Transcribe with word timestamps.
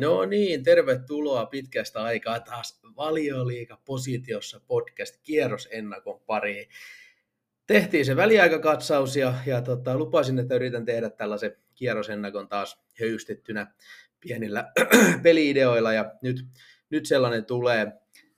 No 0.00 0.24
niin, 0.24 0.62
tervetuloa 0.62 1.46
pitkästä 1.46 2.02
aikaa 2.02 2.40
taas 2.40 2.80
Valioliika 2.96 3.78
positiossa 3.84 4.60
podcast 4.66 5.16
kierrosennakon 5.22 6.20
pariin. 6.20 6.68
Tehtiin 7.66 8.04
se 8.04 8.16
väliaikakatsaus 8.16 9.16
ja, 9.16 9.34
ja 9.46 9.62
tota, 9.62 9.98
lupasin, 9.98 10.38
että 10.38 10.54
yritän 10.54 10.84
tehdä 10.84 11.10
tällaisen 11.10 11.56
kierrosennakon 11.74 12.48
taas 12.48 12.84
höystettynä 13.00 13.74
pienillä 14.20 14.72
peliideoilla 15.22 15.92
ja 15.92 16.14
nyt, 16.22 16.44
nyt 16.90 17.06
sellainen 17.06 17.44
tulee. 17.44 17.92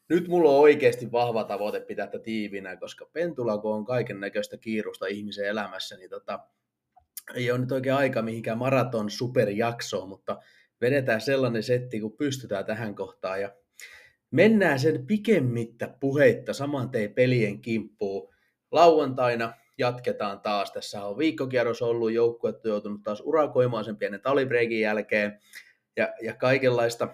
Nyt 0.09 0.29
mulla 0.29 0.51
on 0.51 0.61
oikeasti 0.61 1.13
vahva 1.13 1.45
tavoite 1.45 1.81
pitää 1.81 2.07
tätä 2.07 2.19
tiivinä, 2.25 2.77
koska 2.77 3.07
Pentula, 3.13 3.59
kun 3.59 3.75
on 3.75 3.85
kaiken 3.85 4.21
näköistä 4.21 4.57
kiirusta 4.57 5.07
ihmisen 5.07 5.47
elämässä, 5.47 5.97
niin 5.97 6.11
tota, 6.11 6.41
ei 7.35 7.51
ole 7.51 7.59
nyt 7.59 7.73
oikein 7.73 7.97
aika 7.97 8.23
mihinkään 8.23 8.59
maraton 8.59 9.11
superjaksoon, 9.11 10.09
mutta 10.09 10.39
vedetään 10.81 11.21
sellainen 11.21 11.63
setti, 11.63 12.01
kun 12.01 12.17
pystytään 12.17 12.65
tähän 12.65 12.95
kohtaan. 12.95 13.41
Ja 13.41 13.53
mennään 14.31 14.79
sen 14.79 15.07
pikemmittä 15.07 15.95
puheitta 16.01 16.53
saman 16.53 16.91
tein 16.91 17.15
pelien 17.15 17.61
kimppuun. 17.61 18.35
Lauantaina 18.71 19.55
jatketaan 19.79 20.41
taas. 20.41 20.73
Tässä 20.73 21.05
on 21.05 21.19
viikkokierros 21.19 21.83
ollut, 21.83 22.13
joukkue 22.13 22.51
on 22.51 22.61
joutunut 22.65 23.03
taas 23.03 23.23
urakoimaan 23.25 23.85
sen 23.85 23.97
pienen 23.97 24.21
talibreikin 24.21 24.81
jälkeen. 24.81 25.41
Ja, 25.97 26.09
ja 26.23 26.35
kaikenlaista, 26.35 27.09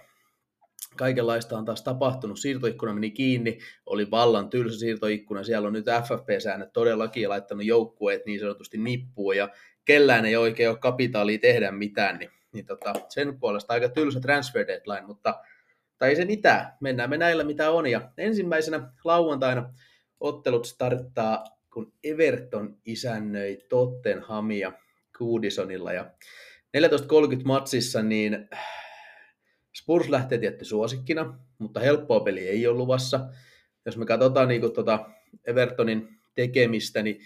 kaikenlaista 0.97 1.59
on 1.59 1.65
taas 1.65 1.83
tapahtunut. 1.83 2.39
Siirtoikkuna 2.39 2.95
meni 2.95 3.11
kiinni, 3.11 3.59
oli 3.87 4.11
vallan 4.11 4.51
tylsä 4.51 4.79
siirtoikkuna. 4.79 5.45
Siellä 5.45 5.67
on 5.67 5.73
nyt 5.73 5.87
FFP-säännöt 5.87 6.73
todellakin 6.73 7.29
laittanut 7.29 7.65
joukkueet 7.65 8.27
niin 8.27 8.41
sanotusti 8.41 8.79
nippuun 8.79 9.37
ja 9.37 9.49
kellään 9.85 10.27
ei 10.27 10.37
oikein 10.37 10.71
ole 10.71 10.79
kapitaalia 10.79 11.39
tehdä 11.39 11.71
mitään, 11.71 12.19
niin 12.19 12.31
niin 12.55 12.67
tota, 12.67 12.93
sen 13.09 13.39
puolesta 13.41 13.73
aika 13.73 13.89
tylsä 13.89 14.21
transfer 14.21 14.67
deadline, 14.67 15.07
mutta 15.07 15.41
tai 15.99 16.09
ei 16.09 16.17
se 16.17 16.25
mitään, 16.25 16.73
mennään 16.81 17.11
me 17.11 17.17
näillä 17.17 17.45
mitä 17.45 17.71
on. 17.71 17.87
Ja 17.87 18.11
ensimmäisenä 18.19 18.93
lauantaina 19.05 19.71
ottelut 20.21 20.65
starttaa, 20.67 21.45
kun 21.73 21.93
Everton 22.05 22.77
isännöi 22.85 23.59
Tottenhamia 23.69 24.73
Goodisonilla 25.19 25.93
ja 25.93 26.11
14.30 26.77 27.45
matsissa, 27.45 28.03
niin 28.03 28.49
Spurs 29.75 30.09
lähtee 30.09 30.39
tietty 30.39 30.65
suosikkina, 30.65 31.39
mutta 31.59 31.81
helppoa 31.81 32.21
peli 32.21 32.49
ei 32.49 32.67
ole 32.67 32.77
luvassa. 32.77 33.21
Jos 33.87 33.97
me 33.97 34.07
katsotaan 34.07 34.49
niin 34.49 34.61
tuota 34.61 35.11
Evertonin 35.47 36.09
tekemistä, 36.35 37.03
niin 37.03 37.21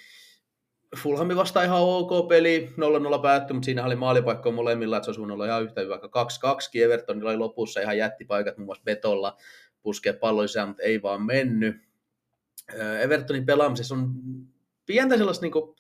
Fulhami 0.97 1.37
vastaa 1.37 1.63
ihan 1.63 1.81
ok 1.81 2.29
peli, 2.29 2.75
0-0 3.19 3.23
päättyi, 3.23 3.55
mutta 3.55 3.65
siinä 3.65 3.85
oli 3.85 3.97
maalipaikko 3.97 4.53
molemmilla, 4.53 4.97
että 4.97 5.05
se 5.05 5.21
olisi 5.21 5.33
olla 5.33 5.47
ihan 5.47 5.63
yhtä 5.63 5.81
hyvä. 5.81 5.97
2-2 5.97 5.99
Evertonilla 6.83 7.31
oli 7.31 7.39
lopussa 7.39 7.81
ihan 7.81 7.99
jättipaikat, 7.99 8.57
muun 8.57 8.67
muassa 8.67 8.85
Betolla 8.85 9.37
puskee 9.83 10.13
pallo 10.13 10.43
lisää, 10.43 10.67
mutta 10.67 10.83
ei 10.83 11.03
vaan 11.03 11.23
mennyt. 11.23 11.77
Evertonin 13.01 13.47
pelaamisessa 13.47 13.95
on 13.95 14.11
pientä 14.87 15.17
sellaista, 15.17 15.45
niin 15.45 15.53
kuin, 15.53 15.77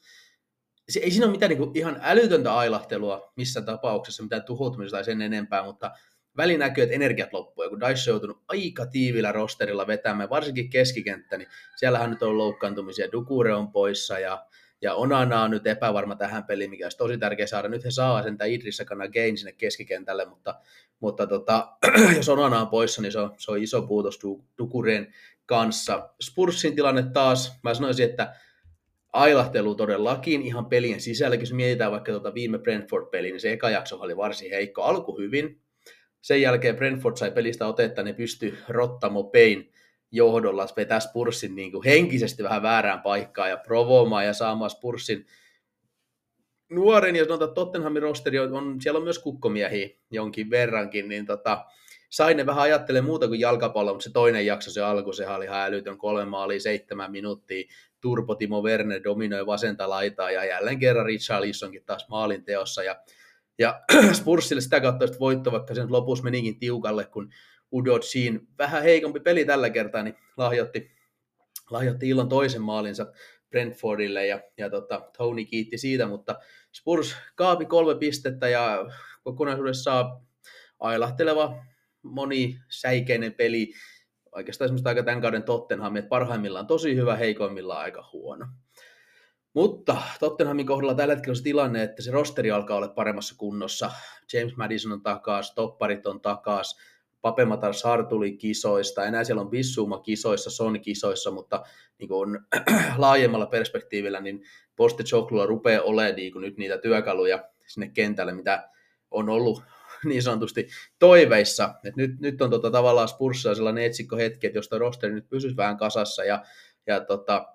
se, 0.88 1.00
ei 1.00 1.10
siinä 1.10 1.26
ole 1.26 1.32
mitään 1.32 1.50
niin 1.50 1.58
kuin, 1.58 1.70
ihan 1.74 2.00
älytöntä 2.02 2.54
ailahtelua 2.54 3.32
missään 3.36 3.66
tapauksessa, 3.66 4.22
mitään 4.22 4.44
tuhoutumista 4.44 4.96
tai 4.96 5.04
sen 5.04 5.22
enempää, 5.22 5.62
mutta 5.62 5.90
väli 6.36 6.58
näkyy, 6.58 6.84
että 6.84 6.94
energiat 6.94 7.32
loppuu. 7.32 7.64
Ja 7.64 7.70
kun 7.70 7.80
Dice 7.80 8.10
on 8.10 8.14
joutunut 8.14 8.42
aika 8.48 8.86
tiivillä 8.86 9.32
rosterilla 9.32 9.86
vetämään, 9.86 10.30
varsinkin 10.30 10.70
keskikenttä, 10.70 11.38
niin 11.38 11.48
siellähän 11.76 12.10
nyt 12.10 12.22
on 12.22 12.38
loukkaantumisia. 12.38 13.12
Dukure 13.12 13.54
on 13.54 13.72
poissa 13.72 14.18
ja 14.18 14.46
ja 14.82 14.94
Onana 14.94 15.42
on 15.42 15.50
nyt 15.50 15.66
epävarma 15.66 16.16
tähän 16.16 16.44
peliin, 16.44 16.70
mikä 16.70 16.84
olisi 16.84 16.98
tosi 16.98 17.18
tärkeä 17.18 17.46
saada. 17.46 17.68
Nyt 17.68 17.84
he 17.84 17.90
saa 17.90 18.22
sen 18.22 18.38
Idrissa 18.46 18.84
kana 18.84 19.08
Gain 19.08 19.38
sinne 19.38 19.52
keskikentälle, 19.52 20.24
mutta, 20.24 20.54
mutta 21.00 21.26
tota, 21.26 21.76
jos 22.16 22.28
Onana 22.28 22.60
on 22.60 22.68
poissa, 22.68 23.02
niin 23.02 23.12
se 23.12 23.18
on, 23.18 23.34
se 23.38 23.50
on 23.50 23.62
iso 23.62 23.82
puutos 23.82 24.18
Dukureen 24.58 25.14
kanssa. 25.46 26.08
Spursin 26.22 26.74
tilanne 26.74 27.02
taas, 27.02 27.58
mä 27.62 27.74
sanoisin, 27.74 28.10
että 28.10 28.34
ailahtelu 29.12 29.74
todellakin 29.74 30.42
ihan 30.42 30.66
pelien 30.66 31.00
sisällä. 31.00 31.36
Jos 31.36 31.52
mietitään 31.52 31.92
vaikka 31.92 32.12
tuota 32.12 32.34
viime 32.34 32.58
Brentford-peliä, 32.58 33.32
niin 33.32 33.40
se 33.40 33.52
eka 33.52 33.70
jakso 33.70 33.96
oli 34.00 34.16
varsin 34.16 34.50
heikko. 34.50 34.82
Alku 34.82 35.18
hyvin, 35.18 35.60
sen 36.20 36.42
jälkeen 36.42 36.76
Brentford 36.76 37.16
sai 37.16 37.30
pelistä 37.30 37.66
otetta, 37.66 38.02
niin 38.02 38.14
pystyi 38.14 38.54
Rottamo 38.68 39.24
Payne 39.24 39.64
johdolla 40.10 40.66
vetää 40.76 41.00
Spurssin 41.00 41.54
niin 41.54 41.72
kuin 41.72 41.84
henkisesti 41.84 42.42
vähän 42.42 42.62
väärään 42.62 43.00
paikkaan 43.00 43.50
ja 43.50 43.56
provoamaan 43.56 44.26
ja 44.26 44.32
saamaan 44.34 44.70
Spurssin 44.70 45.26
nuoren, 46.70 47.16
ja 47.16 47.24
sanotaan 47.24 47.54
Tottenhamin 47.54 48.02
rosteri 48.02 48.38
on, 48.38 48.80
siellä 48.80 48.98
on 48.98 49.04
myös 49.04 49.18
kukkomiehiä 49.18 49.88
jonkin 50.10 50.50
verrankin, 50.50 51.08
niin 51.08 51.26
tota, 51.26 51.64
sain 52.10 52.36
ne 52.36 52.46
vähän 52.46 52.62
ajattelemaan 52.62 53.06
muuta 53.06 53.28
kuin 53.28 53.40
jalkapallo, 53.40 53.92
mutta 53.92 54.04
se 54.04 54.12
toinen 54.12 54.46
jakso, 54.46 54.70
se 54.70 54.82
alku, 54.82 55.12
se 55.12 55.28
oli 55.28 55.44
ihan 55.44 55.60
älytön, 55.60 55.98
kolme 55.98 56.24
maalia, 56.24 56.60
seitsemän 56.60 57.10
minuuttia, 57.10 57.68
Turpo 58.00 58.34
Timo 58.34 58.62
Werner 58.62 59.04
dominoi 59.04 59.46
vasenta 59.46 59.88
laitaa, 59.88 60.30
ja 60.30 60.44
jälleen 60.44 60.78
kerran 60.78 61.06
Richarlisonkin 61.06 61.84
taas 61.86 62.08
maalin 62.08 62.44
teossa, 62.44 62.82
ja, 62.82 62.96
ja 63.58 63.80
Spurssille 64.18 64.60
sitä 64.60 64.80
kautta 64.80 65.04
voitto, 65.20 65.52
vaikka 65.52 65.74
sen 65.74 65.92
lopussa 65.92 66.24
menikin 66.24 66.58
tiukalle, 66.58 67.04
kun 67.04 67.30
Udodsin 67.72 68.48
vähän 68.58 68.82
heikompi 68.82 69.20
peli 69.20 69.44
tällä 69.44 69.70
kertaa, 69.70 70.02
niin 70.02 70.14
lahjoitti, 70.36 70.90
lahjoitti 71.70 72.08
illan 72.08 72.28
toisen 72.28 72.62
maalinsa 72.62 73.12
Brentfordille 73.50 74.26
ja, 74.26 74.40
ja 74.56 74.70
tota, 74.70 75.10
Tony 75.18 75.44
kiitti 75.44 75.78
siitä, 75.78 76.06
mutta 76.06 76.36
Spurs 76.72 77.16
kaapi 77.34 77.64
kolme 77.64 77.94
pistettä 77.94 78.48
ja 78.48 78.86
kokonaisuudessaan 79.24 80.22
ailahteleva 80.80 81.64
monisäikeinen 82.02 83.34
peli, 83.34 83.72
oikeastaan 84.32 84.68
semmoista 84.68 84.88
aika 84.88 85.02
tämän 85.02 85.20
kauden 85.20 85.42
Tottenham, 85.42 85.96
että 85.96 86.08
parhaimmillaan 86.08 86.66
tosi 86.66 86.96
hyvä, 86.96 87.16
heikoimmillaan 87.16 87.80
aika 87.80 88.10
huono. 88.12 88.46
Mutta 89.54 89.96
Tottenhamin 90.20 90.66
kohdalla 90.66 90.94
tällä 90.94 91.14
hetkellä 91.14 91.32
on 91.32 91.36
se 91.36 91.42
tilanne, 91.42 91.82
että 91.82 92.02
se 92.02 92.10
rosteri 92.10 92.50
alkaa 92.50 92.76
olla 92.76 92.88
paremmassa 92.88 93.34
kunnossa. 93.38 93.90
James 94.32 94.56
Madison 94.56 94.92
on 94.92 95.02
takas, 95.02 95.54
topparit 95.54 96.06
on 96.06 96.20
takas, 96.20 96.78
Papematar 97.20 97.74
Sar 97.74 98.06
tuli 98.06 98.36
kisoista, 98.36 99.04
enää 99.04 99.24
siellä 99.24 99.42
on 99.42 99.50
Bissuma 99.50 99.98
kisoissa, 99.98 100.50
Son 100.50 100.80
kisoissa, 100.80 101.30
mutta 101.30 101.62
niin 101.98 102.08
kuin 102.08 102.38
laajemmalla 102.96 103.46
perspektiivillä, 103.46 104.20
niin 104.20 104.42
Postechoglulla 104.76 105.46
rupeaa 105.46 105.82
olemaan 105.82 106.16
niin 106.16 106.32
kuin 106.32 106.42
nyt 106.42 106.56
niitä 106.56 106.78
työkaluja 106.78 107.44
sinne 107.66 107.88
kentälle, 107.88 108.32
mitä 108.32 108.68
on 109.10 109.28
ollut 109.28 109.62
niin 110.04 110.22
sanotusti 110.22 110.68
toiveissa. 110.98 111.74
Et 111.84 111.96
nyt, 111.96 112.20
nyt 112.20 112.42
on 112.42 112.50
tota, 112.50 112.70
tavallaan 112.70 113.08
Spurssa 113.08 113.54
sellainen 113.54 113.84
etsikko 113.84 114.16
hetki, 114.16 114.46
että 114.46 114.58
jos 114.58 114.70
rosteri 114.70 115.14
nyt 115.14 115.28
pysyisi 115.28 115.56
vähän 115.56 115.76
kasassa 115.76 116.24
ja, 116.24 116.42
ja 116.86 117.00
tota, 117.00 117.46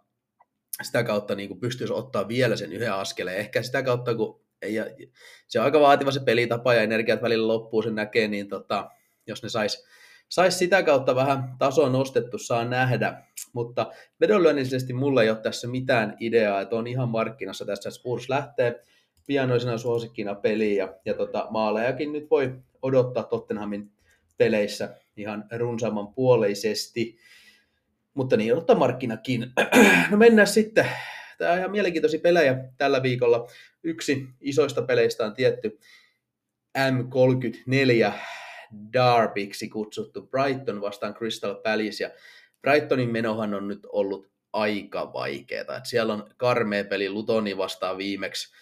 sitä 0.81 1.03
kautta 1.03 1.35
niin 1.35 1.49
kuin 1.49 1.59
pystyisi 1.59 1.93
ottaa 1.93 2.27
vielä 2.27 2.55
sen 2.55 2.73
yhden 2.73 2.93
askeleen. 2.93 3.37
Ehkä 3.37 3.63
sitä 3.63 3.83
kautta, 3.83 4.15
kun 4.15 4.43
ei, 4.61 4.75
se 5.47 5.59
on 5.59 5.65
aika 5.65 5.79
vaativa 5.79 6.11
se 6.11 6.19
pelitapa 6.19 6.73
ja 6.73 6.81
energiat 6.81 7.21
välillä 7.21 7.47
loppuu, 7.47 7.81
sen 7.81 7.95
näkee, 7.95 8.27
niin 8.27 8.47
tota, 8.47 8.89
jos 9.27 9.43
ne 9.43 9.49
sais, 9.49 9.85
sais 10.29 10.59
sitä 10.59 10.83
kautta 10.83 11.15
vähän 11.15 11.55
tasoa 11.59 11.89
nostettu, 11.89 12.37
saa 12.37 12.65
nähdä. 12.65 13.23
Mutta 13.53 13.91
vedonlyönnillisesti 14.21 14.93
mulla 14.93 15.23
ei 15.23 15.29
ole 15.29 15.37
tässä 15.37 15.67
mitään 15.67 16.17
ideaa, 16.19 16.61
että 16.61 16.75
on 16.75 16.87
ihan 16.87 17.09
markkinassa 17.09 17.65
tässä. 17.65 17.91
Spurs 17.91 18.29
lähtee 18.29 18.83
pianoisena 19.27 19.77
suosikkina 19.77 20.35
peliin 20.35 20.77
ja, 20.77 20.93
ja 21.05 21.13
tota, 21.13 21.47
maalejakin 21.49 22.11
nyt 22.11 22.27
voi 22.31 22.53
odottaa 22.81 23.23
Tottenhamin 23.23 23.91
peleissä 24.37 24.95
ihan 25.17 25.45
runsaamman 25.57 26.13
puoleisesti. 26.13 27.17
Mutta 28.13 28.37
niin 28.37 28.53
odottaa 28.53 28.75
markkinakin. 28.75 29.51
No 30.11 30.17
mennään 30.17 30.47
sitten. 30.47 30.87
Tämä 31.37 31.51
on 31.51 31.57
ihan 31.57 31.71
mielenkiintoisia 31.71 32.19
pelejä 32.19 32.69
tällä 32.77 33.03
viikolla. 33.03 33.47
Yksi 33.83 34.27
isoista 34.41 34.81
peleistä 34.81 35.25
on 35.25 35.33
tietty 35.33 35.79
M34 36.77 38.11
Darbyksi 38.93 39.69
kutsuttu 39.69 40.21
Brighton 40.21 40.81
vastaan 40.81 41.13
Crystal 41.13 41.55
Palace, 41.55 42.03
ja 42.03 42.09
Brightonin 42.61 43.09
menohan 43.09 43.53
on 43.53 43.67
nyt 43.67 43.87
ollut 43.91 44.27
aika 44.53 45.13
vaikeaa. 45.13 45.77
Et 45.77 45.85
siellä 45.85 46.13
on 46.13 46.29
karmea 46.37 46.83
peli 46.83 47.09
Lutoni 47.09 47.57
vastaan 47.57 47.97
viimeksi. 47.97 48.53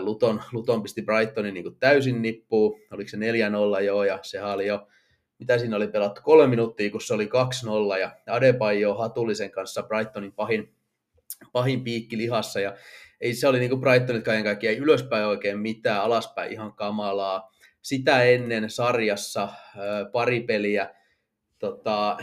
Luton, 0.00 0.42
Luton 0.52 0.82
pisti 0.82 1.02
Brightonin 1.02 1.54
niin 1.54 1.64
kuin 1.64 1.76
täysin 1.78 2.22
nippuun, 2.22 2.80
oliko 2.92 3.08
se 3.08 3.16
4-0 3.16 3.82
joo, 3.82 4.04
ja 4.04 4.18
sehän 4.22 4.50
oli 4.50 4.66
jo, 4.66 4.88
mitä 5.38 5.58
siinä 5.58 5.76
oli 5.76 5.88
pelattu, 5.88 6.20
kolme 6.24 6.46
minuuttia, 6.46 6.90
kun 6.90 7.00
se 7.00 7.14
oli 7.14 7.28
2-0, 7.94 7.98
ja 8.00 8.16
Adebayo 8.26 8.94
Hatullisen 8.94 9.50
kanssa 9.50 9.82
Brightonin 9.82 10.32
pahin, 10.32 10.74
pahin 11.52 11.84
piikki 11.84 12.16
lihassa, 12.16 12.60
ja 12.60 12.76
ei 13.20 13.34
se 13.34 13.48
oli 13.48 13.58
niin 13.58 13.70
kuin 13.70 13.80
Brightonit 13.80 14.24
kaiken 14.24 14.44
kaikkiaan, 14.44 14.74
ei 14.74 14.80
ylöspäin 14.80 15.26
oikein 15.26 15.58
mitään, 15.58 16.02
alaspäin 16.02 16.52
ihan 16.52 16.72
kamalaa, 16.72 17.52
sitä 17.86 18.22
ennen 18.22 18.70
sarjassa 18.70 19.48
pari 20.12 20.40
peliä 20.40 20.94
tota, 21.58 22.16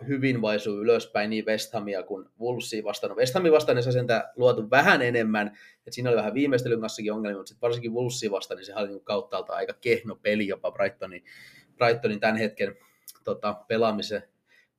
0-0 0.00 0.06
hyvin 0.06 0.42
vaisuu 0.42 0.80
ylöspäin 0.80 1.30
niin 1.30 1.46
West 1.46 1.72
Hamia 1.72 2.02
kuin 2.02 2.26
Wolvesia 2.40 2.84
vastaan. 2.84 3.10
No 3.10 3.16
West 3.16 3.34
vastaan 3.52 3.82
se 3.82 3.92
sentään 3.92 4.22
luotu 4.36 4.70
vähän 4.70 5.02
enemmän, 5.02 5.46
että 5.46 5.90
siinä 5.90 6.10
oli 6.10 6.16
vähän 6.16 6.34
viimeistelyn 6.34 6.80
kanssakin 6.80 7.12
ongelmia, 7.12 7.36
mutta 7.36 7.48
sitten 7.48 7.66
varsinkin 7.66 7.92
Wolvesia 7.92 8.30
vastaan, 8.30 8.58
niin 8.58 8.66
se 8.66 8.74
oli 8.74 8.88
niin 8.88 9.04
kauttaalta 9.04 9.52
aika 9.52 9.72
kehno 9.72 10.16
peli 10.16 10.46
jopa 10.46 10.70
Brightonin, 10.70 11.24
Brightonin 11.76 12.20
tämän 12.20 12.36
hetken 12.36 12.76
tota, 13.24 13.54
pelaamisen 13.68 14.22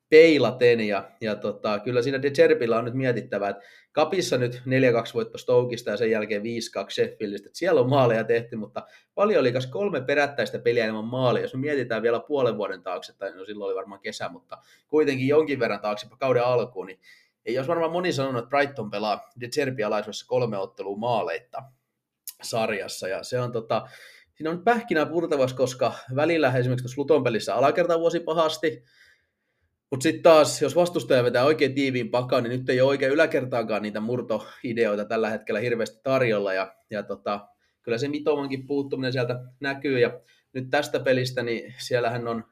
peilaten, 0.10 0.80
ja, 0.80 1.12
ja 1.22 1.36
tota, 1.36 1.80
kyllä 1.80 2.02
siinä 2.02 2.22
De 2.22 2.30
Zerbillä 2.30 2.78
on 2.78 2.86
nyt 2.86 2.94
mietittävä, 2.94 3.50
että 3.50 3.64
Kapissa 3.92 4.38
nyt 4.38 4.56
4-2 4.56 4.60
voitto 5.14 5.38
Stokeista 5.38 5.90
ja 5.90 5.98
sen 5.98 6.12
jälkeen 6.12 6.42
5-2 6.42 6.46
Sheffieldistä. 6.90 7.50
Siellä 7.54 7.82
on 7.82 7.90
maaleja 7.90 8.24
tehty, 8.24 8.56
mutta 8.56 8.86
paljon 9.16 9.42
oli 9.42 9.54
kolme 9.72 10.02
perättäistä 10.02 10.60
peliä 10.60 10.86
ilman 10.86 11.06
maalia. 11.06 11.42
Jos 11.42 11.54
me 11.54 11.60
mietitään 11.60 12.02
vielä 12.02 12.20
puolen 12.20 12.58
vuoden 12.58 12.84
taakse, 12.84 13.14
tai 13.18 13.36
no 13.36 13.46
silloin 13.46 13.68
oli 13.68 13.76
varmaan 13.76 14.02
kesä, 14.02 14.30
mutta 14.30 14.58
kuitenkin 14.88 15.28
jonkin 15.28 15.60
verran 15.60 15.80
taakse 15.80 16.08
kauden 16.20 16.44
alkuun, 16.44 16.88
niin 16.88 17.00
ei 17.46 17.58
olisi 17.58 17.68
varmaan 17.68 17.92
moni 17.92 18.14
sanonut, 18.14 18.44
että 18.44 18.50
Brighton 18.50 18.92
pelaa 18.92 19.30
De 19.40 19.48
Zerbi 19.48 19.84
alaisuudessa 19.84 20.28
kolme 20.28 20.58
ottelua 20.58 20.98
maaleita 20.98 21.64
sarjassa. 22.42 23.08
Ja 23.08 23.24
se 23.24 23.40
on 23.40 23.52
tota, 23.52 23.88
siinä 24.36 24.52
on 24.52 24.64
pähkinää 24.64 25.06
purtavassa, 25.06 25.56
koska 25.56 25.94
välillä 26.16 26.58
esimerkiksi 26.58 26.84
tuossa 26.84 27.02
Luton 27.02 27.24
pelissä 27.24 27.56
alakerta 27.56 28.00
vuosi 28.00 28.20
pahasti, 28.20 28.84
mutta 29.90 30.04
sitten 30.04 30.24
taas, 30.24 30.62
jos 30.62 30.76
vastustaja 30.76 31.24
vetää 31.24 31.44
oikein 31.44 31.76
tiiviin 31.76 32.12
pakaan, 32.12 32.44
niin 32.44 32.52
nyt 32.52 32.70
ei 32.70 32.82
ole 32.82 32.90
oikein 32.90 33.12
yläkertaakaan 33.12 33.82
niitä 33.82 34.00
murtoideoita 34.00 35.06
tällä 35.06 35.30
hetkellä 35.30 35.60
hirveästi 35.60 36.00
tarjolla. 36.04 36.54
Ja, 36.54 36.76
ja 36.90 37.04
tota, 37.04 37.48
kyllä 37.82 37.98
se 37.98 38.08
Mitomankin 38.08 38.68
puuttuminen 38.68 39.14
sieltä 39.14 39.40
näkyy. 39.60 40.00
Ja 40.00 40.20
nyt 40.54 40.70
tästä 40.70 41.00
pelistä, 41.00 41.44
niin 41.44 41.74
siellähän 41.78 42.28
on, 42.28 42.44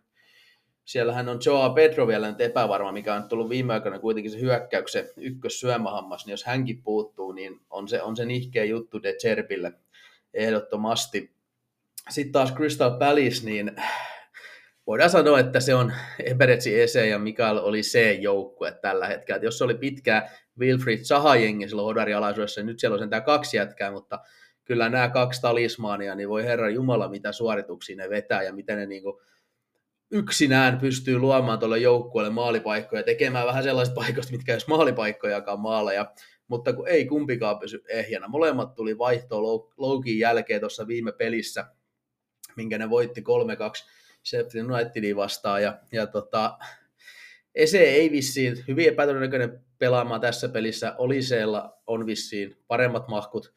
siellähän 0.85 1.29
on 1.29 1.39
Joa 1.45 1.69
Pedro 1.69 2.07
vielä 2.07 2.29
nyt 2.29 2.41
epävarma, 2.41 2.91
mikä 2.91 3.15
on 3.15 3.29
tullut 3.29 3.49
viime 3.49 3.73
aikoina 3.73 3.99
kuitenkin 3.99 4.31
se 4.31 4.39
hyökkäyksen 4.39 5.05
ykkössyömähammas, 5.17 6.25
niin 6.25 6.31
jos 6.31 6.43
hänkin 6.43 6.83
puuttuu, 6.83 7.31
niin 7.31 7.59
on 7.69 7.87
se, 7.87 8.01
on 8.01 8.15
se 8.15 8.25
nihkeä 8.25 8.63
juttu 8.63 9.03
De 9.03 9.13
Cherpille 9.13 9.73
ehdottomasti. 10.33 11.35
Sitten 12.09 12.31
taas 12.31 12.53
Crystal 12.53 12.99
Palace, 12.99 13.45
niin 13.45 13.71
voidaan 14.87 15.09
sanoa, 15.09 15.39
että 15.39 15.59
se 15.59 15.75
on 15.75 15.93
Eberetsi 16.23 16.81
Ese 16.81 17.07
ja 17.07 17.19
Mikael 17.19 17.57
oli 17.57 17.83
se 17.83 18.13
joukkue 18.13 18.71
tällä 18.71 19.07
hetkellä. 19.07 19.43
jos 19.43 19.57
se 19.57 19.63
oli 19.63 19.75
pitkää 19.75 20.29
Wilfried 20.59 21.03
Saha-jengi 21.03 21.67
silloin 21.69 21.85
Hodari-alaisuudessa, 21.85 22.61
niin 22.61 22.67
nyt 22.67 22.79
siellä 22.79 22.93
on 22.93 22.99
sentään 22.99 23.23
kaksi 23.23 23.57
jätkää, 23.57 23.91
mutta 23.91 24.19
kyllä 24.65 24.89
nämä 24.89 25.09
kaksi 25.09 25.41
talismaania, 25.41 26.15
niin 26.15 26.29
voi 26.29 26.43
herra 26.43 26.69
Jumala, 26.69 27.09
mitä 27.09 27.31
suorituksia 27.31 27.95
ne 27.95 28.09
vetää 28.09 28.43
ja 28.43 28.53
miten 28.53 28.77
ne 28.77 28.85
niinku 28.85 29.21
yksinään 30.11 30.77
pystyy 30.77 31.17
luomaan 31.17 31.59
tuolle 31.59 31.79
joukkueelle 31.79 32.33
maalipaikkoja, 32.33 33.03
tekemään 33.03 33.47
vähän 33.47 33.63
sellaisista 33.63 34.01
paikoista, 34.01 34.31
mitkä 34.31 34.53
jos 34.53 34.67
maalipaikkojakaan 34.67 35.59
maaleja, 35.59 36.11
mutta 36.47 36.73
kun 36.73 36.87
ei 36.87 37.05
kumpikaan 37.05 37.59
pysy 37.59 37.83
ehjänä. 37.89 38.27
Molemmat 38.27 38.75
tuli 38.75 38.97
vaihtoon 38.97 39.69
Loukin 39.77 40.19
jälkeen 40.19 40.59
tuossa 40.59 40.87
viime 40.87 41.11
pelissä, 41.11 41.65
minkä 42.55 42.77
ne 42.77 42.89
voitti 42.89 43.21
3-2 43.21 43.23
Sheffield 44.29 44.69
Unitedin 44.69 45.15
vastaan. 45.15 45.63
Ja, 45.63 45.79
ja 45.91 46.07
tota, 46.07 46.57
Ese 47.55 47.79
ei 47.79 48.11
vissiin, 48.11 48.63
hyvin 48.67 48.87
epätodennäköinen 48.87 49.65
pelaamaan 49.77 50.21
tässä 50.21 50.49
pelissä. 50.49 50.95
Oliseella 50.97 51.81
on 51.87 52.05
vissiin 52.05 52.57
paremmat 52.67 53.07
mahkut, 53.07 53.53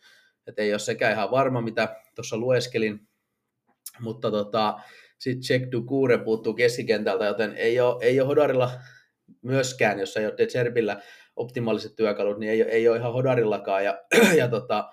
että 0.46 0.62
ei 0.62 0.72
ole 0.72 0.78
sekään 0.78 1.12
ihan 1.12 1.30
varma, 1.30 1.60
mitä 1.60 1.96
tuossa 2.14 2.36
lueskelin. 2.36 3.08
Mutta 4.00 4.30
tota, 4.30 4.78
sitten 5.18 5.42
Check 5.42 5.72
Dukure 5.72 6.18
puuttuu 6.18 6.54
keskikentältä, 6.54 7.24
joten 7.24 7.54
ei 7.56 7.80
ole, 7.80 8.04
ei 8.04 8.20
ole 8.20 8.28
Hodarilla 8.28 8.70
myöskään, 9.42 9.98
jos 9.98 10.16
ei 10.16 10.26
ole 10.26 10.34
De 10.38 11.02
optimaaliset 11.36 11.96
työkalut, 11.96 12.38
niin 12.38 12.52
ei, 12.52 12.62
ei 12.62 12.88
ole 12.88 12.96
ihan 12.96 13.12
Hodarillakaan. 13.12 13.84
Ja, 13.84 13.98
ja 14.36 14.48
tota, 14.48 14.92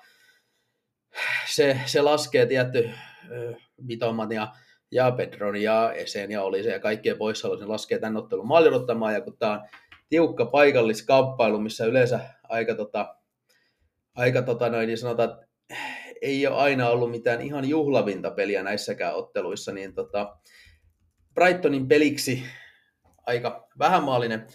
se, 1.48 1.80
se 1.86 2.02
laskee 2.02 2.46
tietty 2.46 2.90
Mitoman 3.82 4.30
ja 4.96 5.12
Pedron 5.12 5.56
ja 5.62 5.94
Esen 5.94 6.32
ja 6.32 6.44
Olisen 6.44 6.72
ja 6.72 6.80
kaikkien 6.80 7.18
poissaolo, 7.18 7.60
ne 7.60 7.66
laskee 7.66 8.00
tämän 8.00 8.18
ottelun 8.18 8.48
maalirottamaan, 8.48 9.14
ja 9.14 9.22
kun 9.22 9.38
tämä 9.38 9.52
on 9.52 9.62
tiukka 10.10 10.46
paikalliskamppailu, 10.46 11.60
missä 11.60 11.86
yleensä 11.86 12.20
aika, 12.44 12.76
tota, 12.76 13.16
aika 14.16 14.42
tota 14.42 14.70
noin, 14.70 14.88
niin 14.88 14.98
sanotaan, 14.98 15.30
että 15.30 15.48
ei 16.22 16.48
ole 16.48 16.56
aina 16.56 16.90
ollut 16.90 17.12
mitään 17.12 17.42
ihan 17.42 17.70
juhlavinta 17.70 18.32
peliä 18.32 18.64
näissäkään 18.64 19.16
otteluissa, 19.16 19.72
niin 19.72 19.94
tota, 19.94 20.38
Brightonin 21.34 21.88
peliksi 21.88 22.44
aika 23.26 23.68
vähämaalinen 23.80 24.48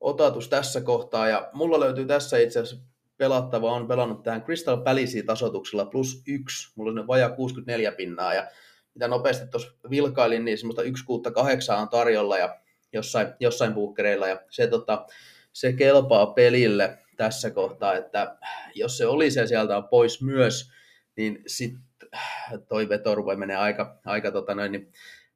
otatus 0.00 0.48
tässä 0.48 0.80
kohtaa, 0.80 1.28
ja 1.28 1.50
mulla 1.52 1.80
löytyy 1.80 2.06
tässä 2.06 2.38
itse 2.38 2.60
asiassa 2.60 2.84
pelattava, 3.16 3.72
on 3.72 3.88
pelannut 3.88 4.22
tähän 4.22 4.42
Crystal 4.42 4.76
Palace 4.76 5.22
tasotuksella 5.22 5.84
plus 5.84 6.22
yksi, 6.28 6.72
mulla 6.76 7.00
on 7.00 7.06
vajaa 7.06 7.30
64 7.30 7.92
pinnaa, 7.92 8.34
ja 8.34 8.48
mitä 8.94 9.08
nopeasti 9.08 9.46
tuossa 9.46 9.72
vilkailin, 9.90 10.44
niin 10.44 10.58
semmoista 10.58 10.82
1 10.82 11.04
kuutta 11.04 11.30
on 11.80 11.88
tarjolla 11.88 12.38
ja 12.38 12.58
jossain, 12.92 13.28
jossain 13.40 13.74
buukkereilla. 13.74 14.28
Ja 14.28 14.40
se, 14.50 14.66
tota, 14.66 15.06
se 15.52 15.72
kelpaa 15.72 16.26
pelille 16.26 16.98
tässä 17.16 17.50
kohtaa, 17.50 17.94
että 17.94 18.36
jos 18.74 18.98
se 18.98 19.06
oli 19.06 19.30
se 19.30 19.46
sieltä 19.46 19.76
on 19.76 19.88
pois 19.88 20.22
myös, 20.22 20.72
niin 21.16 21.42
sitten 21.46 21.82
toi 22.68 22.88
veto 22.88 23.24
voi 23.24 23.36
menee 23.36 23.56
aika, 23.56 24.00
aika 24.04 24.30
tota 24.30 24.54
noin, 24.54 24.72
niin 24.72 24.92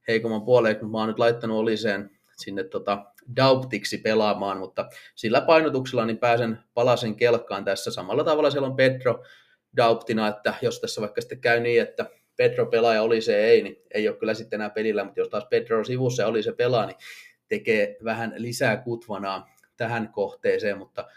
heikomman 0.08 0.44
puoleen, 0.44 0.76
kun 0.76 0.90
mä 0.90 0.98
oon 0.98 1.08
nyt 1.08 1.18
laittanut 1.18 1.58
Oliseen 1.58 2.10
sinne 2.36 2.64
tota 2.64 3.04
Dauptiksi 3.36 3.98
pelaamaan, 3.98 4.58
mutta 4.58 4.88
sillä 5.14 5.40
painotuksella 5.40 6.04
niin 6.04 6.18
pääsen 6.18 6.58
palasen 6.74 7.14
kelkkaan 7.14 7.64
tässä. 7.64 7.90
Samalla 7.90 8.24
tavalla 8.24 8.50
siellä 8.50 8.68
on 8.68 8.76
Pedro 8.76 9.24
Dauptina, 9.76 10.28
että 10.28 10.54
jos 10.62 10.80
tässä 10.80 11.00
vaikka 11.00 11.20
sitten 11.20 11.40
käy 11.40 11.60
niin, 11.60 11.82
että 11.82 12.06
Pedro 12.36 12.66
pelaaja 12.66 13.02
oli 13.02 13.20
se 13.20 13.44
ei, 13.44 13.62
niin 13.62 13.82
ei 13.94 14.08
ole 14.08 14.16
kyllä 14.16 14.34
sitten 14.34 14.56
enää 14.56 14.70
pelillä, 14.70 15.04
mutta 15.04 15.20
jos 15.20 15.28
taas 15.28 15.46
Pedro 15.50 15.84
sivussa 15.84 16.26
oli 16.26 16.42
se 16.42 16.52
pelaa, 16.52 16.86
niin 16.86 16.96
tekee 17.48 17.96
vähän 18.04 18.34
lisää 18.36 18.76
kutvanaa 18.76 19.48
tähän 19.76 20.08
kohteeseen, 20.12 20.78
mutta 20.78 21.08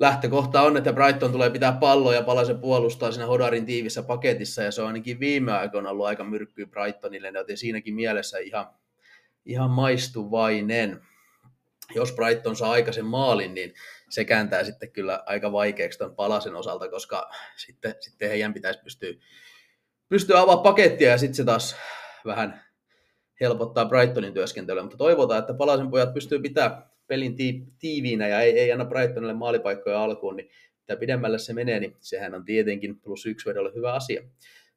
lähtökohta 0.00 0.62
on, 0.62 0.76
että 0.76 0.92
Brighton 0.92 1.32
tulee 1.32 1.50
pitää 1.50 1.72
palloa 1.72 2.14
ja 2.14 2.22
palase 2.22 2.54
puolustaa 2.54 3.12
siinä 3.12 3.26
Hodarin 3.26 3.66
tiivissä 3.66 4.02
paketissa, 4.02 4.62
ja 4.62 4.70
se 4.70 4.82
on 4.82 4.86
ainakin 4.86 5.20
viime 5.20 5.52
aikoina 5.52 5.90
ollut 5.90 6.06
aika 6.06 6.24
myrkkyä 6.24 6.66
Brightonille, 6.66 7.32
joten 7.34 7.56
siinäkin 7.56 7.94
mielessä 7.94 8.38
ihan, 8.38 8.66
ihan 9.46 9.70
maistuvainen. 9.70 11.00
Jos 11.94 12.12
Brighton 12.12 12.56
saa 12.56 12.70
aikaisen 12.70 13.04
maalin, 13.04 13.54
niin 13.54 13.74
se 14.10 14.24
kääntää 14.24 14.64
sitten 14.64 14.92
kyllä 14.92 15.22
aika 15.26 15.52
vaikeaksi 15.52 15.98
tuon 15.98 16.16
palasen 16.16 16.56
osalta, 16.56 16.88
koska 16.88 17.30
sitten, 17.56 17.94
sitten 18.00 18.28
heidän 18.28 18.54
pitäisi 18.54 18.80
pystyä 18.84 19.12
pystyy 20.08 20.36
avaamaan 20.36 20.62
pakettia 20.62 21.10
ja 21.10 21.18
sitten 21.18 21.34
se 21.34 21.44
taas 21.44 21.76
vähän 22.24 22.62
helpottaa 23.40 23.88
Brightonin 23.88 24.34
työskentelyä, 24.34 24.82
mutta 24.82 24.96
toivotaan, 24.96 25.40
että 25.40 25.54
Palasen 25.54 25.90
pojat 25.90 26.14
pystyy 26.14 26.38
pitämään 26.38 26.84
pelin 27.06 27.36
tiiviinä 27.78 28.28
ja 28.28 28.40
ei, 28.40 28.58
ei 28.58 28.72
anna 28.72 28.84
Brightonille 28.84 29.34
maalipaikkoja 29.34 30.02
alkuun, 30.02 30.36
niin 30.36 30.50
mitä 30.80 30.96
pidemmälle 30.96 31.38
se 31.38 31.52
menee, 31.52 31.80
niin 31.80 31.96
sehän 32.00 32.34
on 32.34 32.44
tietenkin 32.44 33.00
plus 33.00 33.26
yksi 33.26 33.48
vedolle 33.48 33.74
hyvä 33.74 33.92
asia. 33.92 34.22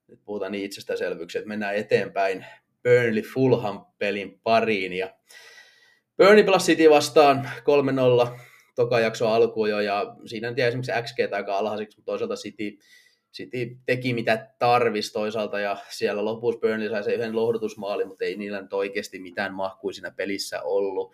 Nyt 0.08 0.20
puhutaan 0.26 0.52
niin 0.52 0.66
itsestäänselvyyksiä, 0.66 1.40
että 1.40 1.50
mennään 1.50 1.76
eteenpäin 1.76 2.46
Burnley 2.84 3.24
Fulham 3.34 3.86
pelin 3.98 4.40
pariin 4.44 4.94
ja 4.94 5.16
Burnley 6.18 6.44
Plus 6.44 6.66
City 6.66 6.90
vastaan 6.90 7.50
3-0 8.28 8.40
toka 8.76 9.00
jakso 9.00 9.28
alkuun 9.28 9.70
jo, 9.70 9.80
ja 9.80 10.16
siinä 10.26 10.48
on 10.48 10.60
esimerkiksi 10.60 10.92
XG 11.02 11.34
aika 11.34 11.58
alhaiseksi, 11.58 11.98
mutta 11.98 12.12
toisaalta 12.12 12.36
City 12.36 12.78
City 13.34 13.78
teki 13.86 14.14
mitä 14.14 14.48
tarvisi 14.60 15.14
toisaalta 15.14 15.60
ja 15.60 15.78
siellä 15.90 16.26
lopussa 16.26 16.60
Burnley 16.60 16.90
sai 16.90 17.04
se 17.04 17.14
yhden 17.14 17.36
lohdutusmaali, 17.36 18.06
mutta 18.06 18.26
ei 18.26 18.38
niillä 18.38 18.62
nyt 18.62 18.74
oikeasti 18.74 19.20
mitään 19.20 19.54
mahkui 19.54 19.94
siinä 19.94 20.12
pelissä 20.12 20.62
ollut. 20.62 21.14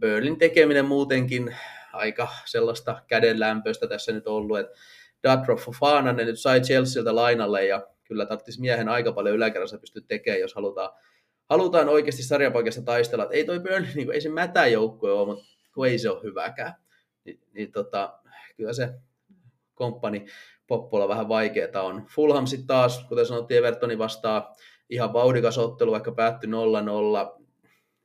Burnlin 0.00 0.38
tekeminen 0.38 0.84
muutenkin 0.84 1.56
aika 1.92 2.28
sellaista 2.44 3.02
kädenlämpöistä 3.06 3.86
tässä 3.86 4.12
nyt 4.12 4.26
ollut, 4.26 4.58
että 4.58 4.78
Datro 5.22 5.56
Fofana 5.56 6.12
ne 6.12 6.24
nyt 6.24 6.40
sai 6.40 6.60
Chelsealtä 6.60 7.14
lainalle 7.14 7.66
ja 7.66 7.86
kyllä 8.04 8.26
tarvitsisi 8.26 8.60
miehen 8.60 8.88
aika 8.88 9.12
paljon 9.12 9.36
yläkerrassa 9.36 9.78
pystyä 9.78 10.02
tekemään, 10.08 10.40
jos 10.40 10.54
halutaan, 10.54 10.90
halutaan 11.48 11.88
oikeasti 11.88 12.22
sarjapaikassa 12.22 12.82
taistella. 12.82 13.24
Et 13.24 13.32
ei 13.32 13.44
toi 13.44 13.60
Burnley, 13.60 13.94
niin 13.94 14.12
ei 14.12 14.20
se 14.20 14.28
mätäjoukkue 14.28 15.12
ole, 15.12 15.26
mutta 15.26 15.44
kun 15.74 15.86
ei 15.86 15.98
se 15.98 16.10
ole 16.10 16.22
hyväkään. 16.22 16.74
Ni, 17.24 17.40
niin 17.52 17.72
tota, 17.72 18.18
kyllä 18.56 18.72
se 18.72 18.88
komppani 19.74 20.26
Poppola 20.70 21.08
vähän 21.08 21.28
vaikeaa 21.28 21.82
on. 21.82 22.06
Fulham 22.14 22.46
sitten 22.46 22.66
taas, 22.66 23.04
kuten 23.08 23.26
sanottiin, 23.26 23.58
Evertoni 23.58 23.98
vastaa 23.98 24.54
ihan 24.90 25.12
vauhdikas 25.12 25.58
ottelu, 25.58 25.92
vaikka 25.92 26.12
päättyi 26.12 26.50
0-0. 26.50 27.42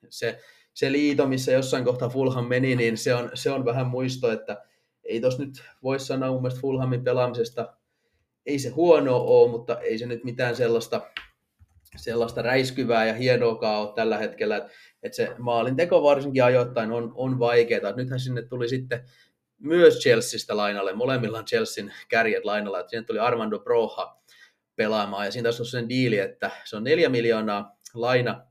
Se, 0.09 0.39
se 0.73 0.91
liito, 0.91 1.27
missä 1.27 1.51
jossain 1.51 1.83
kohtaa 1.83 2.09
Fulham 2.09 2.45
meni, 2.45 2.75
niin 2.75 2.97
se 2.97 3.15
on, 3.15 3.31
se 3.33 3.51
on 3.51 3.65
vähän 3.65 3.87
muisto, 3.87 4.31
että 4.31 4.61
ei 5.03 5.21
tos 5.21 5.39
nyt 5.39 5.63
voi 5.83 5.99
sanoa 5.99 6.31
mun 6.31 6.41
mielestä 6.41 6.61
Fulhamin 6.61 7.03
pelaamisesta, 7.03 7.73
ei 8.45 8.59
se 8.59 8.69
huono 8.69 9.17
ole, 9.17 9.51
mutta 9.51 9.79
ei 9.79 9.97
se 9.97 10.05
nyt 10.05 10.23
mitään 10.23 10.55
sellaista 10.55 11.01
sellaista 11.95 12.41
räiskyvää 12.41 13.05
ja 13.05 13.13
hienoa 13.13 13.79
ole 13.79 13.95
tällä 13.95 14.17
hetkellä, 14.17 14.57
että, 14.57 14.69
että 15.03 15.15
se 15.15 15.35
maalinteko 15.37 16.03
varsinkin 16.03 16.43
ajoittain 16.43 16.91
on, 16.91 17.11
on 17.15 17.39
vaikeaa. 17.39 17.91
Nythän 17.91 18.19
sinne 18.19 18.41
tuli 18.41 18.69
sitten 18.69 19.03
myös 19.59 19.99
Chelseastä 19.99 20.57
lainalle, 20.57 20.93
molemmilla 20.93 21.37
on 21.37 21.45
Chelsean 21.45 21.93
kärjet 22.09 22.45
lainalla, 22.45 22.87
sinne 22.87 23.03
tuli 23.03 23.19
Armando 23.19 23.59
Broha 23.59 24.21
pelaamaan, 24.75 25.25
ja 25.25 25.31
siinä 25.31 25.43
taas 25.43 25.59
on 25.59 25.65
sen 25.65 25.89
diili, 25.89 26.19
että 26.19 26.51
se 26.63 26.75
on 26.75 26.83
neljä 26.83 27.09
miljoonaa 27.09 27.77
laina, 27.93 28.45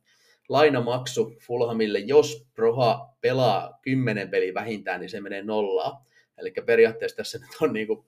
lainamaksu 0.49 1.35
Fulhamille, 1.47 1.99
jos 1.99 2.47
Broha 2.55 3.09
pelaa 3.21 3.79
kymmenen 3.83 4.31
peliä 4.31 4.55
vähintään, 4.55 5.01
niin 5.01 5.11
se 5.11 5.21
menee 5.21 5.43
nollaan. 5.43 6.05
Eli 6.39 6.53
periaatteessa 6.67 7.17
tässä 7.17 7.39
nyt 7.39 7.51
on 7.61 7.73
niin 7.73 7.87
kuin, 7.87 8.07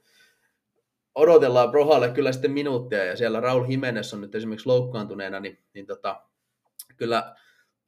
odotellaan 1.14 1.70
Brohalle 1.70 2.08
kyllä 2.08 2.32
sitten 2.32 2.50
minuuttia, 2.50 3.04
ja 3.04 3.16
siellä 3.16 3.40
Raul 3.40 3.70
Jimenez 3.70 4.14
on 4.14 4.20
nyt 4.20 4.34
esimerkiksi 4.34 4.66
loukkaantuneena, 4.66 5.40
niin, 5.40 5.58
niin 5.74 5.86
tota, 5.86 6.22
kyllä 6.96 7.34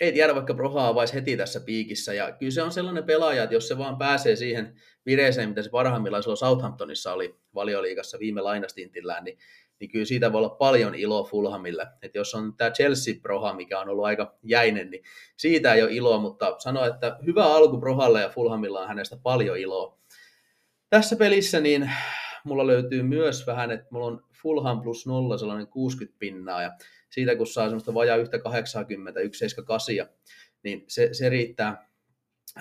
ei 0.01 0.13
tiedä, 0.13 0.35
vaikka 0.35 0.55
Broha 0.55 0.89
avaisi 0.89 1.15
heti 1.15 1.37
tässä 1.37 1.61
piikissä. 1.61 2.15
Ja 2.15 2.33
kyllä 2.33 2.53
se 2.53 2.63
on 2.63 2.73
sellainen 2.73 3.05
pelaaja, 3.05 3.43
että 3.43 3.55
jos 3.55 3.69
se 3.69 3.79
vaan 3.79 3.99
pääsee 3.99 4.37
siihen 4.37 4.75
vireeseen, 5.07 5.49
mitä 5.49 5.63
se 5.63 5.71
parhaimmillaan 5.71 6.23
silloin 6.23 6.37
Southamptonissa 6.37 7.13
oli 7.13 7.37
valioliigassa 7.55 8.19
viime 8.19 8.41
lainastintillään, 8.41 9.25
niin, 9.25 9.39
niin 9.81 9.91
kyllä 9.91 10.05
siitä 10.05 10.33
voi 10.33 10.39
olla 10.39 10.49
paljon 10.49 10.95
iloa 10.95 11.25
Fulhamille. 11.25 11.87
Että 12.03 12.19
jos 12.19 12.35
on 12.35 12.57
tämä 12.57 12.71
Chelsea 12.71 13.15
Broha, 13.23 13.55
mikä 13.55 13.81
on 13.81 13.89
ollut 13.89 14.05
aika 14.05 14.39
jäinen, 14.43 14.91
niin 14.91 15.03
siitä 15.37 15.75
ei 15.75 15.83
ole 15.83 15.93
iloa, 15.93 16.19
mutta 16.19 16.55
sano, 16.59 16.85
että 16.85 17.19
hyvä 17.27 17.45
alku 17.45 17.79
Brohalle 17.79 18.21
ja 18.21 18.29
Fulhamilla 18.29 18.81
on 18.81 18.89
hänestä 18.89 19.17
paljon 19.23 19.59
iloa. 19.59 19.99
Tässä 20.91 21.17
pelissä 21.17 21.61
niin 21.61 21.91
mulla 22.45 22.67
löytyy 22.67 23.03
myös 23.03 23.47
vähän, 23.47 23.71
että 23.71 23.87
mulla 23.91 24.07
on 24.07 24.25
Fulham 24.43 24.81
plus 24.81 25.07
nolla 25.07 25.39
sellainen 25.39 25.67
60 25.67 26.19
pinnaa, 26.19 26.63
ja 26.63 26.73
siitä 27.11 27.37
kun 27.37 27.47
saa 27.47 27.65
semmoista 27.65 27.95
vajaa 27.95 28.17
yhtä 28.17 28.39
80, 28.39 29.21
178, 29.21 30.07
niin 30.63 30.85
se, 30.89 31.09
se 31.13 31.29
riittää, 31.29 31.89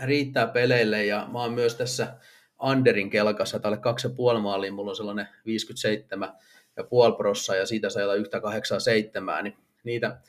riittää 0.04 0.48
peleille, 0.48 1.06
ja 1.06 1.28
mä 1.32 1.42
oon 1.42 1.54
myös 1.54 1.76
tässä 1.76 2.18
Anderin 2.58 3.10
kelkassa, 3.10 3.60
tälle 3.60 3.78
kaksi 3.78 4.08
ja 4.08 4.14
puoli 4.14 4.42
maaliin, 4.42 4.74
mulla 4.74 4.90
on 4.90 4.96
sellainen 4.96 5.28
57 5.46 6.34
ja 6.78 6.84
puoli 6.84 7.16
prossa, 7.16 7.56
ja 7.56 7.66
siitä 7.66 7.90
saa 7.90 8.16
yhtä 8.16 8.42
87, 8.42 9.44
niin 9.44 9.58
niitä, 9.84 10.22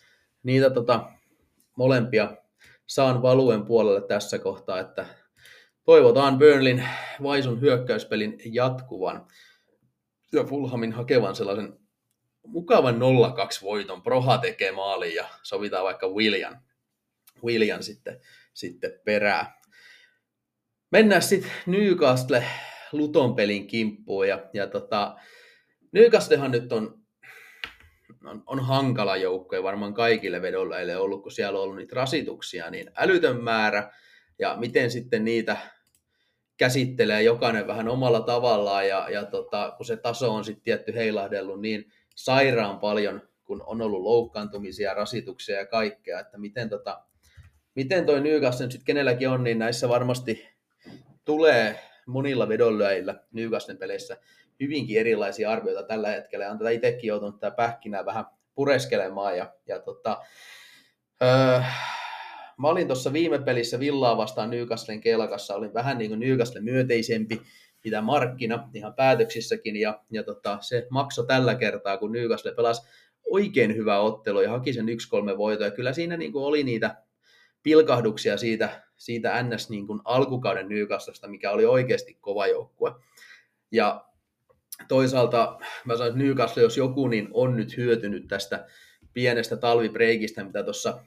niitä 0.43 0.71
tota, 0.71 1.11
molempia 1.77 2.37
saan 2.87 3.23
valuen 3.23 3.65
puolelle 3.65 4.01
tässä 4.01 4.39
kohtaa, 4.39 4.81
että 4.81 5.07
toivotaan 5.85 6.39
Burnlin 6.39 6.89
vaisun 7.23 7.61
hyökkäyspelin 7.61 8.39
jatkuvan. 8.45 9.27
Ja 10.33 10.45
Fulhamin 10.45 10.93
hakevan 10.93 11.37
sellaisen 11.37 11.79
mukavan 12.49 12.95
0-2 12.95 12.99
voiton. 13.63 14.03
Proha 14.03 14.39
tekee 14.39 14.73
maalin 14.73 15.15
ja 15.15 15.29
sovitaan 15.43 15.85
vaikka 15.85 16.09
William, 16.09 16.57
William 17.45 17.83
sitten, 17.83 18.21
sitten 18.55 19.01
perää. 19.05 19.61
Mennään 20.91 21.23
sitten 21.23 21.51
Newcastle 21.67 22.45
Luton 22.93 23.35
pelin 23.35 23.67
kimppuun. 23.67 24.29
Ja, 24.29 24.41
ja 24.53 24.67
tota, 24.67 25.17
Newcastlehan 25.93 26.51
nyt 26.51 26.73
on, 26.73 26.99
on, 28.25 28.43
on 28.47 28.61
hankala 28.61 29.17
joukko 29.17 29.57
ja 29.57 29.63
varmaan 29.63 29.95
kaikille 29.95 30.43
vedolle 30.43 30.97
ollut, 30.97 31.23
kun 31.23 31.33
siellä 31.33 31.59
on 31.59 31.65
ollut 31.65 31.77
niitä 31.77 31.97
rasituksia, 31.97 32.71
niin 32.71 32.91
älytön 32.97 33.45
määrä. 33.45 33.93
Ja 34.39 34.57
miten 34.57 34.91
sitten 34.91 35.25
niitä 35.25 35.57
käsittelee 36.57 37.23
jokainen 37.23 37.67
vähän 37.67 37.89
omalla 37.89 38.21
tavallaan 38.21 38.89
ja, 38.89 39.09
ja 39.11 39.25
tota, 39.25 39.75
kun 39.77 39.87
se 39.87 39.97
taso 39.97 40.35
on 40.35 40.45
sitten 40.45 40.65
tietty 40.65 40.95
heilahdellut 40.95 41.61
niin 41.61 41.93
sairaan 42.19 42.79
paljon, 42.79 43.29
kun 43.45 43.63
on 43.67 43.83
ollut 43.83 44.03
loukkaantumisia, 44.03 44.95
rasituksia 44.95 45.57
ja 45.59 45.67
kaikkea, 45.67 46.21
että 46.21 46.39
miten, 46.39 46.69
tota, 46.69 47.03
miten 47.75 48.07
toi 48.07 48.21
Newcastle 48.21 48.71
sitten 48.71 48.85
kenelläkin 48.85 49.29
on, 49.29 49.45
niin 49.45 49.59
näissä 49.59 49.89
varmasti 49.89 50.49
tulee 51.25 51.81
monilla 52.07 52.49
vedonlyöjillä 52.49 53.15
Newcastlen 53.33 53.79
peleissä 53.79 54.17
hyvinkin 54.61 55.01
erilaisia 55.01 55.51
arvioita 55.51 55.83
tällä 55.83 56.09
hetkellä. 56.09 56.45
Ja 56.45 56.51
on 56.51 56.59
tätä 56.59 56.71
itsekin 56.71 57.09
joutunut 57.09 57.41
tämä 57.41 57.51
pähkinää 57.51 58.05
vähän 58.05 58.25
pureskelemaan 58.55 59.37
ja, 59.37 59.53
ja 59.67 59.81
tota, 59.81 60.23
öö, 61.23 61.61
mä 62.59 62.69
olin 62.69 62.87
tuossa 62.87 63.13
viime 63.13 63.39
pelissä 63.39 63.81
Villaa 63.81 64.17
vastaan 64.17 64.51
Newcastlen 64.51 65.01
kelkassa, 65.01 65.55
olin 65.55 65.75
vähän 65.75 65.99
niin 65.99 66.11
kuin 66.11 66.21
Newcastle 66.21 66.61
myöteisempi, 66.61 67.43
mitä 67.85 68.01
markkina 68.01 68.69
ihan 68.75 68.95
päätöksissäkin, 68.95 69.77
ja, 69.77 70.03
ja 70.11 70.23
tota, 70.23 70.59
se 70.61 70.87
maksoi 70.91 71.27
tällä 71.27 71.55
kertaa, 71.55 71.99
kun 71.99 72.13
Newcastle 72.13 72.55
pelasi 72.55 72.83
oikein 73.31 73.77
hyvä 73.77 73.99
ottelu 73.99 74.41
ja 74.41 74.51
haki 74.51 74.73
sen 74.73 74.87
1-3 75.35 75.39
voito, 75.39 75.65
ja 75.65 75.71
kyllä 75.71 75.93
siinä 75.93 76.17
niin 76.17 76.33
kuin 76.33 76.45
oli 76.45 76.63
niitä 76.63 76.97
pilkahduksia 77.63 78.37
siitä, 78.37 78.83
siitä 78.97 79.43
NS 79.43 79.71
niin 79.71 79.87
kuin 79.87 80.01
alkukauden 80.05 80.69
Newcastlesta, 80.69 81.29
mikä 81.29 81.51
oli 81.51 81.67
oikeasti 81.67 82.19
kova 82.21 82.47
joukkue. 82.47 82.93
Ja 83.73 84.05
toisaalta 84.89 85.59
mä 85.85 85.97
sanoin, 85.97 86.11
että 86.11 86.25
Newcastle, 86.25 86.63
jos 86.63 86.77
joku, 86.77 87.09
niin 87.09 87.29
on 87.33 87.57
nyt 87.57 87.77
hyötynyt 87.77 88.29
tästä 88.29 88.67
pienestä 89.13 89.57
talvibreikistä, 89.57 90.45
mitä 90.45 90.63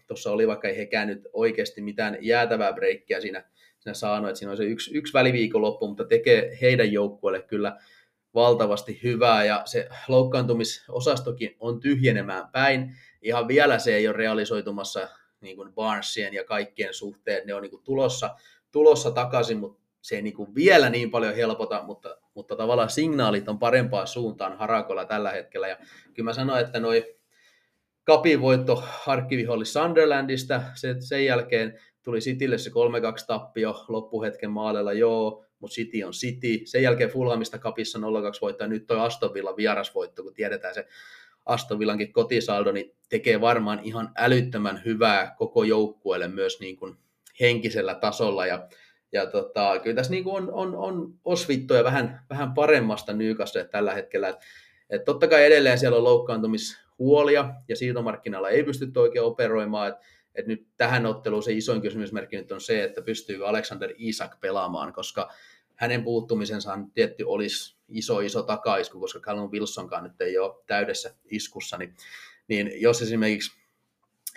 tuossa 0.08 0.32
oli, 0.32 0.48
vaikka 0.48 0.68
ei 0.68 0.78
hekään 0.78 1.08
nyt 1.08 1.28
oikeasti 1.34 1.82
mitään 1.82 2.18
jäätävää 2.22 2.74
breikkiä 2.74 3.22
siinä, 3.22 3.44
siinä 3.82 3.94
saanut, 3.94 4.30
että 4.30 4.40
siinä 4.40 4.52
on 4.52 4.58
se 4.58 4.64
yksi, 4.64 4.98
yksi 4.98 5.14
väliviikonloppu, 5.14 5.88
mutta 5.88 6.06
tekee 6.06 6.58
heidän 6.62 6.92
joukkueelle 6.92 7.42
kyllä 7.42 7.78
valtavasti 8.34 9.00
hyvää, 9.04 9.44
ja 9.44 9.62
se 9.66 9.90
loukkaantumisosastokin 10.08 11.56
on 11.60 11.80
tyhjenemään 11.80 12.48
päin. 12.52 12.96
Ihan 13.22 13.48
vielä 13.48 13.80
se 13.80 13.96
ei 13.96 14.08
ole 14.08 14.18
realisoitumassa 14.18 15.10
niin 15.42 15.56
kuin 15.56 15.74
Barnesien 15.74 16.34
ja 16.34 16.44
kaikkien 16.44 16.94
suhteen, 16.94 17.48
ne 17.48 17.54
on 17.54 17.62
niin 17.62 17.70
kuin 17.70 17.84
tulossa, 17.84 18.36
tulossa 18.72 19.12
takaisin, 19.12 19.58
mutta 19.58 19.82
se 20.02 20.16
ei 20.16 20.22
niin 20.22 20.34
kuin 20.34 20.56
vielä 20.56 20.90
niin 20.90 21.12
paljon 21.12 21.36
helpota, 21.36 21.84
mutta, 21.84 22.18
mutta 22.34 22.56
tavallaan 22.56 22.90
signaalit 22.90 23.50
on 23.50 23.60
parempaan 23.60 24.08
suuntaan 24.08 24.58
Harakolla 24.58 25.06
tällä 25.06 25.32
hetkellä, 25.32 25.68
ja 25.68 25.78
kyllä 26.14 26.30
mä 26.30 26.34
sanoin, 26.34 26.66
että 26.66 26.80
noi 26.80 27.16
Kapin 28.04 28.42
voitto 28.42 28.84
arkkivihollis 29.08 29.74
Sunderlandista, 29.74 30.62
se, 30.76 30.96
sen 31.00 31.26
jälkeen 31.26 31.80
tuli 32.04 32.20
Citylle 32.20 32.58
se 32.58 32.70
3-2 32.70 32.74
tappio 33.28 33.86
loppuhetken 33.88 34.52
maalilla, 34.52 34.94
joo, 34.94 35.46
mutta 35.60 35.74
City 35.74 36.04
on 36.04 36.12
City. 36.12 36.66
Sen 36.66 36.84
jälkeen 36.84 37.10
Fulhamista 37.10 37.60
kapissa 37.60 38.00
0-2 38.00 38.02
voitto, 38.42 38.64
ja 38.64 38.68
nyt 38.68 38.88
toi 38.88 39.00
Aston 39.00 39.34
Villa 39.34 39.56
vierasvoitto, 39.58 40.24
kun 40.24 40.34
tiedetään 40.34 40.74
se 40.74 40.88
Aston 41.46 41.80
Villankin 41.80 42.14
kotisaldo, 42.14 42.72
niin 42.72 42.96
tekee 43.10 43.42
varmaan 43.42 43.80
ihan 43.84 44.12
älyttömän 44.18 44.82
hyvää 44.86 45.36
koko 45.38 45.64
joukkueelle 45.64 46.28
myös 46.28 46.60
niin 46.60 46.78
kuin 46.78 46.96
henkisellä 47.40 47.96
tasolla, 47.96 48.46
ja 48.46 48.68
ja 49.14 49.26
tota, 49.26 49.80
kyllä 49.80 49.96
tässä 49.96 50.12
niin 50.12 50.24
kuin 50.24 50.36
on, 50.36 50.54
on, 50.54 50.76
on 50.76 51.14
osvittoja 51.26 51.84
vähän, 51.84 52.22
vähän 52.30 52.54
paremmasta 52.54 53.14
Newcastle 53.14 53.64
tällä 53.64 53.94
hetkellä. 53.94 54.30
Et, 54.30 54.36
et 54.90 55.06
totta 55.06 55.28
kai 55.28 55.46
edelleen 55.46 55.80
siellä 55.80 55.98
on 55.98 56.04
loukkaantumis, 56.04 56.78
huolia 57.02 57.54
ja 57.68 57.76
siirtomarkkinalla 57.76 58.50
ei 58.50 58.64
pystytty 58.64 59.00
oikein 59.00 59.26
operoimaan. 59.26 59.90
Et, 59.90 59.96
et 60.36 60.48
nyt 60.48 60.68
tähän 60.78 61.06
otteluun 61.06 61.44
se 61.44 61.54
isoin 61.54 61.82
kysymysmerkki 61.82 62.38
nyt 62.38 62.52
on 62.52 62.62
se, 62.62 62.84
että 62.84 63.02
pystyykö 63.02 63.48
Alexander 63.48 63.94
Isak 63.98 64.40
pelaamaan, 64.40 64.94
koska 64.94 65.30
hänen 65.76 66.04
puuttumisensa 66.04 66.80
tietty 66.94 67.24
olisi 67.24 67.78
iso 67.90 68.20
iso 68.20 68.44
takaisku, 68.44 69.00
koska 69.00 69.20
Callum 69.20 69.52
Wilsonkaan 69.52 70.04
nyt 70.04 70.22
ei 70.22 70.38
ole 70.38 70.64
täydessä 70.68 71.16
iskussa, 71.26 71.78
niin, 71.78 71.96
niin 72.48 72.72
jos 72.82 73.02
esimerkiksi 73.02 73.62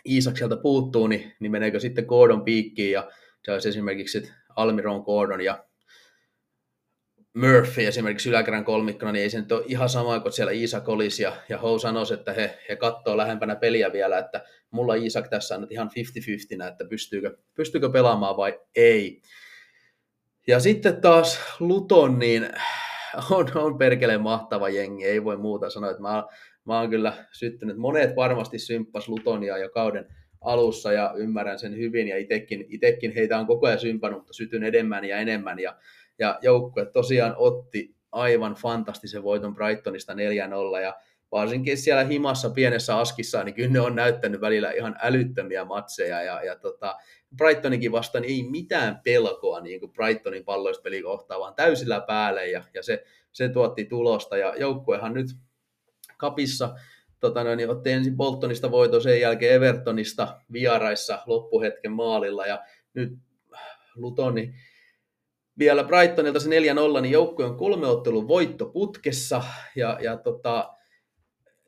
Isak 0.05 0.37
sieltä 0.37 0.57
puuttuu, 0.57 1.07
niin, 1.07 1.33
niin 1.41 1.53
meneekö 1.53 1.81
sitten 1.81 2.05
Gordon 2.05 2.45
piikkiin 2.45 2.93
ja 2.93 3.11
se 3.45 3.53
olisi 3.53 3.69
esimerkiksi 3.69 4.31
Almiron 4.57 5.01
Gordon 5.01 5.41
ja 5.41 5.65
Murphy 7.35 7.87
esimerkiksi 7.87 8.29
yläkerän 8.29 8.65
kolmikkona, 8.65 9.13
niin 9.13 9.23
ei 9.23 9.31
se 9.31 9.41
nyt 9.41 9.53
ole 9.53 9.65
ihan 9.67 9.89
sama 9.89 10.21
kuin 10.21 10.33
siellä 10.33 10.53
Isak 10.53 10.89
olisi, 10.89 11.23
ja, 11.23 11.37
ja 11.49 11.59
Hou 11.59 11.79
sanoisi, 11.79 12.15
että 12.15 12.33
he, 12.33 12.59
he 12.69 12.77
katsoo 12.77 13.17
lähempänä 13.17 13.57
peliä 13.57 13.93
vielä, 13.93 14.19
että 14.19 14.45
mulla 14.71 14.95
Isak 14.95 15.29
tässä 15.29 15.55
on 15.55 15.61
nyt 15.61 15.73
ihan 15.73 15.91
50-50, 16.65 16.69
että 16.69 16.85
pystyykö, 16.85 17.37
pystyykö 17.55 17.91
pelaamaan 17.91 18.37
vai 18.37 18.61
ei. 18.77 19.23
Ja 20.47 20.61
sitten 20.61 21.01
taas 21.01 21.41
Luton, 21.61 22.19
niin 22.19 22.49
on, 23.31 23.47
on 23.55 23.79
perkeleen 23.79 24.21
mahtava 24.21 24.69
jengi, 24.69 25.05
ei 25.05 25.25
voi 25.25 25.37
muuta 25.37 25.71
sanoa, 25.71 25.91
että 25.91 26.03
mä, 26.03 26.25
mä 26.65 26.81
oon 26.81 26.91
kyllä 26.91 27.27
syttynyt, 27.33 27.77
monet 27.77 28.17
varmasti 28.17 28.59
symppas 28.59 29.09
Lutonia 29.09 29.59
jo 29.59 29.71
kauden 29.71 30.07
alussa 30.41 30.93
ja 30.93 31.15
ymmärrän 31.17 31.59
sen 31.59 31.77
hyvin 31.77 32.09
ja 32.09 32.19
itekin, 32.19 32.67
itekin 32.69 33.15
heitä 33.15 33.39
on 33.39 33.47
koko 33.47 33.67
ajan 33.67 33.81
sympannut, 33.81 34.21
mutta 34.21 34.33
sytyn 34.33 34.65
enemmän 34.65 35.05
ja 35.05 35.19
enemmän 35.19 35.59
ja 35.59 35.77
ja 36.19 36.39
joukkue 36.43 36.87
tosiaan 36.87 37.35
otti 37.37 37.95
aivan 38.13 38.55
fantastisen 38.55 39.23
voiton 39.23 39.55
Brightonista 39.55 40.13
4-0 40.13 40.17
ja 40.83 40.95
varsinkin 41.33 41.79
siellä 41.79 42.05
himassa 42.05 42.51
pienessä 42.51 42.99
askissa, 42.99 43.45
niin 43.45 43.55
kyllä 43.55 43.71
ne 43.71 43.81
on 43.81 43.97
näyttänyt 43.97 44.41
välillä 44.41 44.71
ihan 44.71 44.97
älyttömiä 45.03 45.65
matseja 45.65 46.23
ja, 46.23 46.43
ja 46.43 46.57
tota, 46.57 46.97
Brightonikin 47.37 47.93
vastaan 47.93 48.25
ei 48.25 48.43
mitään 48.51 49.01
pelkoa 49.05 49.61
niin 49.61 49.81
kuin 49.81 49.93
Brightonin 49.93 50.45
palloista 50.45 50.83
pelikohtaa, 50.83 51.41
vaan 51.41 51.55
täysillä 51.55 52.01
päälle 52.01 52.51
ja, 52.51 52.65
ja 52.75 52.83
se, 52.83 53.05
se 53.33 53.49
tuotti 53.49 53.85
tulosta 53.85 54.37
ja 54.37 54.55
joukkuehan 54.57 55.15
nyt 55.15 55.27
kapissa 56.17 56.75
tota 57.21 57.45
noin, 57.45 57.57
niin 57.57 57.71
otti 57.71 57.91
ensin 57.91 58.17
Boltonista 58.17 58.71
voito, 58.71 59.01
sen 59.01 59.21
jälkeen 59.21 59.55
Evertonista 59.55 60.41
vieraissa 60.53 61.19
loppuhetken 61.27 61.93
maalilla 61.93 62.47
ja 62.47 62.63
nyt 62.95 63.13
Lutoni 63.97 64.55
vielä 65.59 65.85
Brightonilta 65.85 66.41
se 66.41 66.49
4-0, 66.49 67.01
niin 67.01 67.13
joukkue 67.13 67.45
on 67.45 67.57
kolme 67.57 67.87
ottelun 67.87 68.29
voitto 68.29 68.67
putkessa. 68.67 69.43
Ja, 69.77 69.99
ja 70.03 70.17
tota, 70.17 70.75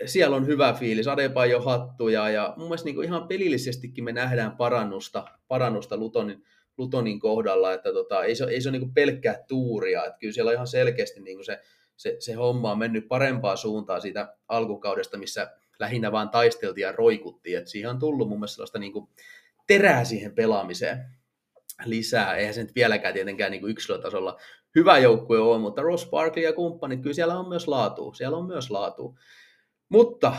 siellä 0.05 0.37
on 0.37 0.47
hyvä 0.47 0.73
fiilis, 0.73 1.09
Adebayo 1.09 1.61
hattuja 1.61 2.31
ja 2.31 2.55
mun 2.57 2.67
mielestä 2.67 2.87
niin 2.87 3.05
ihan 3.05 3.29
pelillisestikin 3.29 4.05
me 4.05 4.13
nähdään 4.13 4.57
parannusta, 4.57 5.25
parannusta 5.49 5.97
Lutonin, 5.97 6.45
Lutonin 6.79 7.21
kohdalla, 7.21 7.73
että 7.73 7.93
tota, 7.93 8.25
ei 8.25 8.35
se, 8.35 8.45
ei 8.45 8.61
se 8.61 8.69
ole 8.69 8.79
niin 8.79 8.95
pelkkää 8.95 9.45
tuuria, 9.49 10.05
että 10.05 10.19
kyllä 10.19 10.33
siellä 10.33 10.49
on 10.49 10.55
ihan 10.55 10.67
selkeästi 10.67 11.21
niin 11.21 11.45
se, 11.45 11.61
se, 11.97 12.17
se 12.19 12.33
homma 12.33 12.73
on 12.73 12.79
mennyt 12.79 13.09
parempaa 13.09 13.57
suuntaan 13.57 14.01
siitä 14.01 14.37
alkukaudesta, 14.49 15.19
missä 15.19 15.51
lähinnä 15.79 16.13
vaan 16.13 16.29
taisteltiin 16.29 16.83
ja 16.83 16.93
roikuttiin, 16.93 17.59
että 17.59 17.71
siihen 17.71 17.91
on 17.91 17.99
tullut 17.99 18.29
mun 18.29 18.39
mielestä 18.39 18.55
sellaista 18.55 18.79
niin 18.79 18.93
terää 19.67 20.05
siihen 20.05 20.35
pelaamiseen 20.35 21.16
lisää. 21.85 22.37
Eihän 22.37 22.55
se 22.55 22.63
nyt 22.63 22.75
vieläkään 22.75 23.15
tietenkään 23.15 23.51
niin 23.51 23.61
kuin 23.61 23.71
yksilötasolla 23.71 24.39
hyvä 24.75 24.99
joukkue 24.99 25.39
ole, 25.39 25.59
mutta 25.59 25.83
Ross 25.83 26.11
Barkley 26.11 26.45
ja 26.45 26.53
kumppanit, 26.53 27.03
kyllä 27.03 27.15
siellä 27.15 27.39
on 27.39 27.49
myös 27.49 27.69
laatu. 27.69 28.15
Siellä 28.15 28.37
on 28.37 28.47
myös 28.47 28.71
laatu. 28.71 29.19
Mutta 29.89 30.37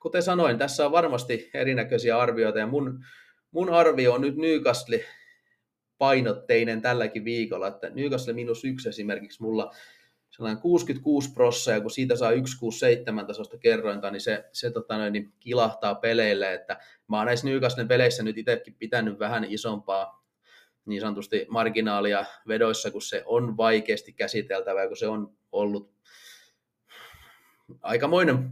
kuten 0.00 0.22
sanoin, 0.22 0.58
tässä 0.58 0.86
on 0.86 0.92
varmasti 0.92 1.50
erinäköisiä 1.54 2.18
arvioita 2.18 2.58
ja 2.58 2.66
mun, 2.66 3.04
mun 3.50 3.70
arvio 3.70 4.12
on 4.12 4.20
nyt 4.20 4.36
Newcastle 4.36 5.04
painotteinen 5.98 6.82
tälläkin 6.82 7.24
viikolla, 7.24 7.68
että 7.68 7.90
Newcastle 7.90 8.32
minus 8.32 8.64
yksi 8.64 8.88
esimerkiksi 8.88 9.42
mulla 9.42 9.74
sellainen 10.30 10.62
66 10.62 11.32
prossaa, 11.32 11.74
ja 11.74 11.80
kun 11.80 11.90
siitä 11.90 12.16
saa 12.16 12.30
167 12.30 13.26
tasosta 13.26 13.58
kerrointa, 13.58 14.10
niin 14.10 14.20
se, 14.20 14.44
se 14.52 14.70
tota 14.70 14.98
noin, 14.98 15.12
niin 15.12 15.32
kilahtaa 15.40 15.94
peleille, 15.94 16.54
että 16.54 16.78
mä 17.08 17.16
oon 17.16 17.26
näissä 17.26 17.46
Newcastlen 17.46 17.88
peleissä 17.88 18.22
nyt 18.22 18.38
itsekin 18.38 18.74
pitänyt 18.78 19.18
vähän 19.18 19.44
isompaa 19.44 20.25
niin 20.86 21.00
sanotusti 21.00 21.46
marginaalia 21.48 22.24
vedoissa, 22.48 22.90
kun 22.90 23.02
se 23.02 23.22
on 23.26 23.56
vaikeasti 23.56 24.12
käsiteltävä, 24.12 24.86
kun 24.86 24.96
se 24.96 25.08
on 25.08 25.36
ollut 25.52 25.94
aikamoinen 27.82 28.50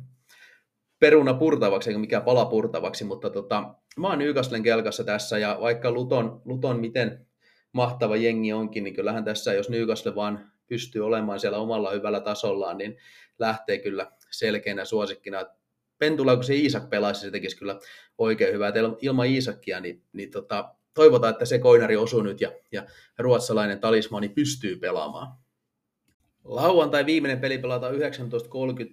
peruna 0.98 1.34
purtavaksi, 1.34 1.90
eikä 1.90 1.98
mikään 1.98 2.22
pala 2.22 2.44
purtavaksi, 2.44 3.04
mutta 3.04 3.30
tota, 3.30 3.74
mä 3.96 4.08
oon 4.08 4.18
Newcastlen 4.18 4.62
kelkassa 4.62 5.04
tässä, 5.04 5.38
ja 5.38 5.58
vaikka 5.60 5.90
Luton, 5.90 6.42
Luton 6.44 6.80
miten 6.80 7.26
mahtava 7.72 8.16
jengi 8.16 8.52
onkin, 8.52 8.84
niin 8.84 8.94
kyllähän 8.94 9.24
tässä, 9.24 9.52
jos 9.52 9.70
Newcastle 9.70 10.14
vaan 10.14 10.50
pystyy 10.66 11.06
olemaan 11.06 11.40
siellä 11.40 11.58
omalla 11.58 11.90
hyvällä 11.90 12.20
tasollaan, 12.20 12.78
niin 12.78 12.96
lähtee 13.38 13.78
kyllä 13.78 14.12
selkeänä 14.30 14.84
suosikkina. 14.84 15.46
Pentula, 15.98 16.34
kun 16.34 16.44
se 16.44 16.54
Iisak 16.54 16.90
pelaisi, 16.90 17.20
se 17.20 17.30
tekisi 17.30 17.58
kyllä 17.58 17.78
oikein 18.18 18.54
hyvää. 18.54 18.72
Ilman 19.00 19.26
Iisakkia, 19.26 19.80
niin, 19.80 20.02
niin 20.12 20.30
tota, 20.30 20.74
toivotaan, 20.94 21.32
että 21.32 21.44
se 21.44 21.58
koinari 21.58 21.96
osuu 21.96 22.22
nyt 22.22 22.40
ja, 22.40 22.52
ja 22.72 22.86
ruotsalainen 23.18 23.80
talismani 23.80 24.28
pystyy 24.28 24.76
pelaamaan. 24.76 25.44
Lauantai 26.44 27.06
viimeinen 27.06 27.40
peli 27.40 27.58
pelataan 27.58 27.94
19.30 27.94 28.00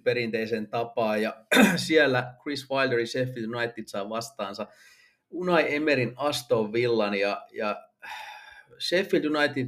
perinteisen 0.04 0.68
tapaan 0.68 1.22
ja 1.22 1.44
siellä 1.86 2.34
Chris 2.42 2.70
Wilder 2.70 2.98
ja 2.98 3.06
Sheffield 3.06 3.54
United 3.54 3.84
saa 3.86 4.08
vastaansa 4.08 4.66
Unai 5.30 5.74
Emerin 5.74 6.12
Aston 6.16 6.72
Villan 6.72 7.14
ja, 7.14 7.46
ja 7.52 7.82
Sheffield 8.88 9.24
United 9.24 9.66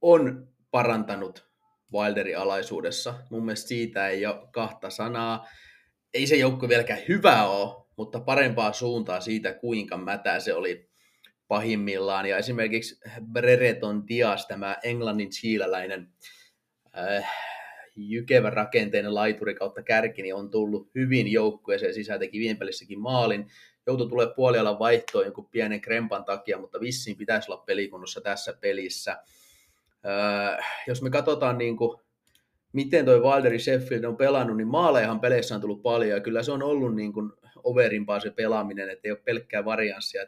on 0.00 0.48
parantanut 0.70 1.46
Wilderin 1.92 2.38
alaisuudessa. 2.38 3.14
Mun 3.30 3.44
mielestä 3.44 3.68
siitä 3.68 4.08
ei 4.08 4.26
ole 4.26 4.48
kahta 4.52 4.90
sanaa. 4.90 5.46
Ei 6.14 6.26
se 6.26 6.36
joukko 6.36 6.68
vieläkään 6.68 7.00
hyvä 7.08 7.44
ole, 7.44 7.86
mutta 7.96 8.20
parempaa 8.20 8.72
suuntaa 8.72 9.20
siitä, 9.20 9.54
kuinka 9.54 9.96
mätää 9.96 10.40
se 10.40 10.54
oli 10.54 10.91
pahimmillaan. 11.52 12.26
Ja 12.26 12.36
esimerkiksi 12.36 13.00
Brereton 13.32 14.08
Dias, 14.08 14.46
tämä 14.46 14.76
englannin 14.82 15.32
siiläläinen 15.32 16.08
äh, 16.98 17.30
jykevä 17.96 18.50
rakenteinen 18.50 19.14
laituri 19.14 19.54
kautta 19.54 19.82
kärki, 19.82 20.22
niin 20.22 20.34
on 20.34 20.50
tullut 20.50 20.90
hyvin 20.94 21.32
joukkueeseen 21.32 21.94
sisään, 21.94 22.20
teki 22.20 22.38
viime 22.38 22.58
maalin. 22.96 23.46
Joutui 23.86 24.08
tulee 24.08 24.26
puolialan 24.36 24.78
vaihtoon 24.78 25.24
jonkun 25.24 25.48
pienen 25.48 25.80
krempan 25.80 26.24
takia, 26.24 26.58
mutta 26.58 26.80
vissiin 26.80 27.16
pitäisi 27.16 27.52
olla 27.52 27.62
pelikunnossa 27.66 28.20
tässä 28.20 28.52
pelissä. 28.60 29.16
Öö, 30.04 30.62
jos 30.86 31.02
me 31.02 31.10
katsotaan 31.10 31.58
niin 31.58 31.76
kuin, 31.76 32.00
miten 32.72 33.04
toi 33.04 33.20
Wilderi 33.20 33.58
Sheffield 33.58 34.04
on 34.04 34.16
pelannut, 34.16 34.56
niin 34.56 34.68
maalejahan 34.68 35.20
peleissä 35.20 35.54
on 35.54 35.60
tullut 35.60 35.82
paljon, 35.82 36.10
ja 36.10 36.20
kyllä 36.20 36.42
se 36.42 36.52
on 36.52 36.62
ollut 36.62 36.94
niin 36.94 37.12
kuin 37.12 37.32
overimpaa 37.64 38.20
se 38.20 38.30
pelaaminen, 38.30 38.90
että 38.90 39.08
ei 39.08 39.12
ole 39.12 39.20
pelkkää 39.24 39.64
varianssia. 39.64 40.22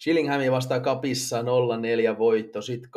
Chillinghami 0.00 0.50
vastaa 0.50 0.80
kapissa 0.80 1.42
0-4 1.42 2.18
voitto, 2.18 2.62
sitten 2.62 2.90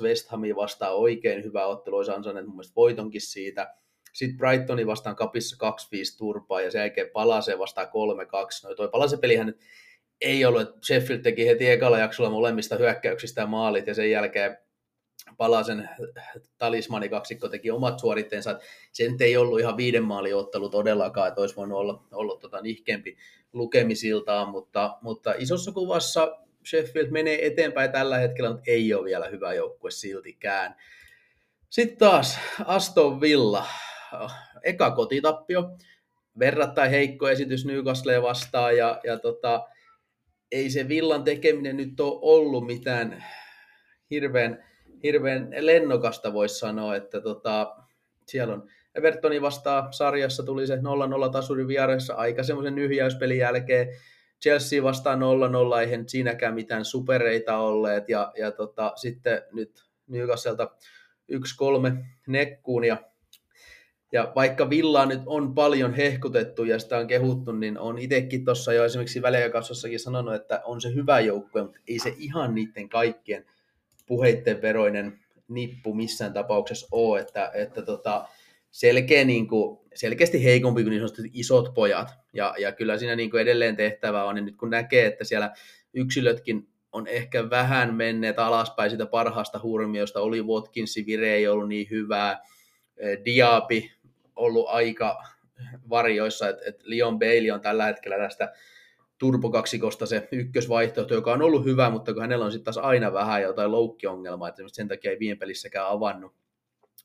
2-2 0.00 0.04
West 0.04 0.28
Hami 0.28 0.56
vastaa 0.56 0.90
oikein 0.90 1.44
hyvä 1.44 1.66
ottelu, 1.66 1.96
olisi 1.96 2.10
ansainnut 2.10 2.46
mun 2.46 2.54
mielestä 2.54 2.74
voitonkin 2.76 3.20
siitä. 3.20 3.74
Sitten 4.12 4.38
Brightoni 4.38 4.86
vastaan 4.86 5.16
kapissa 5.16 5.56
2-5 6.14 6.18
turpaa 6.18 6.60
ja 6.60 6.70
sen 6.70 6.78
jälkeen 6.78 7.10
Palase 7.12 7.58
vastaa 7.58 7.84
3-2. 7.84 7.88
No 8.68 8.74
toi 8.74 8.88
Palase 8.88 9.16
pelihän 9.16 9.46
nyt 9.46 9.60
ei 10.20 10.44
ollut, 10.44 10.62
että 10.62 10.86
Sheffield 10.86 11.22
teki 11.22 11.46
heti 11.46 11.70
ekalla 11.70 11.98
jaksolla 11.98 12.30
molemmista 12.30 12.76
hyökkäyksistä 12.76 13.46
maalit 13.46 13.86
ja 13.86 13.94
sen 13.94 14.10
jälkeen 14.10 14.58
Palasen 15.36 15.88
talismani 16.58 17.08
kaksikko 17.08 17.48
teki 17.48 17.70
omat 17.70 18.00
suoritteensa. 18.00 18.58
Se 18.92 19.08
nyt 19.08 19.20
ei 19.20 19.36
ollut 19.36 19.60
ihan 19.60 19.76
viiden 19.76 20.04
maalin 20.04 20.36
ottelu 20.36 20.68
todellakaan, 20.68 21.28
että 21.28 21.40
olisi 21.40 21.56
voinut 21.56 21.78
olla, 21.78 22.04
olla 22.12 22.36
tota 22.36 22.60
nihkeämpi 22.60 23.16
lukemisiltaan, 23.52 24.48
mutta, 24.48 24.98
mutta 25.02 25.34
isossa 25.38 25.72
kuvassa 25.72 26.38
Sheffield 26.66 27.10
menee 27.10 27.46
eteenpäin 27.46 27.92
tällä 27.92 28.18
hetkellä, 28.18 28.50
mutta 28.50 28.70
ei 28.70 28.94
ole 28.94 29.04
vielä 29.04 29.28
hyvä 29.28 29.54
joukkue 29.54 29.90
siltikään. 29.90 30.76
Sitten 31.70 31.98
taas 31.98 32.38
Aston 32.64 33.20
Villa, 33.20 33.66
eka 34.62 34.90
kotitappio, 34.90 35.76
verrattain 36.38 36.90
heikko 36.90 37.28
esitys 37.28 37.66
Newcastle 37.66 38.22
vastaan 38.22 38.76
ja, 38.76 39.00
ja 39.04 39.18
tota, 39.18 39.68
ei 40.52 40.70
se 40.70 40.88
Villan 40.88 41.24
tekeminen 41.24 41.76
nyt 41.76 42.00
ole 42.00 42.18
ollut 42.22 42.66
mitään 42.66 43.24
hirveän 44.10 44.73
hirveän 45.04 45.48
lennokasta 45.60 46.32
voisi 46.32 46.58
sanoa, 46.58 46.96
että 46.96 47.20
tota, 47.20 47.76
siellä 48.26 48.54
on 48.54 48.68
Evertoni 48.94 49.42
vastaa 49.42 49.92
sarjassa 49.92 50.42
tuli 50.42 50.66
se 50.66 50.76
0-0 50.76 50.80
tasuri 51.32 51.68
vieressä 51.68 52.14
aika 52.14 52.42
semmoisen 52.42 52.74
nyhjäyspelin 52.74 53.38
jälkeen. 53.38 53.88
Chelsea 54.42 54.82
vastaa 54.82 55.14
0-0, 55.14 55.18
eihän 55.80 56.08
siinäkään 56.08 56.54
mitään 56.54 56.84
supereita 56.84 57.58
olleet. 57.58 58.08
Ja, 58.08 58.32
ja 58.38 58.50
tota, 58.50 58.92
sitten 58.96 59.42
nyt 59.52 59.84
Newcastlelta 60.06 60.70
1-3 61.32 61.36
nekkuun. 62.26 62.84
Ja, 62.84 62.96
ja 64.12 64.32
vaikka 64.34 64.70
Villaa 64.70 65.06
nyt 65.06 65.22
on 65.26 65.54
paljon 65.54 65.94
hehkutettu 65.94 66.64
ja 66.64 66.78
sitä 66.78 66.98
on 66.98 67.06
kehuttu, 67.06 67.52
niin 67.52 67.78
on 67.78 67.98
itsekin 67.98 68.44
tuossa 68.44 68.72
jo 68.72 68.84
esimerkiksi 68.84 69.22
väliaikassossakin 69.22 70.00
sanonut, 70.00 70.34
että 70.34 70.62
on 70.64 70.80
se 70.80 70.94
hyvä 70.94 71.20
joukkue, 71.20 71.62
mutta 71.62 71.80
ei 71.88 71.98
se 71.98 72.14
ihan 72.18 72.54
niiden 72.54 72.88
kaikkien 72.88 73.46
puheitten 74.06 74.62
veroinen 74.62 75.18
nippu 75.48 75.94
missään 75.94 76.32
tapauksessa 76.32 76.86
ole, 76.90 77.20
että, 77.20 77.50
että 77.54 77.82
tota, 77.82 78.28
selkeä, 78.70 79.24
niin 79.24 79.48
kuin, 79.48 79.78
selkeästi 79.94 80.44
heikompi 80.44 80.82
kuin 80.82 80.90
niin 80.90 81.30
isot 81.32 81.74
pojat. 81.74 82.08
Ja, 82.32 82.54
ja 82.58 82.72
kyllä 82.72 82.98
siinä 82.98 83.16
niin 83.16 83.30
kuin 83.30 83.42
edelleen 83.42 83.76
tehtävä 83.76 84.24
on, 84.24 84.34
niin 84.34 84.44
nyt 84.44 84.56
kun 84.56 84.70
näkee, 84.70 85.06
että 85.06 85.24
siellä 85.24 85.52
yksilötkin 85.94 86.68
on 86.92 87.06
ehkä 87.06 87.50
vähän 87.50 87.94
menneet 87.94 88.38
alaspäin 88.38 88.90
sitä 88.90 89.06
parhaasta 89.06 89.60
hurmiosta, 89.62 90.20
oli 90.20 90.42
Watkinsi, 90.42 91.06
vire 91.06 91.34
ei 91.34 91.48
ollut 91.48 91.68
niin 91.68 91.86
hyvää, 91.90 92.42
Diapi 93.24 93.92
ollut 94.36 94.68
aika 94.68 95.22
varjoissa, 95.88 96.48
että, 96.48 96.62
että 96.66 96.82
Leon 96.86 97.18
Bailey 97.18 97.50
on 97.50 97.60
tällä 97.60 97.84
hetkellä 97.84 98.18
tästä 98.18 98.52
turbokaksikosta 99.18 100.06
se 100.06 100.28
ykkösvaihtoehto, 100.32 101.14
joka 101.14 101.32
on 101.32 101.42
ollut 101.42 101.64
hyvä, 101.64 101.90
mutta 101.90 102.12
kun 102.12 102.22
hänellä 102.22 102.44
on 102.44 102.52
sitten 102.52 102.64
taas 102.64 102.78
aina 102.78 103.12
vähän 103.12 103.42
jotain 103.42 103.72
loukkiongelmaa, 103.72 104.48
että 104.48 104.62
sen 104.66 104.88
takia 104.88 105.10
ei 105.10 105.18
viime 105.18 105.36
pelissäkään 105.36 105.88
avannut, 105.88 106.34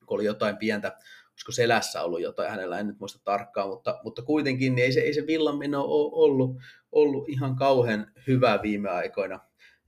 kun 0.06 0.16
oli 0.16 0.26
jotain 0.26 0.58
pientä, 0.58 0.98
olisiko 1.32 1.52
selässä 1.52 2.02
ollut 2.04 2.22
jotain, 2.22 2.50
hänellä 2.50 2.80
en 2.80 2.88
nyt 2.88 3.00
muista 3.00 3.20
tarkkaan, 3.24 3.70
mutta, 3.70 4.00
mutta 4.04 4.22
kuitenkin 4.22 4.76
niin 4.76 4.86
ei 4.86 4.92
se, 4.92 5.00
ei 5.00 5.14
se 5.14 5.28
villanmeno 5.28 5.82
ole 5.82 6.12
ollut, 6.14 6.58
ollut 6.92 7.30
ihan 7.30 7.56
kauhean 7.56 8.12
hyvä 8.28 8.60
viime 8.62 8.90
aikoina, 8.90 9.40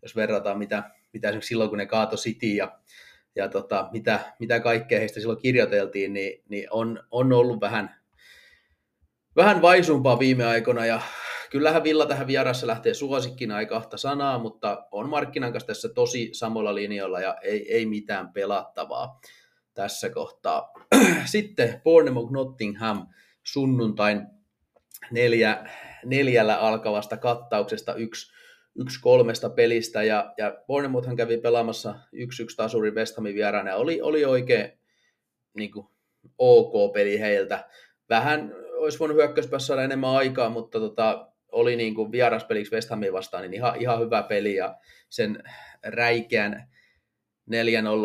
jos 0.01 0.15
verrataan 0.15 0.57
mitä, 0.57 0.91
mitä 1.13 1.27
esimerkiksi 1.27 1.47
silloin, 1.47 1.69
kun 1.69 1.77
ne 1.77 1.85
kaato 1.85 2.15
City 2.15 2.47
ja, 2.47 2.79
ja 3.35 3.49
tota, 3.49 3.89
mitä, 3.91 4.19
mitä 4.39 4.59
kaikkea 4.59 4.99
heistä 4.99 5.19
silloin 5.19 5.41
kirjoiteltiin, 5.41 6.13
niin, 6.13 6.43
niin 6.49 6.67
on, 6.71 7.03
on 7.11 7.33
ollut 7.33 7.61
vähän, 7.61 7.95
vähän 9.35 9.61
vaisumpaa 9.61 10.19
viime 10.19 10.45
aikoina 10.45 10.85
ja 10.85 11.01
kyllähän 11.51 11.83
Villa 11.83 12.05
tähän 12.05 12.27
vierassa 12.27 12.67
lähtee 12.67 12.93
suosikkina, 12.93 13.59
ei 13.59 13.65
kahta 13.65 13.97
sanaa, 13.97 14.39
mutta 14.39 14.87
on 14.91 15.09
markkinan 15.09 15.51
kanssa 15.51 15.67
tässä 15.67 15.89
tosi 15.89 16.29
samalla 16.33 16.75
linjalla 16.75 17.19
ja 17.19 17.37
ei, 17.41 17.73
ei 17.73 17.85
mitään 17.85 18.33
pelattavaa 18.33 19.19
tässä 19.73 20.09
kohtaa. 20.09 20.73
Sitten 21.25 21.81
Bournemouth 21.83 22.31
Nottingham 22.31 23.07
sunnuntain 23.43 24.27
neljä, 25.11 25.69
neljällä 26.05 26.57
alkavasta 26.59 27.17
kattauksesta 27.17 27.93
yksi, 27.93 28.33
yksi 28.75 29.01
kolmesta 29.01 29.49
pelistä, 29.49 30.03
ja, 30.03 30.33
ja 30.37 30.57
Bournemouthhan 30.67 31.15
kävi 31.15 31.37
pelaamassa 31.37 31.95
yksi 32.11 32.43
yksi 32.43 32.57
tasuri 32.57 32.91
West 32.91 33.17
Hamin 33.17 33.35
vieraana, 33.35 33.69
ja 33.69 33.75
oli, 33.75 34.01
oli 34.01 34.25
oikein 34.25 34.79
niin 35.53 35.71
kuin, 35.71 35.87
ok 36.37 36.93
peli 36.93 37.19
heiltä. 37.19 37.69
Vähän 38.09 38.53
olisi 38.75 38.99
voinut 38.99 39.17
hyökkäyspäässä 39.17 39.67
saada 39.67 39.83
enemmän 39.83 40.09
aikaa, 40.09 40.49
mutta 40.49 40.79
tota, 40.79 41.30
oli 41.51 41.75
niin 41.75 41.95
kuin 41.95 42.11
vieraspeliksi 42.11 42.75
West 42.75 42.89
Hamin 42.89 43.13
vastaan, 43.13 43.41
niin 43.41 43.53
ihan, 43.53 43.81
ihan 43.81 43.99
hyvä 43.99 44.23
peli, 44.23 44.55
ja 44.55 44.75
sen 45.09 45.43
räikeän 45.83 46.71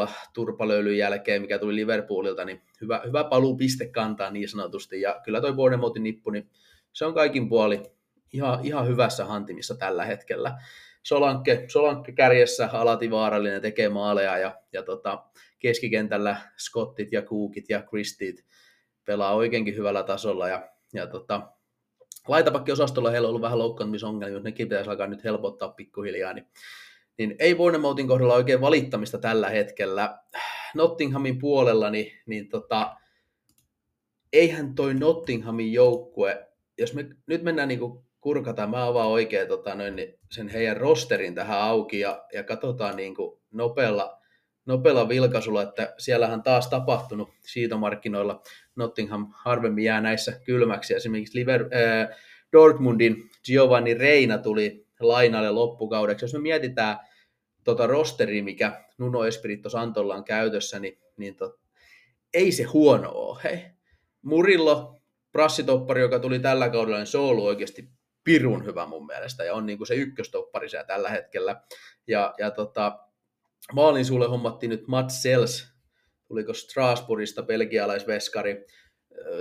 4-0 0.06 0.09
turpalöylyn 0.35 0.98
jälkeen, 0.98 1.42
mikä 1.42 1.59
tuli 1.59 1.74
Liverpoolilta, 1.74 2.44
niin 2.44 2.62
hyvä, 2.80 3.02
hyvä 3.06 3.24
paluu 3.24 3.56
pistekantaa 3.56 4.30
niin 4.30 4.48
sanotusti. 4.48 5.00
Ja 5.00 5.20
kyllä 5.24 5.40
toi 5.40 5.52
Bournemouthin 5.52 6.02
nippu, 6.02 6.30
niin 6.30 6.50
se 6.92 7.04
on 7.04 7.14
kaikin 7.14 7.48
puoli 7.48 7.82
ihan, 8.32 8.64
ihan 8.64 8.88
hyvässä 8.88 9.24
hantimissa 9.24 9.74
tällä 9.74 10.04
hetkellä. 10.04 10.59
Solanke, 11.02 11.64
Solanke 11.68 12.12
kärjessä 12.12 12.68
alati 12.72 13.11
vaarallinen, 13.11 13.62
tekee 13.62 13.88
maaleja 13.88 14.38
ja, 14.38 14.61
ja 14.72 14.82
tota, 14.82 15.24
keskikentällä 15.59 16.37
Scottit 16.59 17.12
ja 17.12 17.22
Cookit 17.22 17.68
ja 17.68 17.82
Kristit 17.82 18.44
pelaa 19.04 19.35
oikeinkin 19.35 19.76
hyvällä 19.76 20.02
tasolla 20.02 20.48
ja, 20.48 20.68
ja 20.94 21.06
tota, 21.06 21.56
laitapakkiosastolla 22.28 23.10
heillä 23.10 23.26
on 23.26 23.28
ollut 23.28 23.42
vähän 23.42 23.58
loukkaantumisongelmia, 23.58 24.36
mutta 24.36 24.48
nekin 24.48 24.68
pitäisi 24.68 24.90
alkaa 24.90 25.06
nyt 25.06 25.24
helpottaa 25.24 25.68
pikkuhiljaa, 25.68 26.32
niin 26.32 26.46
niin 27.18 27.36
ei 27.38 27.54
Bournemouthin 27.54 28.08
kohdalla 28.08 28.34
oikein 28.34 28.60
valittamista 28.60 29.18
tällä 29.18 29.48
hetkellä. 29.48 30.18
Nottinghamin 30.74 31.38
puolella, 31.38 31.90
niin, 31.90 32.12
niin 32.26 32.48
tota, 32.48 32.96
eihän 34.32 34.74
toi 34.74 34.94
Nottinghamin 34.94 35.72
joukkue, 35.72 36.48
jos 36.78 36.94
me 36.94 37.08
nyt 37.26 37.42
mennään 37.42 37.68
niin 37.68 37.80
kurkataan, 38.20 38.70
mä 38.70 38.86
avaan 38.86 39.08
oikein 39.08 39.48
tota, 39.48 39.74
noin, 39.74 39.96
niin 39.96 40.18
sen 40.30 40.48
heidän 40.48 40.76
rosterin 40.76 41.34
tähän 41.34 41.60
auki 41.60 42.00
ja, 42.00 42.24
ja 42.32 42.42
katsotaan 42.42 42.96
niin 42.96 43.14
kuin 43.14 43.40
nopealla, 43.50 44.15
nopealla 44.66 45.09
vilkaisulla, 45.09 45.62
että 45.62 45.94
siellähän 45.98 46.42
taas 46.42 46.68
tapahtunut 46.68 47.29
siitomarkkinoilla. 47.40 48.42
Nottingham 48.76 49.33
harvemmin 49.35 49.85
jää 49.85 50.00
näissä 50.00 50.40
kylmäksi. 50.44 50.94
Esimerkiksi 50.94 51.38
Liver, 51.38 51.62
äh, 51.62 52.16
Dortmundin 52.52 53.31
Giovanni 53.44 53.94
Reina 53.94 54.38
tuli 54.38 54.87
lainalle 55.00 55.50
loppukaudeksi. 55.50 56.24
Jos 56.24 56.33
me 56.33 56.38
mietitään 56.38 56.96
tota 57.64 57.87
rosteria, 57.87 58.42
mikä 58.42 58.85
Nuno 58.98 59.24
Espirito 59.24 59.70
Santolla 59.70 60.14
on 60.14 60.24
käytössä, 60.24 60.79
niin, 60.79 60.98
niin 61.16 61.37
to, 61.37 61.59
ei 62.35 62.52
se 62.52 62.62
huono 62.62 63.11
ole. 63.11 63.40
Hei. 63.44 63.59
Murillo, 64.22 65.00
prassitoppari, 65.33 66.00
joka 66.00 66.18
tuli 66.18 66.38
tällä 66.38 66.68
kaudella, 66.68 66.98
niin 66.98 67.07
se 67.07 67.18
on 67.18 67.24
ollut 67.24 67.44
oikeasti 67.44 67.88
pirun 68.24 68.64
hyvä 68.64 68.87
mun 68.87 69.07
mielestä 69.07 69.44
ja 69.44 69.55
on 69.55 69.66
niin 69.66 69.79
kuin 69.79 69.88
se 69.88 69.94
ykköstoppari 69.94 70.68
siellä 70.68 70.87
tällä 70.87 71.11
hetkellä. 71.11 71.62
Ja, 72.07 72.35
ja 72.38 72.50
tota, 72.50 72.98
maalin 73.72 74.05
sulle 74.05 74.26
hommattiin 74.26 74.70
nyt 74.70 74.88
Mats 74.88 75.22
Sels, 75.22 75.68
tuliko 76.29 76.55
Strasbourgista 76.55 77.42
belgialaisveskari. 77.42 78.66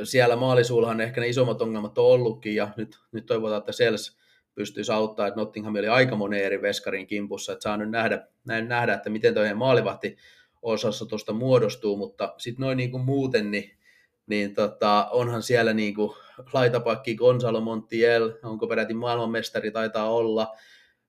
Siellä 0.03 0.35
maalisuullahan 0.35 1.01
ehkä 1.01 1.21
ne 1.21 1.27
isommat 1.27 1.61
ongelmat 1.61 1.97
on 1.97 2.05
ollutkin 2.05 2.55
ja 2.55 2.69
nyt, 2.77 2.99
nyt 3.11 3.25
toivotaan, 3.25 3.59
että 3.59 3.71
Sels 3.71 4.17
pystyisi 4.55 4.91
auttamaan, 4.91 5.27
että 5.27 5.39
Nottingham 5.39 5.75
oli 5.75 5.88
aika 5.88 6.15
monen 6.15 6.43
eri 6.43 6.61
veskarin 6.61 7.07
kimpussa, 7.07 7.53
että 7.53 7.63
saa 7.63 7.77
nyt 7.77 7.89
nähdä, 7.89 8.27
näin 8.45 8.67
nähdä 8.67 8.93
että 8.93 9.09
miten 9.09 9.33
tuo 9.33 9.43
maalivahti 9.55 10.17
osassa 10.61 11.05
tuosta 11.05 11.33
muodostuu, 11.33 11.97
mutta 11.97 12.33
sitten 12.38 12.63
noin 12.63 12.77
niin 12.77 12.91
kuin 12.91 13.05
muuten, 13.05 13.51
niin, 13.51 13.71
niin 14.27 14.53
tota, 14.53 15.07
onhan 15.11 15.43
siellä 15.43 15.73
niin 15.73 15.95
kuin 15.95 16.11
laitapakki 16.53 17.15
Gonzalo 17.15 17.61
Montiel, 17.61 18.33
onko 18.43 18.67
peräti 18.67 18.93
maailmanmestari, 18.93 19.71
taitaa 19.71 20.11
olla, 20.11 20.55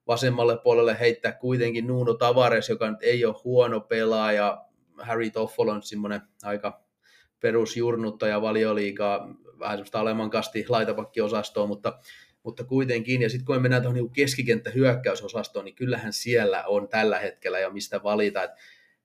vasemmalle 0.07 0.57
puolelle 0.57 0.99
heittää 0.99 1.31
kuitenkin 1.31 1.87
Nuno 1.87 2.13
Tavares, 2.13 2.69
joka 2.69 2.89
nyt 2.89 3.03
ei 3.03 3.25
ole 3.25 3.35
huono 3.43 3.79
pelaaja, 3.79 4.65
Harry 4.97 5.29
Toffol 5.29 5.67
on 5.67 5.83
semmoinen 5.83 6.21
aika 6.43 6.81
perusjurnuttaja 7.39 8.41
valioliikaa, 8.41 9.29
vähän 9.59 9.77
semmoista 9.77 9.99
aleman-kasti 9.99 10.65
laitapakkiosastoa, 10.69 11.67
mutta 11.67 11.99
mutta 12.43 12.63
kuitenkin, 12.63 13.21
ja 13.21 13.29
sitten 13.29 13.45
kun 13.45 13.55
me 13.55 13.61
mennään 13.61 13.81
tuohon 13.81 13.95
niin 13.95 14.11
keskikenttä 14.11 14.69
hyökkäysosastoon, 14.69 15.65
niin 15.65 15.75
kyllähän 15.75 16.13
siellä 16.13 16.63
on 16.67 16.89
tällä 16.89 17.19
hetkellä 17.19 17.59
jo 17.59 17.69
mistä 17.69 18.03
valita, 18.03 18.43
että 18.43 18.57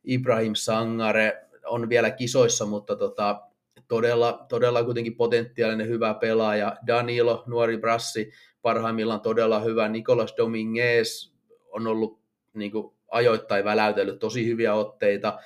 Ibrahim 0.04 0.54
Sangare 0.54 1.46
on 1.66 1.88
vielä 1.88 2.10
kisoissa, 2.10 2.66
mutta 2.66 2.96
tota, 2.96 3.42
todella, 3.88 4.46
todella 4.48 4.84
kuitenkin 4.84 5.16
potentiaalinen 5.16 5.88
hyvä 5.88 6.14
pelaaja. 6.14 6.76
Danilo, 6.86 7.44
nuori 7.46 7.78
brassi, 7.78 8.32
parhaimmillaan 8.62 9.20
todella 9.20 9.60
hyvä. 9.60 9.88
Nicolas 9.88 10.34
Dominguez 10.36 11.32
on 11.70 11.86
ollut 11.86 12.20
niin 12.54 12.72
kuin, 12.72 12.94
ajoittain 13.10 13.64
väläytellyt 13.64 14.18
tosi 14.18 14.46
hyviä 14.46 14.74
otteita. 14.74 15.38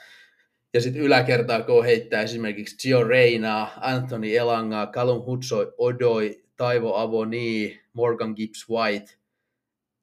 Ja 0.74 0.80
sitten 0.80 1.02
yläkertaa, 1.02 1.62
kun 1.62 1.84
heittää 1.84 2.22
esimerkiksi 2.22 2.76
Gio 2.76 3.04
Reina, 3.04 3.68
Anthony 3.80 4.36
Elanga, 4.36 4.90
Callum 4.92 5.22
Hudson 5.26 5.72
Odoi, 5.78 6.44
Taivo 6.56 6.96
Avoni, 6.96 7.80
Morgan 7.92 8.32
Gibbs 8.36 8.68
White. 8.70 9.12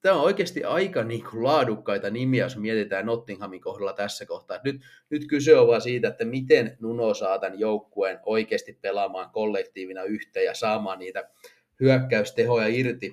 Tämä 0.00 0.16
on 0.16 0.24
oikeasti 0.24 0.64
aika 0.64 1.04
niin 1.04 1.24
kuin 1.30 1.44
laadukkaita 1.44 2.10
nimiä, 2.10 2.44
jos 2.44 2.56
mietitään 2.56 3.06
Nottinghamin 3.06 3.60
kohdalla 3.60 3.92
tässä 3.92 4.26
kohtaa. 4.26 4.58
Nyt, 4.64 4.80
nyt 5.10 5.26
kyse 5.28 5.58
on 5.58 5.66
vaan 5.66 5.80
siitä, 5.80 6.08
että 6.08 6.24
miten 6.24 6.76
Nuno 6.80 7.14
saa 7.14 7.38
tämän 7.38 7.58
joukkueen 7.58 8.20
oikeasti 8.26 8.78
pelaamaan 8.82 9.30
kollektiivina 9.30 10.02
yhteen 10.02 10.44
ja 10.44 10.54
saamaan 10.54 10.98
niitä 10.98 11.30
hyökkäystehoja 11.80 12.66
irti, 12.66 13.12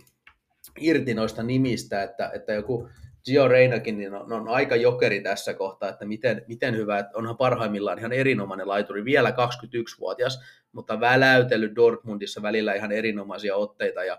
irti 0.80 1.14
noista 1.14 1.44
nimistä, 1.44 2.04
että, 2.04 2.32
että 2.34 2.54
joku 2.54 2.90
Gio 3.26 3.48
Reinakin 3.48 3.98
niin 3.98 4.14
on, 4.14 4.34
on, 4.34 4.48
aika 4.48 4.76
jokeri 4.76 5.22
tässä 5.22 5.54
kohtaa, 5.54 5.90
että 5.90 6.06
miten, 6.06 6.46
miten 6.48 6.76
hyvä, 6.76 7.00
että 7.00 7.18
onhan 7.18 7.38
parhaimmillaan 7.38 8.00
ihan 8.00 8.14
erinomainen 8.14 8.68
laituri, 8.68 9.06
vielä 9.06 9.30
21-vuotias, 9.30 10.40
mutta 10.72 11.00
väläytellyt 11.00 11.76
Dortmundissa 11.76 12.42
välillä 12.42 12.74
ihan 12.74 12.92
erinomaisia 12.92 13.56
otteita. 13.56 14.04
Ja, 14.04 14.18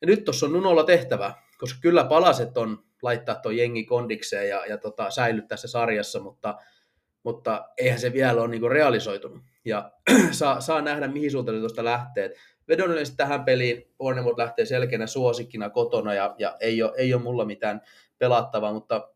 ja 0.00 0.06
nyt 0.06 0.24
tuossa 0.24 0.46
on 0.46 0.52
Nunolla 0.52 0.84
tehtävä, 0.84 1.34
koska 1.58 1.78
kyllä 1.82 2.04
palaset 2.04 2.56
on 2.58 2.84
laittaa 3.02 3.34
tuo 3.34 3.52
jengi 3.52 3.84
kondikseen 3.84 4.48
ja, 4.48 4.66
ja 4.66 4.78
tota, 4.78 5.10
säilyttää 5.10 5.56
se 5.56 5.68
sarjassa, 5.68 6.20
mutta, 6.20 6.54
mutta 7.22 7.68
eihän 7.78 7.98
se 7.98 8.12
vielä 8.12 8.42
ole 8.42 8.50
niinku 8.50 8.68
realisoitunut. 8.68 9.42
Ja 9.64 9.92
saa, 10.30 10.60
saa 10.60 10.80
nähdä, 10.80 11.08
mihin 11.08 11.30
suuntaan 11.30 11.58
tuosta 11.58 11.84
lähtee. 11.84 12.34
Vedonnollisesti 12.72 13.16
tähän 13.16 13.44
peliin 13.44 13.94
Bournemouth 13.98 14.38
lähtee 14.38 14.64
selkeänä 14.64 15.06
suosikkina 15.06 15.70
kotona 15.70 16.14
ja, 16.14 16.34
ja 16.38 16.56
ei, 16.60 16.82
ole, 16.82 16.92
ei 16.96 17.14
ole 17.14 17.22
mulla 17.22 17.44
mitään 17.44 17.80
pelattavaa, 18.18 18.72
mutta 18.72 19.08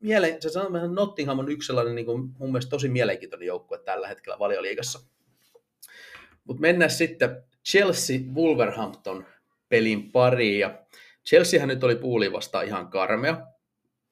miele, 0.00 0.36
se 0.40 0.50
sanoo, 0.50 0.76
että 0.76 0.88
Nottingham 0.88 1.38
on 1.38 1.48
yksi 1.48 1.66
sellainen 1.66 1.94
niin 1.94 2.06
kuin, 2.06 2.30
mun 2.38 2.52
mielestä 2.52 2.70
tosi 2.70 2.88
mielenkiintoinen 2.88 3.46
joukkue 3.46 3.78
tällä 3.78 4.08
hetkellä 4.08 4.38
valioliigassa. 4.38 5.00
Mutta 6.44 6.60
mennään 6.60 6.90
sitten 6.90 7.44
Chelsea-Wolverhampton 7.68 9.26
pelin 9.68 10.12
pariin. 10.12 10.58
Ja 10.58 10.82
Chelseahän 11.28 11.68
nyt 11.68 11.84
oli 11.84 11.96
Puuli 11.96 12.32
vasta 12.32 12.62
ihan 12.62 12.88
karmea, 12.88 13.46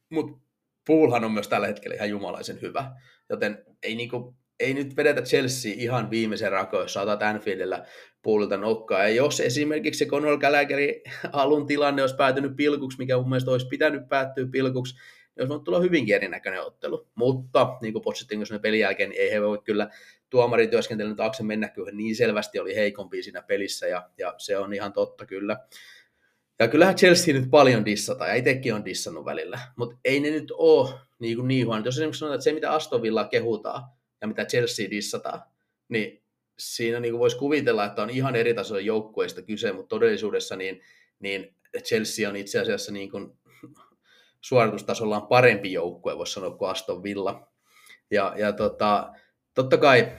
mutta 0.09 0.39
Poolhan 0.87 1.25
on 1.25 1.33
myös 1.33 1.49
tällä 1.49 1.67
hetkellä 1.67 1.95
ihan 1.95 2.11
jumalaisen 2.11 2.61
hyvä. 2.61 2.91
Joten 3.29 3.65
ei, 3.83 3.95
niinku, 3.95 4.37
ei 4.61 4.75
nyt 4.75 4.97
vedetä 4.97 5.23
Chelsea 5.23 5.73
ihan 5.77 6.11
viimeisen 6.11 6.53
rakoon, 6.53 6.83
jos 6.83 6.93
saatat 6.93 7.23
Anfieldillä 7.23 7.85
Poolilta 8.23 8.57
nokkaa. 8.57 9.03
Ja 9.03 9.09
jos 9.09 9.41
esimerkiksi 9.41 9.99
se 9.99 10.07
Conor 10.07 10.39
Gallagherin 10.39 10.95
alun 11.33 11.67
tilanne 11.67 12.03
olisi 12.03 12.17
päätynyt 12.17 12.57
pilkuksi, 12.57 12.99
mikä 12.99 13.17
mun 13.17 13.29
mielestä 13.29 13.51
olisi 13.51 13.69
pitänyt 13.69 14.09
päättyä 14.09 14.47
pilkuksi, 14.51 14.95
niin 14.95 15.43
olisi 15.43 15.49
voinut 15.49 15.65
tulla 15.65 15.81
hyvinkin 15.81 16.15
erinäköinen 16.15 16.63
ottelu. 16.63 17.09
Mutta 17.15 17.79
niin 17.83 17.93
kuin 17.93 18.03
Pochettino 18.03 18.45
sanoi 18.45 18.61
pelin 18.61 18.81
jälkeen, 18.81 19.11
niin 19.11 19.23
ei 19.23 19.31
he 19.31 19.43
voi 19.43 19.59
kyllä 19.65 19.91
tuomarityöskentelyn 20.31 21.17
taakse 21.17 21.43
mennä, 21.43 21.69
kyllä 21.69 21.91
niin 21.91 22.17
selvästi 22.17 22.59
oli 22.59 22.77
heikompi 22.77 23.23
siinä 23.23 23.43
pelissä, 23.43 23.87
ja, 23.87 24.11
ja 24.19 24.35
se 24.39 24.59
on 24.59 24.75
ihan 24.75 24.93
totta 24.93 25.27
kyllä. 25.27 25.57
Ja 26.59 26.69
kyllähän 26.69 26.97
Chelsea 26.97 27.35
nyt 27.35 27.51
paljon 27.51 27.85
dissata, 27.85 28.27
ja 28.27 28.35
itsekin 28.35 28.75
on 28.75 28.85
dissannut 28.85 29.25
välillä, 29.25 29.59
mutta 29.77 29.97
ei 30.05 30.21
ne 30.21 30.31
nyt 30.31 30.51
ole 30.51 30.91
niin, 31.19 31.37
kuin 31.37 31.49
niin 31.49 31.67
huono. 31.67 31.85
Jos 31.85 31.95
esimerkiksi 31.95 32.19
sanotaan, 32.19 32.37
että 32.37 32.45
se 32.45 32.53
mitä 32.53 32.73
Aston 32.73 33.03
Villa 33.03 33.25
kehutaan, 33.25 33.83
ja 34.21 34.29
mitä 34.29 34.45
Chelsea 34.45 34.91
dissataan, 34.91 35.43
niin 35.89 36.23
siinä 36.59 37.01
niin 37.01 37.13
kuin 37.13 37.21
voisi 37.21 37.37
kuvitella, 37.37 37.85
että 37.85 38.03
on 38.03 38.11
ihan 38.11 38.37
eri 38.37 38.55
tasoinen 38.55 38.87
joukkueista 38.87 39.43
kyse, 39.43 39.73
mutta 39.73 39.89
todellisuudessa 39.89 40.57
niin, 40.57 40.81
niin 41.19 41.55
Chelsea 41.79 42.29
on 42.29 42.37
itse 42.37 42.61
asiassa 42.61 42.93
niin 42.93 43.11
kuin 43.11 43.33
suoritustasollaan 44.41 45.27
parempi 45.27 45.73
joukkue, 45.73 46.19
voisi 46.19 46.33
sanoa, 46.33 46.51
kuin 46.51 46.71
Aston 46.71 47.03
Villa. 47.03 47.49
Ja, 48.11 48.35
ja 48.37 48.53
tota, 48.53 49.13
totta 49.55 49.77
kai 49.77 50.13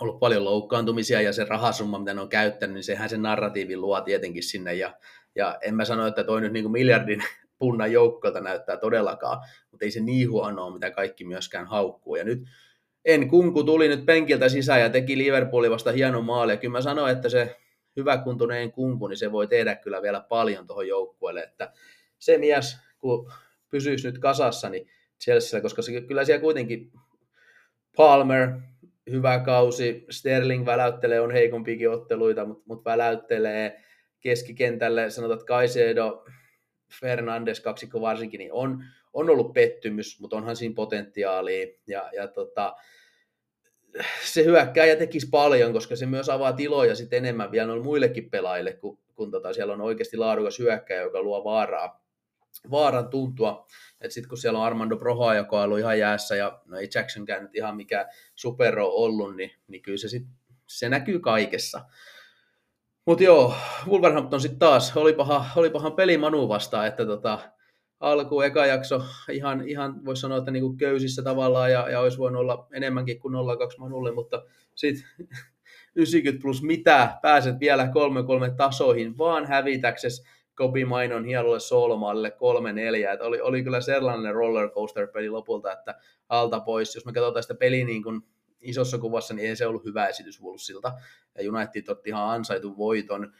ollut 0.00 0.20
paljon 0.20 0.44
loukkaantumisia 0.44 1.20
ja 1.20 1.32
se 1.32 1.44
rahasumma, 1.44 1.98
mitä 1.98 2.14
ne 2.14 2.20
on 2.20 2.28
käyttänyt, 2.28 2.74
niin 2.74 2.84
sehän 2.84 3.08
se 3.08 3.16
narratiivi 3.16 3.76
luo 3.76 4.00
tietenkin 4.00 4.42
sinne. 4.42 4.74
Ja, 4.74 4.96
ja 5.34 5.58
en 5.62 5.74
mä 5.74 5.84
sano, 5.84 6.06
että 6.06 6.24
toi 6.24 6.40
nyt 6.40 6.52
niin 6.52 6.64
kuin 6.64 6.72
miljardin 6.72 7.24
punnan 7.58 7.92
joukkoilta 7.92 8.40
näyttää 8.40 8.76
todellakaan, 8.76 9.38
mutta 9.70 9.84
ei 9.84 9.90
se 9.90 10.00
niin 10.00 10.30
huonoa, 10.30 10.74
mitä 10.74 10.90
kaikki 10.90 11.24
myöskään 11.24 11.66
haukkuu. 11.66 12.16
Ja 12.16 12.24
nyt 12.24 12.42
en 13.04 13.28
kunku 13.28 13.64
tuli 13.64 13.88
nyt 13.88 14.06
penkiltä 14.06 14.48
sisään 14.48 14.80
ja 14.80 14.90
teki 14.90 15.18
Liverpoolin 15.18 15.70
vasta 15.70 15.92
hieno 15.92 16.22
maali. 16.22 16.52
Ja 16.52 16.56
kyllä 16.56 16.72
mä 16.72 16.80
sanoin, 16.80 17.12
että 17.12 17.28
se 17.28 17.56
hyväkuntoinen 17.96 18.72
kunku, 18.72 19.06
niin 19.06 19.16
se 19.16 19.32
voi 19.32 19.46
tehdä 19.46 19.74
kyllä 19.74 20.02
vielä 20.02 20.20
paljon 20.28 20.66
tuohon 20.66 20.88
joukkueelle, 20.88 21.42
että 21.42 21.72
se 22.18 22.38
mies, 22.38 22.78
kun 22.98 23.32
pysyisi 23.70 24.08
nyt 24.08 24.18
kasassa, 24.18 24.68
niin 24.68 24.88
Chelsea, 25.24 25.60
koska 25.60 25.82
se, 25.82 26.00
kyllä 26.00 26.24
siellä 26.24 26.40
kuitenkin 26.40 26.92
Palmer, 27.96 28.48
hyvä 29.10 29.38
kausi, 29.38 30.06
Sterling 30.10 30.66
väläyttelee, 30.66 31.20
on 31.20 31.30
heikompiakin 31.30 31.90
otteluita, 31.90 32.44
mutta 32.44 32.64
mut 32.66 32.84
väläyttelee 32.84 33.82
keskikentälle, 34.20 35.10
sanotaan, 35.10 35.38
että 35.38 35.46
Kaisedo, 35.46 36.24
Fernandes 37.00 37.60
kaksikko 37.60 38.00
varsinkin, 38.00 38.38
niin 38.38 38.52
on, 38.52 38.84
on 39.12 39.30
ollut 39.30 39.52
pettymys, 39.52 40.20
mutta 40.20 40.36
onhan 40.36 40.56
siinä 40.56 40.74
potentiaalia. 40.74 41.66
Ja, 41.86 42.10
ja 42.16 42.28
tota, 42.28 42.76
se 44.24 44.44
hyökkääjä 44.44 44.96
tekisi 44.96 45.28
paljon, 45.30 45.72
koska 45.72 45.96
se 45.96 46.06
myös 46.06 46.28
avaa 46.28 46.52
tiloja 46.52 46.94
sitten 46.94 47.16
enemmän 47.16 47.50
vielä 47.50 47.66
noille 47.66 47.84
muillekin 47.84 48.30
pelaajille, 48.30 48.72
kun, 48.72 48.98
kun 49.14 49.30
tota, 49.30 49.52
siellä 49.52 49.72
on 49.72 49.80
oikeasti 49.80 50.16
laadukas 50.16 50.58
hyökkäjä, 50.58 51.00
joka 51.00 51.22
luo 51.22 51.44
vaaraa, 51.44 52.04
vaaran 52.70 53.08
tuntua. 53.08 53.66
Sitten 54.08 54.28
kun 54.28 54.38
siellä 54.38 54.58
on 54.58 54.64
Armando 54.64 54.96
Broha, 54.96 55.34
joka 55.34 55.58
on 55.58 55.64
ollut 55.64 55.78
ihan 55.78 55.98
jäässä, 55.98 56.36
ja 56.36 56.60
no 56.66 56.78
ei 56.78 56.88
Jacksonkään 56.94 57.42
nyt 57.42 57.56
ihan 57.56 57.76
mikä 57.76 58.08
supero 58.34 58.88
ollut, 58.88 59.36
niin, 59.36 59.50
niin 59.68 59.82
kyllä 59.82 59.98
se, 59.98 60.08
sit, 60.08 60.26
se 60.66 60.88
näkyy 60.88 61.20
kaikessa. 61.20 61.80
Mutta 63.06 63.24
joo, 63.24 63.54
Wolverhampton 63.88 64.40
sitten 64.40 64.58
taas, 64.58 64.96
olipahan, 64.96 65.44
olipahan 65.56 65.92
peli 65.92 66.18
Manu 66.18 66.48
vastaan, 66.48 66.86
että 66.86 67.06
tota, 67.06 67.38
alku, 68.02 68.40
eka 68.40 68.66
jakso 68.66 69.02
ihan, 69.30 69.68
ihan 69.68 70.04
voisi 70.04 70.20
sanoa, 70.20 70.38
että 70.38 70.50
niinku 70.50 70.76
köysissä 70.76 71.22
tavallaan 71.22 71.72
ja, 71.72 71.90
ja 71.90 72.00
olisi 72.00 72.18
voinut 72.18 72.40
olla 72.40 72.66
enemmänkin 72.72 73.20
kuin 73.20 73.34
0-2 73.34 73.36
Manulle, 73.78 74.12
mutta 74.12 74.42
sitten 74.74 75.04
90 75.96 76.42
plus 76.42 76.62
mitä, 76.62 77.18
pääset 77.22 77.60
vielä 77.60 77.84
3-3 77.84 78.54
tasoihin, 78.56 79.18
vaan 79.18 79.46
hävitäksesi 79.46 80.22
Kobi 80.54 80.84
Mainon 80.84 81.24
hienolle 81.24 81.60
solmaalle 81.60 82.36
3-4, 83.08 83.12
että 83.12 83.24
oli, 83.24 83.40
oli 83.40 83.62
kyllä 83.62 83.80
sellainen 83.80 84.34
rollercoaster-peli 84.34 85.28
lopulta, 85.28 85.72
että 85.72 85.94
alta 86.28 86.60
pois, 86.60 86.94
jos 86.94 87.06
me 87.06 87.12
katsotaan 87.12 87.42
sitä 87.42 87.54
peliä 87.54 87.84
niin 87.84 88.02
kuin 88.02 88.20
isossa 88.60 88.98
kuvassa, 88.98 89.34
niin 89.34 89.48
ei 89.48 89.56
se 89.56 89.66
ollut 89.66 89.84
hyvä 89.84 90.06
esitys 90.06 90.42
Wolvesilta, 90.42 90.92
ja 91.38 91.52
United 91.52 91.88
otti 91.88 92.10
ihan 92.10 92.30
ansaitu 92.30 92.76
voiton, 92.76 93.32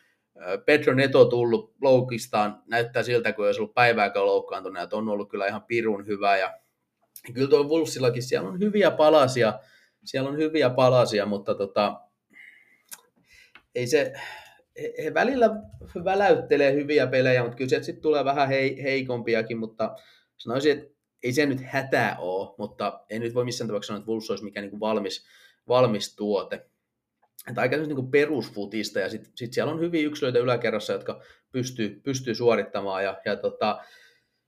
Pedro 0.64 0.94
Neto 0.94 1.24
tullut 1.24 1.74
loukistaan, 1.80 2.62
näyttää 2.66 3.02
siltä, 3.02 3.32
kun 3.32 3.46
olisi 3.46 3.60
ollut 3.60 3.74
päivääkään 3.74 4.26
loukkaantunut, 4.26 4.82
että 4.82 4.96
on 4.96 5.08
ollut 5.08 5.30
kyllä 5.30 5.46
ihan 5.46 5.62
pirun 5.62 6.06
hyvä. 6.06 6.36
Ja 6.36 6.58
kyllä 7.34 7.48
tuo 7.48 7.64
Wolfsillakin, 7.64 8.22
siellä 8.22 8.48
on 8.48 8.58
hyviä 8.58 8.90
palasia, 8.90 9.58
siellä 10.04 10.30
on 10.30 10.36
hyviä 10.36 10.70
palasia, 10.70 11.26
mutta 11.26 11.54
tota, 11.54 12.00
ei 13.74 13.86
se, 13.86 14.12
he 15.04 15.14
välillä 15.14 15.50
väläyttelee 16.04 16.72
hyviä 16.72 17.06
pelejä, 17.06 17.42
mutta 17.42 17.56
kyllä 17.56 17.68
sieltä 17.68 17.86
sitten 17.86 18.02
tulee 18.02 18.24
vähän 18.24 18.48
hei, 18.48 18.82
heikompiakin, 18.82 19.58
mutta 19.58 19.96
sanoisin, 20.36 20.72
että 20.72 20.94
ei 21.22 21.32
se 21.32 21.46
nyt 21.46 21.60
hätää 21.62 22.16
ole, 22.18 22.54
mutta 22.58 23.00
ei 23.10 23.18
nyt 23.18 23.34
voi 23.34 23.44
missään 23.44 23.68
tapauksessa 23.68 23.90
sanoa, 23.90 23.98
että 23.98 24.10
Wolves 24.10 24.30
olisi 24.30 24.44
mikään 24.44 24.66
niin 24.66 24.80
valmis, 24.80 25.26
valmis 25.68 26.16
tuote 26.16 26.66
että 27.48 27.60
aika 27.60 27.76
niin 27.76 28.10
perusfutista 28.10 29.00
ja 29.00 29.10
sitten 29.10 29.32
sit 29.36 29.52
siellä 29.52 29.72
on 29.72 29.80
hyviä 29.80 30.06
yksilöitä 30.06 30.38
yläkerrassa, 30.38 30.92
jotka 30.92 31.20
pystyy, 31.52 32.00
pystyy 32.04 32.34
suorittamaan 32.34 33.04
ja, 33.04 33.20
ja 33.24 33.36
tota, 33.36 33.80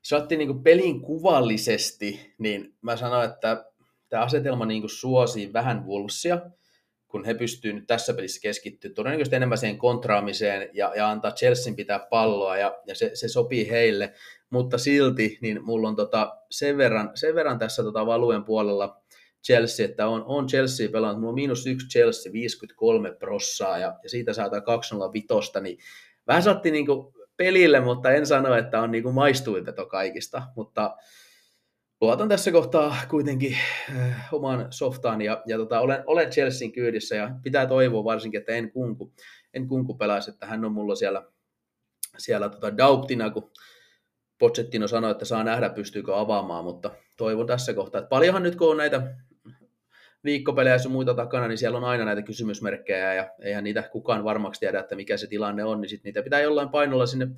saatti 0.05 0.37
niin 0.37 0.63
pelin 0.63 1.01
kuvallisesti, 1.01 2.35
niin 2.39 2.75
mä 2.83 2.97
sanoin, 2.97 3.31
että 3.31 3.65
tämä 4.09 4.23
asetelma 4.23 4.67
niin 4.67 4.89
suosii 4.89 5.53
vähän 5.53 5.87
Wolvesia, 5.87 6.41
kun 7.09 7.25
he 7.25 7.35
pystyvät 7.35 7.75
nyt 7.75 7.87
tässä 7.87 8.15
pelissä 8.15 8.41
keskittyä 8.41 8.91
todennäköisesti 8.95 9.37
enemmän 9.37 9.59
siihen 9.59 9.79
kontraamiseen 9.79 10.71
ja, 10.73 10.93
ja 10.97 11.11
antaa 11.11 11.31
Chelsean 11.31 11.77
pitää 11.77 12.07
palloa 12.11 12.57
ja, 12.57 12.79
ja 12.87 12.95
se, 12.95 13.11
se, 13.15 13.29
sopii 13.29 13.71
heille, 13.71 14.13
mutta 14.51 14.79
silti 14.79 15.39
niin 15.41 15.65
mulla 15.65 15.89
on 15.89 15.97
tota, 15.97 16.37
sen, 16.51 16.77
verran, 16.77 17.11
sen 17.15 17.35
verran 17.35 17.59
tässä 17.59 17.83
tota 17.83 18.07
valuen 18.07 18.45
puolella 18.45 19.04
Chelsea, 19.45 19.85
että 19.85 20.09
on, 20.09 20.25
on 20.27 20.47
Chelsea 20.47 20.89
pelannut, 20.89 21.21
mulla 21.21 21.29
on 21.29 21.35
miinus 21.35 21.67
yksi 21.67 21.89
Chelsea, 21.89 22.33
53 22.33 23.13
prossaa 23.13 23.79
ja, 23.79 23.99
ja 24.03 24.09
siitä 24.09 24.33
saattaa 24.33 24.61
205, 24.61 25.61
niin 25.61 25.79
vähän 26.27 26.43
saatti 26.43 26.71
niin 26.71 26.87
pelille, 27.37 27.81
mutta 27.81 28.11
en 28.11 28.27
sano, 28.27 28.55
että 28.55 28.81
on 28.81 28.91
niin 28.91 29.15
maistuin 29.15 29.67
veto 29.67 29.87
kaikista, 29.87 30.43
mutta 30.57 30.97
luotan 32.01 32.29
tässä 32.29 32.53
kohtaa 32.53 32.97
kuitenkin 33.11 33.57
äh, 33.97 34.29
oman 34.33 34.67
softaan 34.71 35.23
ja, 35.23 35.43
ja 35.47 35.57
tota, 35.57 35.81
olen, 35.81 36.03
olen 36.07 36.31
Chelsean 36.31 36.73
kyydissä 36.73 37.17
ja 37.17 37.31
pitää 37.43 37.67
toivoa 37.67 38.05
varsinkin, 38.05 38.41
että 38.41 38.53
en 38.53 38.71
kunku, 38.71 39.13
en 39.55 39.69
kunku 39.69 39.95
pelaisi, 39.95 40.31
että 40.31 40.47
hän 40.47 40.65
on 40.65 40.73
mulla 40.73 40.95
siellä, 40.95 41.27
siellä 42.19 42.49
tota 42.49 42.77
doubtina, 42.77 43.31
kun 43.31 43.51
Pochettino 44.39 44.89
sanoi, 44.89 45.11
että 45.11 45.25
saa 45.25 45.45
nähdä, 45.45 45.71
pystyykö 45.71 46.19
avaamaan, 46.19 46.65
mutta 46.65 46.91
toivon 47.17 47.47
tässä 47.47 47.75
kohtaa, 47.75 47.99
että 47.99 48.09
paljonhan 48.09 48.43
nyt 48.43 48.57
kun 48.57 48.71
on 48.71 48.77
näitä 48.77 49.17
viikkopelejä 50.25 50.77
ja 50.85 50.89
muita 50.89 51.15
takana, 51.15 51.49
niin 51.49 51.59
siellä 51.59 51.79
on 51.79 51.85
aina 51.85 52.05
näitä 52.05 52.23
kysymysmerkkejä 52.23 53.15
ja 53.15 53.31
eihän 53.43 53.65
niitä 53.65 53.83
kukaan 53.83 54.25
varmaksi 54.25 54.61
tiedä, 54.61 54.81
että 54.81 54.97
mikä 54.97 55.17
se 55.17 55.27
tilanne 55.27 55.65
on, 55.65 55.81
niin 55.81 55.89
sitten 55.89 56.09
niitä 56.09 56.23
pitää 56.23 56.41
jollain 56.41 56.69
painolla 56.69 57.07
sinne 57.07 57.29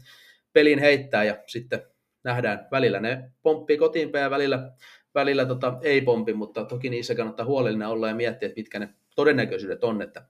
peliin 0.52 0.78
heittää 0.78 1.24
ja 1.24 1.36
sitten 1.46 1.82
nähdään 2.24 2.68
välillä 2.70 3.00
ne 3.00 3.30
pomppii 3.42 3.76
kotiin 3.76 4.10
ja 4.20 4.30
välillä, 4.30 4.72
välillä 5.14 5.46
tota, 5.46 5.78
ei 5.82 6.00
pompi, 6.00 6.32
mutta 6.32 6.64
toki 6.64 6.90
niissä 6.90 7.14
kannattaa 7.14 7.46
huolellinen 7.46 7.88
olla 7.88 8.08
ja 8.08 8.14
miettiä, 8.14 8.46
että 8.46 8.60
mitkä 8.60 8.78
ne 8.78 8.88
todennäköisyydet 9.16 9.84
on, 9.84 10.02
että 10.02 10.26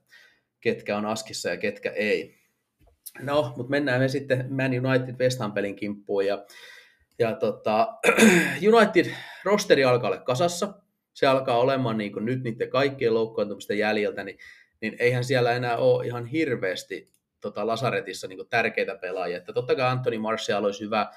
ketkä 0.61 0.97
on 0.97 1.05
askissa 1.05 1.49
ja 1.49 1.57
ketkä 1.57 1.91
ei. 1.91 2.37
No, 3.21 3.53
mutta 3.57 3.69
mennään 3.69 4.01
me 4.01 4.07
sitten 4.07 4.47
Man 4.49 4.71
United 4.85 5.15
West 5.19 5.39
Ham 5.39 5.53
pelin 5.53 5.75
kimppuun 5.75 6.25
ja, 6.25 6.45
ja 7.19 7.35
tota, 7.35 7.97
United 8.73 9.13
rosteri 9.43 9.83
alkaa 9.83 10.09
olla 10.09 10.21
kasassa, 10.21 10.73
se 11.17 11.27
alkaa 11.27 11.57
olemaan 11.57 11.97
niin 11.97 12.13
kuin 12.13 12.25
nyt 12.25 12.43
niiden 12.43 12.69
kaikkien 12.69 13.13
loukkaantumisten 13.13 13.77
jäljiltä, 13.77 14.23
niin, 14.23 14.37
niin 14.81 14.95
eihän 14.99 15.23
siellä 15.23 15.51
enää 15.51 15.77
ole 15.77 16.05
ihan 16.05 16.25
hirveästi 16.25 17.11
tota, 17.41 17.67
Lasaretissa 17.67 18.27
niin 18.27 18.37
kuin 18.37 18.49
tärkeitä 18.49 18.95
pelaajia. 18.95 19.37
Että 19.37 19.53
totta 19.53 19.75
kai 19.75 19.89
Anthony 19.89 20.17
Martial 20.17 20.63
olisi 20.63 20.83
hyvä 20.83 21.11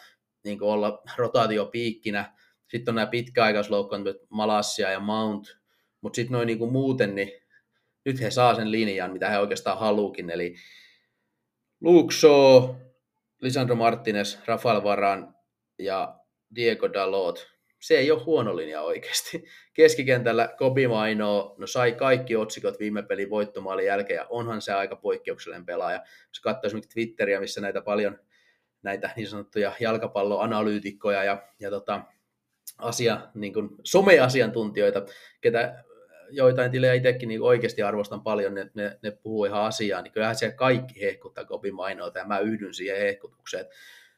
niin 0.45 0.59
kuin 0.59 0.69
olla 0.69 1.03
rotaatiopiikkinä. 1.17 2.33
Sitten 2.69 2.93
on 2.93 2.95
nämä 2.95 3.07
pitkäaikaisloukkaantumiset 3.07 4.23
Malassia 4.31 4.91
ja 4.91 5.01
Mount, 5.01 5.59
mutta 6.01 6.17
sitten 6.17 6.33
noin 6.33 6.47
niin 6.47 6.59
kuin 6.59 6.73
muuten, 6.73 7.15
niin 7.15 7.33
nyt 8.05 8.21
he 8.21 8.31
saa 8.31 8.55
sen 8.55 8.73
linjan, 8.73 9.13
mitä 9.13 9.31
he 9.31 9.39
oikeastaan 9.39 9.79
haluukin. 9.79 10.31
Eli 10.31 10.55
Luke 11.81 12.15
Shaw, 12.15 12.75
Lisandro 13.41 13.77
Martinez, 13.77 14.39
Rafael 14.47 14.83
Varan 14.83 15.35
ja 15.79 16.19
Diego 16.55 16.93
Dalot 16.93 17.50
se 17.81 17.99
ei 17.99 18.11
ole 18.11 18.23
huono 18.23 18.57
linja 18.57 18.83
oikeasti. 18.83 19.45
Keskikentällä 19.75 20.55
Kobi 20.59 20.89
Maino 20.89 21.55
no 21.59 21.67
sai 21.67 21.93
kaikki 21.93 22.37
otsikot 22.37 22.79
viime 22.79 23.03
pelin 23.03 23.31
voittomaalin 23.31 23.87
jälkeen, 23.87 24.17
ja 24.17 24.27
onhan 24.29 24.63
se 24.63 24.73
aika 24.73 24.97
poikkeuksellinen 24.97 25.67
pelaaja. 25.67 26.03
Jos 26.29 26.41
katsoo 26.41 26.67
esimerkiksi 26.67 26.95
Twitteriä, 26.95 27.41
missä 27.41 27.61
näitä 27.61 27.81
paljon 27.81 28.19
näitä 28.83 29.11
niin 29.17 29.29
sanottuja 29.29 29.73
jalkapalloanalyytikkoja 29.81 31.25
ja, 31.25 31.43
ja 31.61 31.71
tota, 31.71 32.03
asia, 32.79 33.29
niin 33.35 33.53
kuin 33.53 33.69
someasiantuntijoita, 33.85 35.03
ketä 35.41 35.85
joitain 36.31 36.71
tilejä 36.71 36.95
itsekin 36.95 37.29
niin 37.29 37.43
oikeasti 37.43 37.83
arvostan 37.83 38.23
paljon, 38.23 38.55
ne, 38.55 38.71
ne, 38.75 38.99
ne 39.03 39.11
puhuu 39.11 39.45
ihan 39.45 39.63
asiaa, 39.65 40.03
niin 40.03 40.13
kyllähän 40.13 40.37
siellä 40.37 40.57
kaikki 40.57 41.01
hehkuttaa 41.01 41.45
Kobi 41.45 41.73
Mainoita, 41.73 42.19
ja 42.19 42.25
mä 42.25 42.39
yhdyn 42.39 42.75
siihen 42.75 42.99
hehkutukseen. 42.99 43.67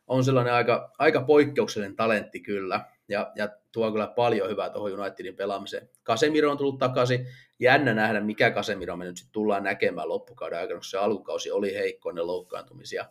On 0.06 0.24
sellainen 0.24 0.54
aika, 0.54 0.92
aika 0.98 1.22
poikkeuksellinen 1.22 1.96
talentti 1.96 2.40
kyllä, 2.40 2.80
ja, 3.08 3.32
ja 3.36 3.48
tuo 3.72 3.92
kyllä 3.92 4.06
paljon 4.06 4.50
hyvää 4.50 4.70
tuohon 4.70 5.00
Unitedin 5.00 5.36
pelaamiseen. 5.36 5.88
Casemiro 6.04 6.50
on 6.50 6.58
tullut 6.58 6.78
takaisin, 6.78 7.26
jännä 7.58 7.94
nähdä, 7.94 8.20
mikä 8.20 8.50
Casemiro 8.50 8.96
me 8.96 9.04
nyt 9.04 9.16
sitten 9.16 9.32
tullaan 9.32 9.62
näkemään 9.62 10.08
loppukauden 10.08 10.58
aikana, 10.58 10.78
koska 10.78 10.90
se 10.90 11.04
alkukausi 11.04 11.50
oli 11.50 11.74
heikko 11.74 12.08
ennen 12.08 12.26
loukkaantumisia. 12.26 13.04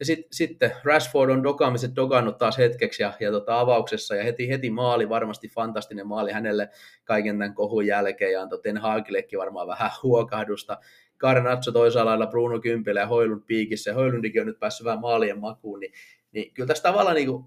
Ja 0.00 0.06
sit, 0.06 0.26
sitten 0.32 0.72
Rashford 0.84 1.30
on 1.30 1.42
dokaamiset 1.42 1.96
dokannut 1.96 2.38
taas 2.38 2.58
hetkeksi 2.58 3.02
ja, 3.02 3.12
ja 3.20 3.30
tota 3.30 3.60
avauksessa 3.60 4.14
ja 4.14 4.24
heti, 4.24 4.48
heti 4.48 4.70
maali, 4.70 5.08
varmasti 5.08 5.48
fantastinen 5.48 6.06
maali 6.06 6.32
hänelle 6.32 6.68
kaiken 7.04 7.38
tämän 7.38 7.54
kohun 7.54 7.86
jälkeen 7.86 8.32
ja 8.32 8.42
antoi 8.42 8.60
Ten 8.62 8.78
Hagillekin 8.78 9.38
varmaan 9.38 9.66
vähän 9.66 9.90
huokahdusta. 10.02 10.78
Garnaccio 11.18 11.72
toisella 11.72 12.04
lailla 12.04 12.26
Bruno 12.26 12.60
Kympilä 12.60 13.00
ja 13.00 13.06
Hoilund 13.06 13.42
piikissä 13.46 13.90
ja 13.90 13.94
Hoilundikin 13.94 14.40
on 14.40 14.46
nyt 14.46 14.58
päässyt 14.58 14.84
vähän 14.84 15.00
maalien 15.00 15.40
makuun, 15.40 15.80
niin, 15.80 15.92
niin 16.32 16.54
kyllä 16.54 16.66
tässä 16.66 16.82
tavallaan 16.82 17.16
niin 17.16 17.28
kuin 17.28 17.44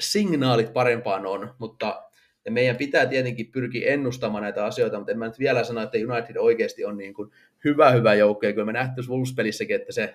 signaalit 0.00 0.72
parempaan 0.72 1.26
on, 1.26 1.54
mutta 1.58 2.02
meidän 2.50 2.76
pitää 2.76 3.06
tietenkin 3.06 3.50
pyrkiä 3.50 3.92
ennustamaan 3.92 4.42
näitä 4.42 4.64
asioita, 4.64 4.98
mutta 4.98 5.12
en 5.12 5.18
mä 5.18 5.26
nyt 5.26 5.38
vielä 5.38 5.64
sano, 5.64 5.82
että 5.82 5.98
United 5.98 6.36
oikeasti 6.36 6.84
on 6.84 6.96
niin 6.96 7.14
kuin 7.14 7.30
hyvä, 7.64 7.90
hyvä 7.90 8.14
joukko, 8.14 8.46
ja 8.46 8.52
kyllä 8.52 8.64
me 8.64 8.72
nähty 8.72 9.02
Wolves-pelissäkin, 9.08 9.76
että 9.76 9.92
se, 9.92 10.14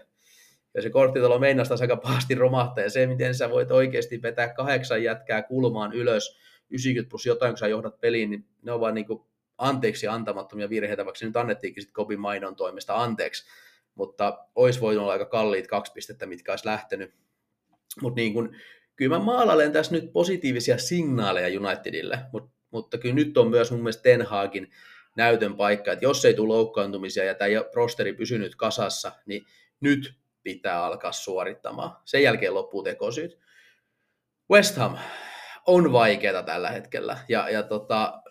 ja 0.74 0.82
se 0.82 0.90
korttitalo 0.90 1.40
meinasi 1.40 1.74
aika 1.82 1.98
pahasti 1.98 2.36
romahtaa, 2.36 2.84
ja 2.84 2.90
se, 2.90 3.08
miten 3.08 3.36
sä 3.36 3.50
voit 3.50 3.72
oikeasti 3.72 4.22
vetää 4.22 4.54
kahdeksan 4.54 5.04
jätkää 5.04 5.42
kulmaan 5.42 5.94
ylös, 5.94 6.40
90 6.70 7.10
plus 7.10 7.26
jotain, 7.26 7.52
kun 7.52 7.58
sä 7.58 7.68
johdat 7.68 8.02
peliin, 8.02 8.30
niin 8.30 8.46
ne 8.62 8.72
on 8.72 8.80
vaan 8.80 8.94
niin 8.94 9.06
kuin 9.06 9.24
anteeksi 9.58 10.08
antamattomia 10.08 10.70
virheitä, 10.70 11.06
vaikka 11.06 11.20
se 11.20 11.26
nyt 11.26 11.38
annettiinkin 11.38 11.84
sitten 11.84 11.94
Kobi 11.94 12.18
Mainon 12.18 12.56
toimesta 12.56 12.96
anteeksi. 12.96 13.46
mutta 13.96 14.48
olisi 14.56 14.82
voinut 14.82 15.02
olla 15.02 15.12
aika 15.12 15.26
kalliit 15.26 15.68
kaksi 15.68 15.92
pistettä, 15.92 16.26
mitkä 16.26 16.52
olisi 16.52 16.66
lähtenyt. 16.66 17.14
Mutta 18.02 18.16
niin 18.16 18.34
kun, 18.34 18.56
kyllä 18.96 19.18
mä 19.18 19.24
maalailen 19.24 19.72
tässä 19.72 19.96
nyt 19.96 20.14
positiivisia 20.14 20.78
signaaleja 20.78 21.60
Unitedille, 21.60 22.20
mutta, 22.34 22.52
mutta 22.72 22.98
kyllä 22.98 23.16
nyt 23.16 23.38
on 23.38 23.50
myös 23.50 23.72
mun 23.72 23.80
mielestä 23.80 24.04
Ten 24.04 24.22
Hagin 24.22 24.72
näytön 25.16 25.56
paikka, 25.56 25.92
että 25.92 26.06
jos 26.06 26.26
ei 26.26 26.34
tule 26.34 26.54
loukkaantumisia 26.54 27.24
ja 27.24 27.36
tämä 27.36 27.50
rosteri 27.74 28.14
pysynyt 28.14 28.56
kasassa, 28.56 29.12
niin 29.26 29.46
nyt 29.80 30.14
pitää 30.44 30.84
alkaa 30.84 31.12
suorittamaan. 31.12 31.98
Sen 32.06 32.24
jälkeen 32.24 32.54
loppuu 32.54 32.84
tekosyyt. 32.84 33.40
West 34.52 34.78
Ham 34.78 34.98
on 35.68 35.92
vaikeaa 35.92 36.44
tällä 36.44 36.70
hetkellä 36.70 37.18
ja, 37.30 37.50
ja 37.50 37.64
tota, 37.64 38.22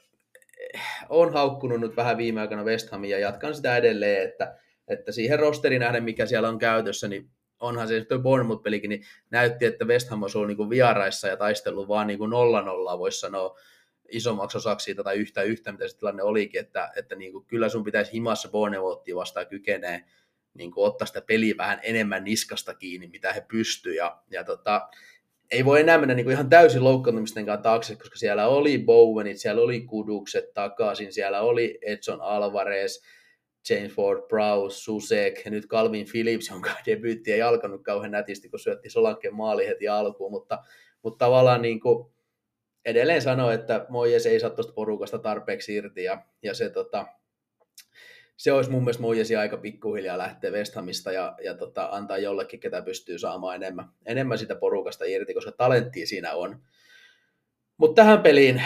on 1.09 1.33
haukkunut 1.33 1.81
nyt 1.81 1.97
vähän 1.97 2.17
viime 2.17 2.41
aikoina 2.41 2.65
West 2.65 2.91
Hamia 2.91 3.19
ja 3.19 3.27
jatkan 3.27 3.55
sitä 3.55 3.77
edelleen, 3.77 4.29
että, 4.29 4.57
että 4.89 5.13
siihen 5.13 5.39
rosterin 5.39 5.81
nähden, 5.81 6.05
mikä 6.05 6.27
siellä 6.27 6.49
on 6.49 6.59
käytössä, 6.59 7.09
niin 7.09 7.31
onhan 7.65 7.89
se 7.89 8.05
tuo 8.05 8.19
Bournemouth-pelikin, 8.19 8.89
niin 8.89 9.05
näytti, 9.31 9.65
että 9.65 9.85
West 9.85 10.09
Ham 10.09 10.23
olisi 10.23 10.39
ollut 10.39 10.57
niin 10.57 10.71
vieraissa 10.71 11.29
ja 11.29 11.37
taistellut 11.37 11.89
vaan 11.89 12.07
niin 12.07 12.31
nolla 12.31 12.63
nollaa, 12.63 12.99
voisi 12.99 13.21
sanoa 13.21 13.59
isommaksi 14.09 14.59
osaksi 14.59 14.85
siitä 14.85 15.03
tai 15.03 15.17
yhtä 15.17 15.43
yhtä, 15.43 15.73
mitä 15.73 15.89
se 15.89 15.99
tilanne 15.99 16.23
olikin, 16.23 16.61
että, 16.61 16.93
että 16.97 17.17
niin 17.17 17.33
kuin, 17.33 17.47
kyllä 17.47 17.69
sun 17.69 17.85
pitäisi 17.85 18.13
himassa 18.13 18.49
Bournemouthia 18.49 19.17
vastaan 19.17 19.47
kykenee 19.47 20.05
niin 20.55 20.71
kuin, 20.71 20.87
ottaa 20.87 21.07
sitä 21.07 21.21
peliä 21.21 21.55
vähän 21.59 21.81
enemmän 21.83 22.25
niskasta 22.25 22.75
kiinni, 22.75 23.07
mitä 23.09 23.33
he 23.33 23.45
pystyvät. 23.51 23.97
Ja, 23.97 24.23
ja 24.31 24.45
tota, 24.45 24.89
ei 25.51 25.65
voi 25.65 25.81
enää 25.81 25.99
mennä 25.99 26.15
niin 26.15 26.25
kuin 26.25 26.33
ihan 26.33 26.49
täysin 26.49 26.85
loukkaantumisten 26.85 27.47
kanssa 27.47 27.63
taakse, 27.63 27.97
koska 27.97 28.17
siellä 28.17 28.47
oli 28.47 28.79
Bowenit, 28.79 29.39
siellä 29.39 29.63
oli 29.63 29.81
Kudukset 29.81 30.55
takaisin, 30.55 31.13
siellä 31.13 31.41
oli 31.41 31.79
Edson 31.83 32.21
Alvarez, 32.21 33.03
James 33.71 33.93
Ford 33.93 34.29
Prowse, 34.29 34.77
Susek 34.77 35.47
nyt 35.47 35.67
Calvin 35.67 36.07
Phillips, 36.13 36.49
jonka 36.49 36.71
debyytti 36.87 37.33
ei 37.33 37.43
alkanut 37.43 37.83
kauhean 37.83 38.11
nätisti, 38.11 38.49
kun 38.49 38.61
syötti 38.61 38.91
Solanken 38.91 39.35
maali 39.35 39.67
heti 39.67 39.89
alkuun, 39.89 40.31
mutta, 40.33 40.59
mutta 41.03 41.25
tavallaan 41.25 41.63
niin 41.63 41.81
kuin 41.81 42.15
edelleen 42.85 43.23
sanoo, 43.23 43.51
että 43.51 43.87
Moijes 43.89 44.27
ei 44.27 44.41
saa 44.41 44.51
tuosta 44.51 44.73
porukasta 44.73 45.19
tarpeeksi 45.19 45.75
irti 45.75 46.05
ja, 46.05 46.25
ja 46.43 46.55
se, 46.55 46.71
tota, 46.71 47.07
se 48.37 48.53
olisi 48.53 48.71
mun 48.71 48.83
mielestä 48.83 49.03
Moijesi 49.03 49.37
aika 49.37 49.57
pikkuhiljaa 49.57 50.19
lähteä 50.19 50.51
West 50.51 50.75
Hamista 50.75 51.13
ja, 51.13 51.37
ja 51.45 51.55
tota, 51.55 51.89
antaa 51.93 52.19
jollekin, 52.19 52.61
ketä 52.61 52.83
pystyy 52.83 53.19
saamaan 53.19 53.57
enemmän, 53.57 53.89
enemmän 54.07 54.39
sitä 54.39 54.55
porukasta 54.55 55.05
irti, 55.05 55.35
koska 55.35 55.53
talenttia 55.53 56.07
siinä 56.07 56.33
on. 56.33 56.63
Mutta 57.77 58.03
tähän 58.03 58.23
peliin 58.23 58.63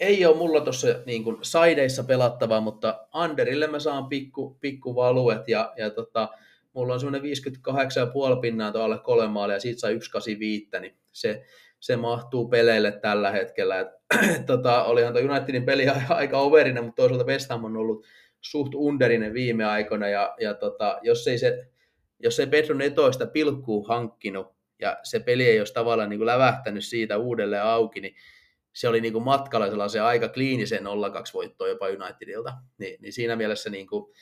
ei 0.00 0.26
ole 0.26 0.36
mulla 0.36 0.60
tuossa 0.60 0.88
niin 1.06 1.24
saideissa 1.42 2.04
pelattavaa, 2.04 2.60
mutta 2.60 3.06
Anderille 3.12 3.66
mä 3.66 3.78
saan 3.78 4.08
pikku, 4.08 4.58
pikku 4.60 4.94
valuet 4.94 5.48
ja, 5.48 5.72
ja 5.76 5.90
tota, 5.90 6.28
mulla 6.72 6.94
on 6.94 7.00
semmoinen 7.00 7.30
58,5 8.34 8.40
pinnaa 8.40 8.72
tuolle 8.72 8.98
kolme 8.98 9.28
maalia 9.28 9.56
ja 9.56 9.60
siitä 9.60 9.80
saa 9.80 9.90
185, 9.90 10.68
niin 10.80 10.96
se, 11.12 11.44
se 11.80 11.96
mahtuu 11.96 12.48
peleille 12.48 12.92
tällä 12.92 13.30
hetkellä. 13.30 13.80
Et, 13.80 13.88
tota, 14.46 14.84
olihan 14.84 15.12
tuo 15.12 15.22
Unitedin 15.22 15.64
peli 15.64 15.86
aika 16.08 16.38
overinen, 16.38 16.84
mutta 16.84 17.02
toisaalta 17.02 17.26
West 17.26 17.50
Ham 17.50 17.64
on 17.64 17.76
ollut 17.76 18.06
suht 18.40 18.74
underinen 18.74 19.34
viime 19.34 19.64
aikoina, 19.64 20.08
ja, 20.08 20.34
ja 20.40 20.54
tota, 20.54 20.98
jos, 21.02 21.28
ei 21.28 21.38
se, 21.38 21.66
jos 22.18 22.40
ei 22.40 22.46
Pedro 22.46 22.74
Netoista 22.74 23.26
pilkkuu 23.26 23.84
hankkinut, 23.84 24.46
ja 24.80 24.96
se 25.02 25.20
peli 25.20 25.46
ei 25.46 25.58
olisi 25.58 25.74
tavallaan 25.74 26.10
niin 26.10 26.18
kuin 26.18 26.26
lävähtänyt 26.26 26.84
siitä 26.84 27.18
uudelleen 27.18 27.62
auki, 27.62 28.00
niin 28.00 28.14
se 28.76 28.88
oli 28.88 29.00
niin 29.00 29.12
kuin 29.12 29.24
matkalla 29.24 29.70
sellaisen 29.70 30.02
aika 30.02 30.28
kliinisen 30.28 30.82
0-2 30.82 30.84
voittoa 31.34 31.68
jopa 31.68 31.86
Unitedilta. 31.86 32.52
Ni, 32.78 32.96
niin 33.00 33.12
siinä 33.12 33.36
mielessä 33.36 33.70
niin 33.70 33.86
kuin, 33.86 34.12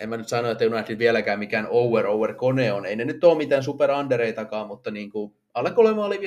en 0.00 0.08
mä 0.08 0.16
nyt 0.16 0.28
sano, 0.28 0.50
että 0.50 0.64
United 0.64 0.98
vieläkään 0.98 1.38
mikään 1.38 1.66
over-over-kone 1.70 2.72
on. 2.72 2.86
Ei 2.86 2.96
ne 2.96 3.04
nyt 3.04 3.24
ole 3.24 3.38
mitään 3.38 3.62
super 3.62 3.90
undereitakaan, 3.90 4.66
mutta 4.66 4.90
niin 4.90 5.10
kuin 5.10 5.34
alle 5.54 5.70
kolme 5.70 6.02
oli 6.02 6.16
58,5 6.16 6.22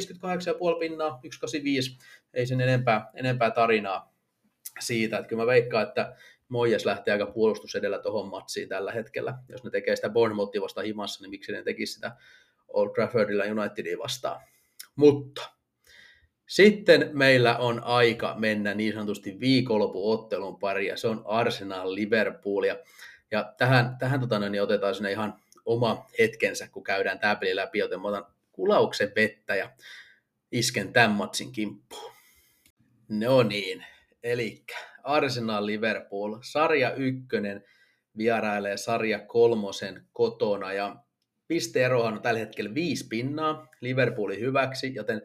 pinnaa, 0.79 1.09
185, 1.09 1.97
ei 2.33 2.45
sen 2.45 2.61
enempää, 2.61 3.09
enempää 3.13 3.51
tarinaa 3.51 4.13
siitä. 4.79 5.17
Että 5.17 5.29
kyllä 5.29 5.43
mä 5.43 5.47
veikkaan, 5.47 5.87
että 5.87 6.15
Moijas 6.49 6.85
lähtee 6.85 7.11
aika 7.11 7.25
puolustus 7.25 7.75
edellä 7.75 7.99
tuohon 7.99 8.29
matsiin 8.29 8.69
tällä 8.69 8.91
hetkellä. 8.91 9.37
Jos 9.49 9.63
ne 9.63 9.69
tekee 9.69 9.95
sitä 9.95 10.09
Bournemouthia 10.09 10.61
vasta 10.61 10.81
himassa, 10.81 11.23
niin 11.23 11.29
miksi 11.29 11.51
ne 11.51 11.63
tekisi 11.63 11.93
sitä 11.93 12.11
Old 12.67 12.89
Traffordilla 12.89 13.43
Unitedia 13.43 13.97
vastaan. 13.97 14.41
Mutta 14.95 15.56
sitten 16.47 17.09
meillä 17.13 17.57
on 17.57 17.83
aika 17.83 18.35
mennä 18.37 18.73
niin 18.73 18.93
sanotusti 18.93 19.39
viikonlopuottelun 19.39 20.59
pari, 20.59 20.87
ja 20.87 20.97
se 20.97 21.07
on 21.07 21.23
Arsenal 21.25 21.95
Liverpool. 21.95 22.63
Ja, 22.63 22.79
ja 23.31 23.53
tähän, 23.57 23.95
tähän 23.99 24.19
tota, 24.19 24.49
niin 24.49 24.63
otetaan 24.63 24.95
sinne 24.95 25.11
ihan 25.11 25.33
oma 25.65 26.07
hetkensä, 26.19 26.67
kun 26.67 26.83
käydään 26.83 27.19
tämä 27.19 27.35
peli 27.35 27.55
läpi, 27.55 27.79
joten 27.79 28.01
mä 28.01 28.07
otan 28.07 28.25
kulauksen 28.51 29.11
vettä 29.15 29.55
ja 29.55 29.69
isken 30.51 30.93
tämän 30.93 31.11
matsin 31.11 31.51
kimppuun. 31.51 32.11
No 33.09 33.43
niin, 33.43 33.85
eli 34.23 34.63
Arsenal 35.03 35.65
Liverpool, 35.65 36.37
sarja 36.41 36.93
ykkönen 36.93 37.63
vierailee 38.17 38.77
sarja 38.77 39.19
kolmosen 39.19 40.05
kotona 40.13 40.73
ja 40.73 40.95
pisteerohan 41.47 42.13
on 42.13 42.21
tällä 42.21 42.39
hetkellä 42.39 42.73
viisi 42.73 43.07
pinnaa 43.07 43.67
Liverpoolin 43.81 44.39
hyväksi, 44.39 44.95
joten 44.95 45.21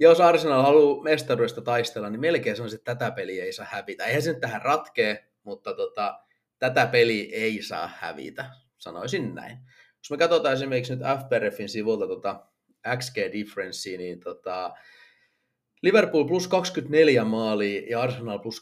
jos 0.00 0.20
Arsenal 0.20 0.62
haluaa 0.62 1.02
mestaruudesta 1.02 1.60
taistella, 1.60 2.10
niin 2.10 2.20
melkein 2.20 2.56
se 2.56 2.62
on, 2.62 2.68
että 2.74 2.94
tätä 2.94 3.10
peliä 3.10 3.44
ei 3.44 3.52
saa 3.52 3.66
hävitä. 3.70 4.04
Eihän 4.04 4.22
se 4.22 4.32
nyt 4.32 4.40
tähän 4.40 4.62
ratkee, 4.62 5.24
mutta 5.42 5.74
tota, 5.74 6.20
tätä 6.58 6.86
peliä 6.86 7.28
ei 7.32 7.62
saa 7.62 7.90
hävitä, 7.98 8.50
sanoisin 8.78 9.34
näin. 9.34 9.58
Jos 9.98 10.10
me 10.10 10.16
katsotaan 10.16 10.54
esimerkiksi 10.54 10.96
nyt 10.96 11.06
FPRFin 11.20 11.68
sivulta 11.68 12.06
tota 12.06 12.46
XG 12.98 13.16
difference, 13.32 13.96
niin 13.96 14.20
tota, 14.20 14.74
Liverpool 15.82 16.24
plus 16.24 16.48
24 16.48 17.24
maalia 17.24 17.82
ja 17.90 18.02
Arsenal 18.02 18.38
plus 18.38 18.60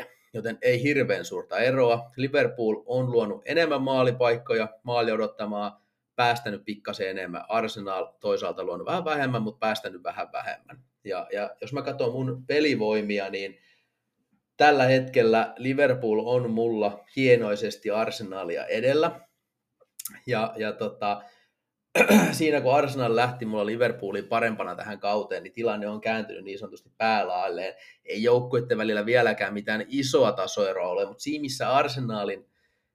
23,4, 0.00 0.04
joten 0.32 0.58
ei 0.62 0.82
hirveän 0.82 1.24
suurta 1.24 1.58
eroa. 1.58 2.10
Liverpool 2.16 2.82
on 2.86 3.12
luonut 3.12 3.42
enemmän 3.44 3.82
maalipaikkoja, 3.82 4.68
maali 4.82 5.12
odottamaa, 5.12 5.87
päästänyt 6.18 6.64
pikkasen 6.64 7.10
enemmän. 7.10 7.44
Arsenal 7.48 8.06
toisaalta 8.20 8.64
luonut 8.64 8.86
vähän 8.86 9.04
vähemmän, 9.04 9.42
mutta 9.42 9.58
päästänyt 9.58 10.02
vähän 10.02 10.32
vähemmän. 10.32 10.78
Ja, 11.04 11.26
ja 11.32 11.50
jos 11.60 11.72
mä 11.72 11.82
katson 11.82 12.12
mun 12.12 12.44
pelivoimia, 12.46 13.30
niin 13.30 13.58
tällä 14.56 14.84
hetkellä 14.84 15.54
Liverpool 15.56 16.22
on 16.24 16.50
mulla 16.50 17.04
hienoisesti 17.16 17.90
Arsenalia 17.90 18.66
edellä. 18.66 19.20
Ja, 20.26 20.54
ja 20.56 20.72
tota, 20.72 21.22
siinä 22.32 22.60
kun 22.60 22.74
Arsenal 22.74 23.16
lähti 23.16 23.44
mulla 23.44 23.66
Liverpoolin 23.66 24.28
parempana 24.28 24.74
tähän 24.74 25.00
kauteen, 25.00 25.42
niin 25.42 25.52
tilanne 25.52 25.88
on 25.88 26.00
kääntynyt 26.00 26.44
niin 26.44 26.58
sanotusti 26.58 26.90
päälailleen. 26.96 27.74
Ei 28.04 28.22
joukkuiden 28.22 28.78
välillä 28.78 29.06
vieläkään 29.06 29.54
mitään 29.54 29.84
isoa 29.88 30.32
tasoeroa 30.32 30.88
ole, 30.88 31.06
mutta 31.06 31.22
siinä 31.22 31.42
missä 31.42 31.70
Arsenalin 31.70 32.46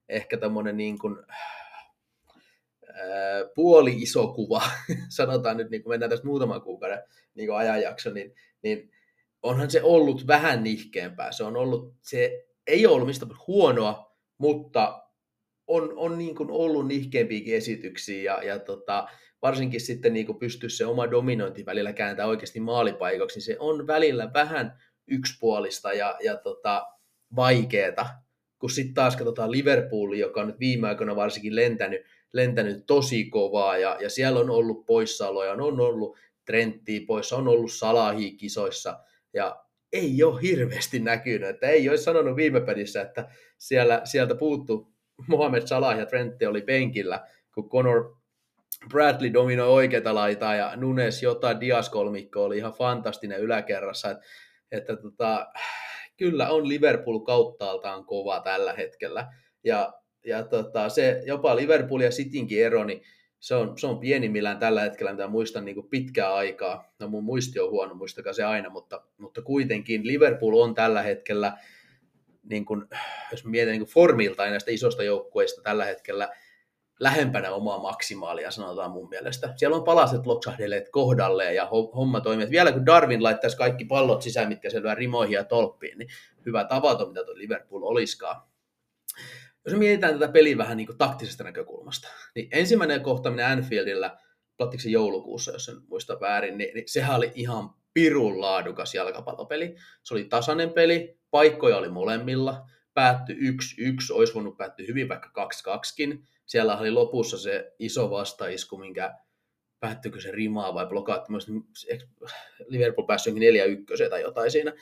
ehkä 0.10 0.38
tämmöinen 0.38 0.78
niin 0.78 1.00
kuin, 1.00 1.18
puoli 3.56 3.96
iso 3.96 4.28
kuva, 4.28 4.62
sanotaan 5.10 5.58
nyt 5.58 5.70
niin 5.70 5.84
kuin 5.84 5.94
mennään 5.94 6.10
tästä 6.10 6.28
muutaman 6.28 6.62
kuukauden 6.62 7.04
niin 7.36 7.54
ajanjakso, 7.54 8.10
niin, 8.10 8.36
niin 8.62 8.92
onhan 9.44 9.72
se 9.72 9.84
ollut 9.84 10.28
vähän 10.28 10.64
nihkeämpää. 10.64 11.32
Se 11.32 11.44
on 11.44 11.58
ollut, 11.58 11.94
se 12.02 12.46
ei 12.68 12.86
ole 12.86 12.96
ollut 12.96 13.08
mistä 13.08 13.26
huonoa, 13.48 14.16
mutta 14.38 15.04
on, 15.68 15.94
on 15.96 16.18
niin 16.18 16.36
kuin 16.36 16.52
ollut 16.52 16.88
nihkeämpiäkin 16.88 17.56
esityksiä 17.56 18.24
ja, 18.24 18.44
ja 18.44 18.60
tota, 18.60 19.08
varsinkin 19.42 19.82
sitten 19.82 20.14
niin 20.14 20.26
kuin 20.26 20.40
pystyy 20.40 20.70
se 20.70 20.86
oma 20.86 21.12
dominointi 21.12 21.66
välillä 21.66 21.94
kääntää 21.94 22.28
oikeasti 22.28 22.60
maalipaikoksi, 22.60 23.38
niin 23.38 23.46
se 23.46 23.58
on 23.60 23.88
välillä 23.88 24.34
vähän 24.34 24.80
yksipuolista 25.08 25.94
ja, 25.94 26.18
ja 26.24 26.38
tota, 26.38 26.88
vaikeeta, 27.36 28.06
kun 28.60 28.70
sitten 28.70 28.94
taas 28.94 29.16
katsotaan 29.16 29.52
Liverpooli, 29.52 30.20
joka 30.20 30.42
on 30.42 30.48
nyt 30.48 30.60
viime 30.60 30.88
aikoina 30.88 31.16
varsinkin 31.16 31.56
lentänyt, 31.56 32.02
lentänyt 32.34 32.86
tosi 32.88 33.26
kovaa 33.26 33.78
ja, 33.78 33.98
ja 34.02 34.10
siellä 34.10 34.40
on 34.40 34.50
ollut 34.50 34.86
poissaoloja, 34.86 35.52
on 35.52 35.80
ollut 35.80 36.18
Trenttiä 36.46 37.02
poissa, 37.08 37.36
on 37.36 37.48
ollut 37.48 37.72
Salahi 37.72 38.32
kisoissa 38.32 39.00
ja 39.34 39.64
ei 39.94 40.24
ole 40.24 40.42
hirveästi 40.42 41.00
näkynyt, 41.00 41.50
että 41.50 41.68
ei 41.68 41.90
olisi 41.90 42.04
sanonut 42.04 42.36
viime 42.36 42.62
pelissä, 42.62 43.02
että 43.02 43.30
siellä, 43.58 44.02
sieltä 44.04 44.36
puuttu 44.36 44.94
Mohamed 45.28 45.68
Salah 45.68 46.00
ja 46.00 46.06
Trentti 46.06 46.46
oli 46.46 46.62
penkillä, 46.62 47.28
kun 47.54 47.70
Conor 47.70 48.16
Bradley 48.90 49.34
dominoi 49.34 49.70
oikeita 49.70 50.16
laitaa 50.16 50.56
ja 50.56 50.76
Nunes 50.76 51.24
Jota 51.24 51.60
Dias 51.60 51.90
kolmikko 51.90 52.44
oli 52.44 52.58
ihan 52.58 52.74
fantastinen 52.74 53.40
yläkerrassa. 53.40 54.12
Että, 54.12 54.26
että 54.72 54.96
tota, 54.96 55.48
kyllä 56.18 56.50
on 56.50 56.68
Liverpool 56.68 57.20
kauttaaltaan 57.20 58.06
kova 58.06 58.40
tällä 58.40 58.74
hetkellä. 58.74 59.28
Ja, 59.64 59.94
ja 60.26 60.44
tota, 60.44 60.90
se 60.90 61.24
jopa 61.26 61.56
Liverpool 61.56 62.02
ja 62.02 62.10
Citynkin 62.10 62.66
ero, 62.66 62.84
niin 62.84 63.02
se 63.40 63.56
on, 63.56 63.78
se 63.78 63.88
on 63.88 64.00
pienimmillään 64.00 64.60
tällä 64.60 64.82
hetkellä, 64.82 65.12
mitä 65.12 65.28
muistan 65.28 65.66
niin 65.66 65.90
pitkää 65.90 66.34
aikaa. 66.34 66.94
No 67.00 67.08
mun 67.08 67.24
muisti 67.24 67.60
on 67.60 67.70
huono, 67.70 67.96
muistakaa 67.96 68.34
se 68.34 68.44
aina, 68.44 68.70
mutta, 68.70 69.02
mutta 69.18 69.42
kuitenkin 69.42 70.08
Liverpool 70.08 70.58
on 70.58 70.74
tällä 70.74 71.02
hetkellä– 71.02 71.54
niin 72.50 72.66
kuin, 72.66 72.86
jos 73.32 73.46
mietin 73.46 73.72
niin 73.72 73.86
formilta 73.86 74.50
näistä 74.50 74.72
isosta 74.72 75.04
joukkueista 75.04 75.62
tällä 75.62 75.86
hetkellä 75.86 76.30
lähempänä 77.00 77.52
omaa 77.52 77.80
maksimaalia, 77.80 78.52
sanotaan 78.52 78.92
mun 78.92 79.10
mielestä. 79.10 79.54
Siellä 79.56 79.78
on 79.78 79.84
palaset 79.84 80.26
loksahdelleet 80.26 80.90
kohdalleen 80.90 81.56
ja 81.56 81.66
homma 81.96 82.22
toimii. 82.22 82.50
Vielä 82.50 82.72
kun 82.72 82.86
Darwin 82.86 83.24
laittaisi 83.24 83.58
kaikki 83.58 83.86
pallot 83.86 84.22
sisään, 84.22 84.50
mitkä 84.50 84.70
se 84.70 84.82
rimoihin 84.96 85.34
ja 85.34 85.44
tolppiin, 85.44 85.98
niin 85.98 86.10
hyvä 86.46 86.64
tavaton, 86.64 87.08
mitä 87.08 87.26
tuo 87.26 87.36
Liverpool 87.36 87.84
oliskaan. 87.84 88.42
Jos 89.66 89.74
me 89.74 89.80
mietitään 89.80 90.20
tätä 90.20 90.32
peliä 90.32 90.58
vähän 90.58 90.78
niin 90.78 90.88
kuin 90.88 90.98
taktisesta 90.98 91.44
näkökulmasta, 91.44 92.08
niin 92.36 92.48
ensimmäinen 92.52 93.02
kohtaaminen 93.02 93.46
Anfieldillä, 93.46 94.18
plattiksi 94.58 94.92
joulukuussa, 94.92 95.52
jos 95.52 95.70
en 95.70 95.76
muista 95.88 96.20
väärin, 96.20 96.58
niin, 96.58 96.76
niin 96.76 96.84
sehän 96.88 97.16
oli 97.16 97.32
ihan 97.36 97.70
pirun 97.94 98.42
laadukas 98.42 98.96
jalkapallopeli. 98.96 99.76
Se 100.04 100.14
oli 100.14 100.24
tasainen 100.26 100.70
peli, 100.70 101.20
paikkoja 101.32 101.78
oli 101.78 101.90
molemmilla, 101.90 102.70
päättyi 102.94 103.36
1-1, 103.36 103.54
olisi 104.12 104.34
voinut 104.34 104.58
päättyä 104.58 104.86
hyvin 104.88 105.10
vaikka 105.10 105.50
2-2kin. 105.68 106.28
Siellä 106.46 106.78
oli 106.78 106.92
lopussa 106.92 107.38
se 107.38 107.74
iso 107.80 108.10
vastaisku, 108.10 108.78
minkä 108.78 109.14
päättyykö 109.80 110.22
se 110.22 110.32
rimaa 110.32 110.74
vai 110.74 110.86
blokaatti. 110.86 111.34
Liverpool 112.68 113.08
pääsi 113.08 113.30
jonkin 113.30 113.54
4-1 114.06 114.10
tai 114.10 114.22
jotain 114.22 114.52
siinä. 114.52 114.74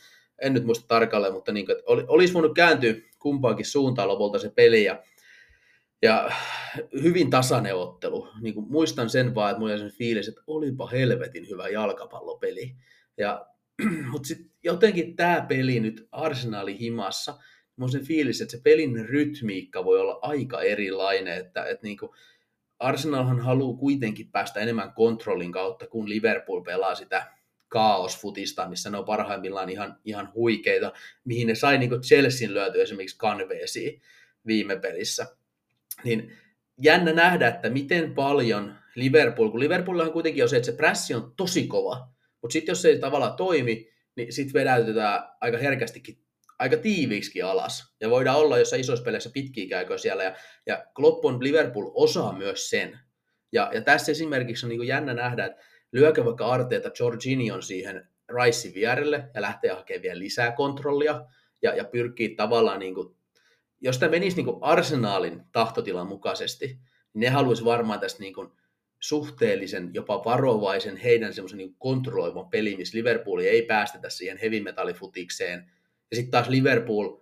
En 0.41 0.53
nyt 0.53 0.65
muista 0.65 0.87
tarkalleen, 0.87 1.33
mutta 1.33 1.51
niin 1.51 1.65
oli, 1.85 2.05
olisi 2.07 2.33
voinut 2.33 2.55
kääntyä 2.55 2.93
kumpaankin 3.21 3.65
suuntaan 3.65 4.07
lopulta 4.07 4.39
se 4.39 4.49
peli. 4.49 4.83
Ja, 4.83 5.03
ja 6.01 6.31
hyvin 7.03 7.29
tasainen 7.29 7.75
ottelu. 7.75 8.27
Niin 8.41 8.53
kuin 8.53 8.71
muistan 8.71 9.09
sen 9.09 9.35
vaan, 9.35 9.51
että 9.51 9.59
mulla 9.59 9.77
sen 9.77 9.91
fiilis, 9.91 10.27
että 10.27 10.41
olipa 10.47 10.87
helvetin 10.87 11.49
hyvä 11.49 11.69
jalkapallopeli. 11.69 12.75
Ja, 13.17 13.45
mutta 14.11 14.27
sitten 14.27 14.51
jotenkin 14.63 15.15
tämä 15.15 15.45
peli 15.49 15.79
nyt 15.79 16.07
Arsenalin 16.11 16.77
himassa, 16.77 17.37
mulla 17.75 17.91
sen 17.91 18.05
fiilis, 18.05 18.41
että 18.41 18.51
se 18.51 18.61
pelin 18.63 19.05
rytmiikka 19.05 19.85
voi 19.85 19.99
olla 19.99 20.19
aika 20.21 20.61
erilainen, 20.61 21.37
että, 21.37 21.65
että 21.65 21.87
niin 21.87 21.97
kuin 21.97 22.11
Arsenalhan 22.79 23.39
haluaa 23.39 23.77
kuitenkin 23.77 24.31
päästä 24.31 24.59
enemmän 24.59 24.93
kontrollin 24.93 25.51
kautta, 25.51 25.87
kun 25.87 26.09
Liverpool 26.09 26.61
pelaa 26.61 26.95
sitä 26.95 27.40
kaosfutista, 27.71 28.67
missä 28.67 28.89
ne 28.89 28.97
on 28.97 29.05
parhaimmillaan 29.05 29.69
ihan, 29.69 29.99
ihan 30.05 30.31
huikeita, 30.35 30.93
mihin 31.23 31.47
ne 31.47 31.55
sai 31.55 31.77
niin 31.77 32.01
Chelsean 32.01 32.53
löytyä 32.53 32.83
esimerkiksi 32.83 33.17
kanveesiin 33.17 34.01
viime 34.45 34.79
pelissä. 34.79 35.27
Niin 36.03 36.37
jännä 36.81 37.13
nähdä, 37.13 37.47
että 37.47 37.69
miten 37.69 38.13
paljon 38.13 38.75
Liverpool, 38.95 39.49
kun 39.49 39.59
Liverpoolilla 39.59 40.09
kuitenkin 40.09 40.43
on 40.43 40.49
se, 40.49 40.57
että 40.57 40.65
se 40.65 40.77
pressi 40.77 41.13
on 41.13 41.33
tosi 41.37 41.67
kova, 41.67 42.07
mutta 42.41 42.53
sitten 42.53 42.71
jos 42.71 42.81
se 42.81 42.89
ei 42.89 42.99
tavallaan 42.99 43.35
toimi, 43.35 43.89
niin 44.15 44.33
sitten 44.33 44.53
vedäytetään 44.53 45.23
aika 45.41 45.57
herkästikin 45.57 46.17
aika 46.59 46.77
tiiviiksi 46.77 47.41
alas. 47.41 47.95
Ja 47.99 48.09
voidaan 48.09 48.37
olla 48.37 48.57
jossain 48.57 48.79
isoissa 48.79 49.05
peleissä 49.05 49.29
pitkiä 49.33 49.85
siellä. 49.97 50.23
Ja, 50.23 50.35
ja 50.65 50.85
Klopp 50.95 51.25
on 51.25 51.43
Liverpool 51.43 51.91
osaa 51.93 52.37
myös 52.37 52.69
sen. 52.69 52.99
Ja, 53.51 53.71
ja 53.73 53.81
tässä 53.81 54.11
esimerkiksi 54.11 54.65
on 54.65 54.69
niin 54.69 54.87
jännä 54.87 55.13
nähdä, 55.13 55.45
että 55.45 55.63
lyökö 55.91 56.25
vaikka 56.25 56.45
Arteeta 56.45 56.91
Jorginho 56.99 57.61
siihen 57.61 58.07
Ricein 58.29 58.73
vierelle 58.73 59.29
ja 59.33 59.41
lähtee 59.41 59.71
hakemaan 59.71 60.01
vielä 60.01 60.19
lisää 60.19 60.51
kontrollia 60.51 61.25
ja, 61.61 61.75
ja 61.75 61.83
pyrkii 61.83 62.35
tavallaan, 62.35 62.79
niin 62.79 62.95
kuin, 62.95 63.15
jos 63.81 63.97
tämä 63.97 64.09
menisi 64.09 64.35
niin 64.35 64.45
kuin 64.45 64.57
arsenaalin 64.61 65.41
tahtotilan 65.51 66.07
mukaisesti, 66.07 66.65
niin 66.67 66.79
ne 67.13 67.29
haluaisi 67.29 67.65
varmaan 67.65 67.99
tästä 67.99 68.19
niin 68.19 68.33
kuin 68.33 68.49
suhteellisen, 68.99 69.89
jopa 69.93 70.23
varovaisen 70.25 70.97
heidän 70.97 71.33
semmoisen 71.33 71.57
niin 71.57 71.75
kontrolloivan 71.79 72.49
pelin, 72.49 72.77
missä 72.77 72.97
Liverpool 72.97 73.39
ei 73.39 73.61
päästetä 73.61 74.09
siihen 74.09 74.37
heavy 74.37 74.63
ja 76.11 76.15
sitten 76.15 76.31
taas 76.31 76.49
Liverpool 76.49 77.17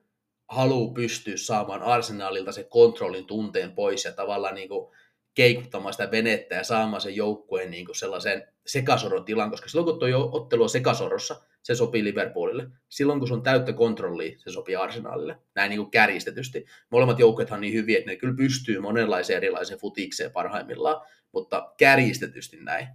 haluaa 0.48 0.94
pystyä 0.94 1.38
saamaan 1.38 1.82
Arsenalilta 1.82 2.52
se 2.52 2.64
kontrollin 2.64 3.26
tunteen 3.26 3.72
pois 3.72 4.06
ja 4.06 4.12
tavallaan 4.12 4.56
niin 4.56 4.70
kuin 4.70 4.96
keikuttamaan 5.40 5.94
sitä 5.94 6.12
venettä 6.12 6.56
ja 6.56 6.64
saamaan 6.64 7.02
sen 7.02 7.16
joukkueen 7.16 7.72
niin 7.72 7.86
kuin 7.86 7.96
sellaisen 7.96 8.48
sekasoron 8.66 9.26
tilan, 9.26 9.52
koska 9.52 9.70
silloin 9.70 9.86
kun 9.86 10.00
tuo 10.00 10.30
ottelu 10.32 10.64
on 10.64 10.70
sekasorossa, 10.70 11.42
se 11.64 11.76
sopii 11.76 12.04
Liverpoolille. 12.04 12.68
Silloin 12.90 13.20
kun 13.20 13.28
se 13.28 13.34
on 13.34 13.44
täyttä 13.44 13.74
kontrollia, 13.74 14.40
se 14.40 14.52
sopii 14.52 14.76
Arsenalille. 14.76 15.38
Näin 15.56 15.70
niin 15.70 15.80
kuin 15.80 15.92
kärjistetysti. 15.92 16.66
Molemmat 16.90 17.20
joukkueet 17.20 17.52
on 17.52 17.62
niin 17.62 17.74
hyviä, 17.74 17.98
että 17.98 18.12
ne 18.12 18.16
kyllä 18.16 18.34
pystyy 18.38 18.80
monenlaiseen 18.80 19.38
erilaiseen 19.38 19.80
futikseen 19.80 20.32
parhaimmillaan, 20.32 21.06
mutta 21.32 21.74
kärjistetysti 21.78 22.58
näin. 22.58 22.88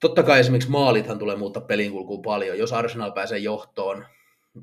Totta 0.00 0.22
kai 0.22 0.40
esimerkiksi 0.40 0.70
maalithan 0.70 1.18
tulee 1.18 1.36
muuttaa 1.36 1.62
pelinkulkuun 1.62 2.22
paljon. 2.22 2.58
Jos 2.58 2.72
Arsenal 2.72 3.12
pääsee 3.12 3.38
johtoon, 3.38 4.06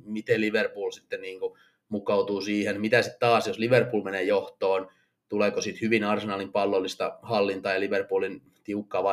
miten 0.06 0.42
Liverpool 0.42 0.92
sitten 0.92 1.22
niin 1.22 1.40
kuin 1.40 1.60
mukautuu 1.90 2.42
siihen, 2.42 2.82
mitä 2.82 3.02
sitten 3.02 3.20
taas, 3.20 3.48
jos 3.48 3.58
Liverpool 3.58 4.04
menee 4.04 4.24
johtoon, 4.24 4.90
tuleeko 5.30 5.62
sitten 5.62 5.82
hyvin 5.82 6.04
Arsenalin 6.04 6.52
pallollista 6.52 7.20
hallintaa 7.22 7.74
ja 7.74 7.80
Liverpoolin 7.80 8.42
tiukkaa 8.64 9.04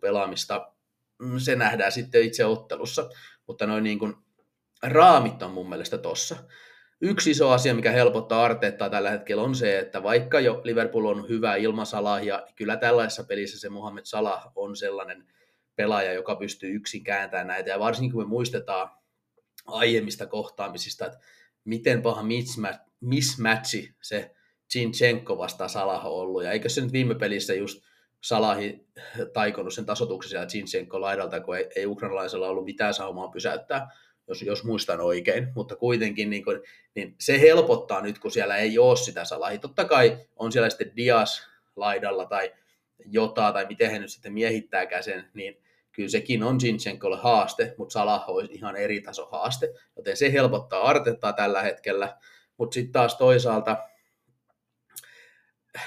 pelaamista, 0.00 0.72
mm, 1.18 1.38
se 1.38 1.56
nähdään 1.56 1.92
sitten 1.92 2.22
itse 2.22 2.44
ottelussa, 2.44 3.10
mutta 3.46 3.66
noin 3.66 3.84
niin 3.84 3.98
kuin 3.98 4.14
raamit 4.82 5.42
on 5.42 5.50
mun 5.50 5.68
mielestä 5.68 5.98
tossa. 5.98 6.36
Yksi 7.00 7.30
iso 7.30 7.50
asia, 7.50 7.74
mikä 7.74 7.90
helpottaa 7.90 8.44
Arteettaa 8.44 8.90
tällä 8.90 9.10
hetkellä 9.10 9.42
on 9.42 9.54
se, 9.54 9.78
että 9.78 10.02
vaikka 10.02 10.40
jo 10.40 10.60
Liverpool 10.64 11.04
on 11.04 11.28
hyvä 11.28 11.56
ilman 11.56 11.86
Salahia, 11.86 12.42
niin 12.46 12.54
kyllä 12.54 12.76
tällaisessa 12.76 13.24
pelissä 13.24 13.60
se 13.60 13.68
Mohamed 13.68 14.04
Salah 14.04 14.52
on 14.54 14.76
sellainen 14.76 15.26
pelaaja, 15.76 16.12
joka 16.12 16.36
pystyy 16.36 16.74
yksin 16.74 17.04
kääntämään 17.04 17.46
näitä. 17.46 17.70
Ja 17.70 17.78
varsinkin 17.78 18.12
kun 18.12 18.22
me 18.22 18.28
muistetaan 18.28 18.90
aiemmista 19.66 20.26
kohtaamisista, 20.26 21.06
että 21.06 21.18
miten 21.64 22.02
paha 22.02 22.22
mismatchi 23.00 23.94
se 24.02 24.34
Chinchenko 24.72 25.38
vastaan 25.38 25.70
Salah 25.70 26.06
on 26.06 26.12
ollut. 26.12 26.44
Ja 26.44 26.52
eikö 26.52 26.68
se 26.68 26.80
nyt 26.80 26.92
viime 26.92 27.14
pelissä 27.14 27.54
just 27.54 27.82
Salahi 28.20 28.86
taikonut 29.32 29.74
sen 29.74 29.86
tasotuksen 29.86 30.30
siellä 30.30 30.46
Chinchenko 30.46 31.00
laidalta, 31.00 31.40
kun 31.40 31.56
ei, 31.56 31.68
ei 31.76 31.86
ukrainalaisella 31.86 32.48
ollut 32.48 32.64
mitään 32.64 32.94
saumaa 32.94 33.28
pysäyttää, 33.28 33.88
jos, 34.28 34.42
jos 34.42 34.64
muistan 34.64 35.00
oikein. 35.00 35.48
Mutta 35.54 35.76
kuitenkin 35.76 36.30
niin, 36.30 36.44
kuin, 36.44 36.60
niin 36.94 37.14
se 37.20 37.40
helpottaa 37.40 38.00
nyt, 38.00 38.18
kun 38.18 38.30
siellä 38.30 38.56
ei 38.56 38.78
ole 38.78 38.96
sitä 38.96 39.24
Salahi. 39.24 39.58
Totta 39.58 39.84
kai 39.84 40.18
on 40.36 40.52
siellä 40.52 40.70
sitten 40.70 40.96
Dias 40.96 41.48
laidalla 41.76 42.24
tai 42.24 42.52
Jota 43.06 43.52
tai 43.52 43.66
miten 43.66 43.90
he 43.90 43.98
nyt 43.98 44.12
sitten 44.12 44.32
miehittääkään 44.32 45.02
sen, 45.02 45.30
niin 45.34 45.62
kyllä 45.92 46.08
sekin 46.08 46.42
on 46.42 46.60
Zinchenkolle 46.60 47.16
haaste, 47.16 47.74
mutta 47.78 47.92
Salah 47.92 48.30
olisi 48.30 48.52
ihan 48.52 48.76
eri 48.76 49.00
taso 49.00 49.28
haaste, 49.32 49.74
joten 49.96 50.16
se 50.16 50.32
helpottaa 50.32 50.82
Artettaa 50.82 51.32
tällä 51.32 51.62
hetkellä, 51.62 52.16
mutta 52.56 52.74
sitten 52.74 52.92
taas 52.92 53.16
toisaalta 53.16 53.87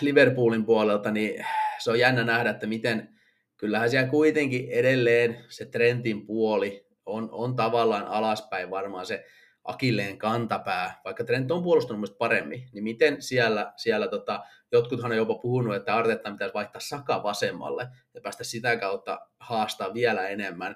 Liverpoolin 0.01 0.65
puolelta, 0.65 1.11
niin 1.11 1.45
se 1.79 1.91
on 1.91 1.99
jännä 1.99 2.23
nähdä, 2.23 2.49
että 2.49 2.67
miten, 2.67 3.09
kyllähän 3.57 3.89
siellä 3.89 4.09
kuitenkin 4.09 4.69
edelleen 4.69 5.45
se 5.49 5.65
Trentin 5.65 6.25
puoli 6.25 6.87
on, 7.05 7.29
on 7.31 7.55
tavallaan 7.55 8.07
alaspäin 8.07 8.69
varmaan 8.69 9.05
se 9.05 9.25
Akilleen 9.63 10.17
kantapää, 10.17 11.01
vaikka 11.05 11.23
Trent 11.23 11.51
on 11.51 11.63
puolustanut 11.63 11.99
mielestäni 11.99 12.17
paremmin, 12.17 12.69
niin 12.73 12.83
miten 12.83 13.21
siellä, 13.21 13.73
siellä 13.77 14.07
tota, 14.07 14.43
jotkuthan 14.71 15.11
on 15.11 15.17
jopa 15.17 15.35
puhunut, 15.35 15.75
että 15.75 15.95
Artetta 15.95 16.31
pitäisi 16.31 16.53
vaihtaa 16.53 16.81
Saka 16.81 17.23
vasemmalle 17.23 17.87
ja 18.13 18.21
päästä 18.21 18.43
sitä 18.43 18.77
kautta 18.77 19.19
haastaa 19.39 19.93
vielä 19.93 20.27
enemmän 20.27 20.75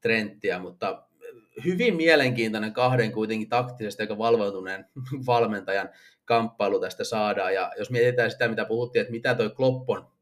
Trenttiä, 0.00 0.58
mutta 0.58 1.02
hyvin 1.64 1.96
mielenkiintoinen 1.96 2.72
kahden 2.72 3.12
kuitenkin 3.12 3.48
taktisesti 3.48 4.02
aika 4.02 4.18
valveutuneen 4.18 4.86
valmentajan 5.26 5.88
kamppailu 6.26 6.80
tästä 6.80 7.04
saadaan. 7.04 7.54
Ja 7.54 7.72
jos 7.78 7.90
mietitään 7.90 8.30
sitä, 8.30 8.48
mitä 8.48 8.64
puhuttiin, 8.64 9.00
että 9.00 9.12
mitä 9.12 9.34
toi 9.34 9.50
Kloppon 9.50 10.16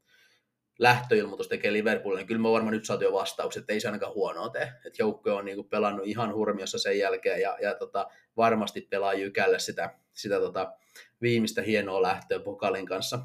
lähtöilmoitus 0.79 1.47
tekee 1.47 1.73
Liverpoolille, 1.73 2.21
niin 2.21 2.27
kyllä 2.27 2.41
me 2.41 2.51
varmaan 2.51 2.73
nyt 2.73 2.85
saatu 2.85 3.03
jo 3.03 3.13
vastaukset, 3.13 3.61
että 3.61 3.73
ei 3.73 3.79
se 3.79 3.87
ainakaan 3.87 4.13
huonoa 4.13 4.49
tee. 4.49 4.73
Että 4.85 5.01
joukkue 5.03 5.33
on 5.33 5.45
niin 5.45 5.55
kuin 5.55 5.69
pelannut 5.69 6.07
ihan 6.07 6.33
hurmiossa 6.33 6.79
sen 6.79 6.99
jälkeen 6.99 7.41
ja, 7.41 7.57
ja 7.61 7.75
tota, 7.75 8.07
varmasti 8.37 8.81
pelaa 8.81 9.13
Jykälle 9.13 9.59
sitä, 9.59 9.95
sitä 10.13 10.39
tota, 10.39 10.73
viimeistä 11.21 11.61
hienoa 11.61 12.01
lähtöä 12.01 12.39
Pokalin 12.39 12.85
kanssa 12.85 13.19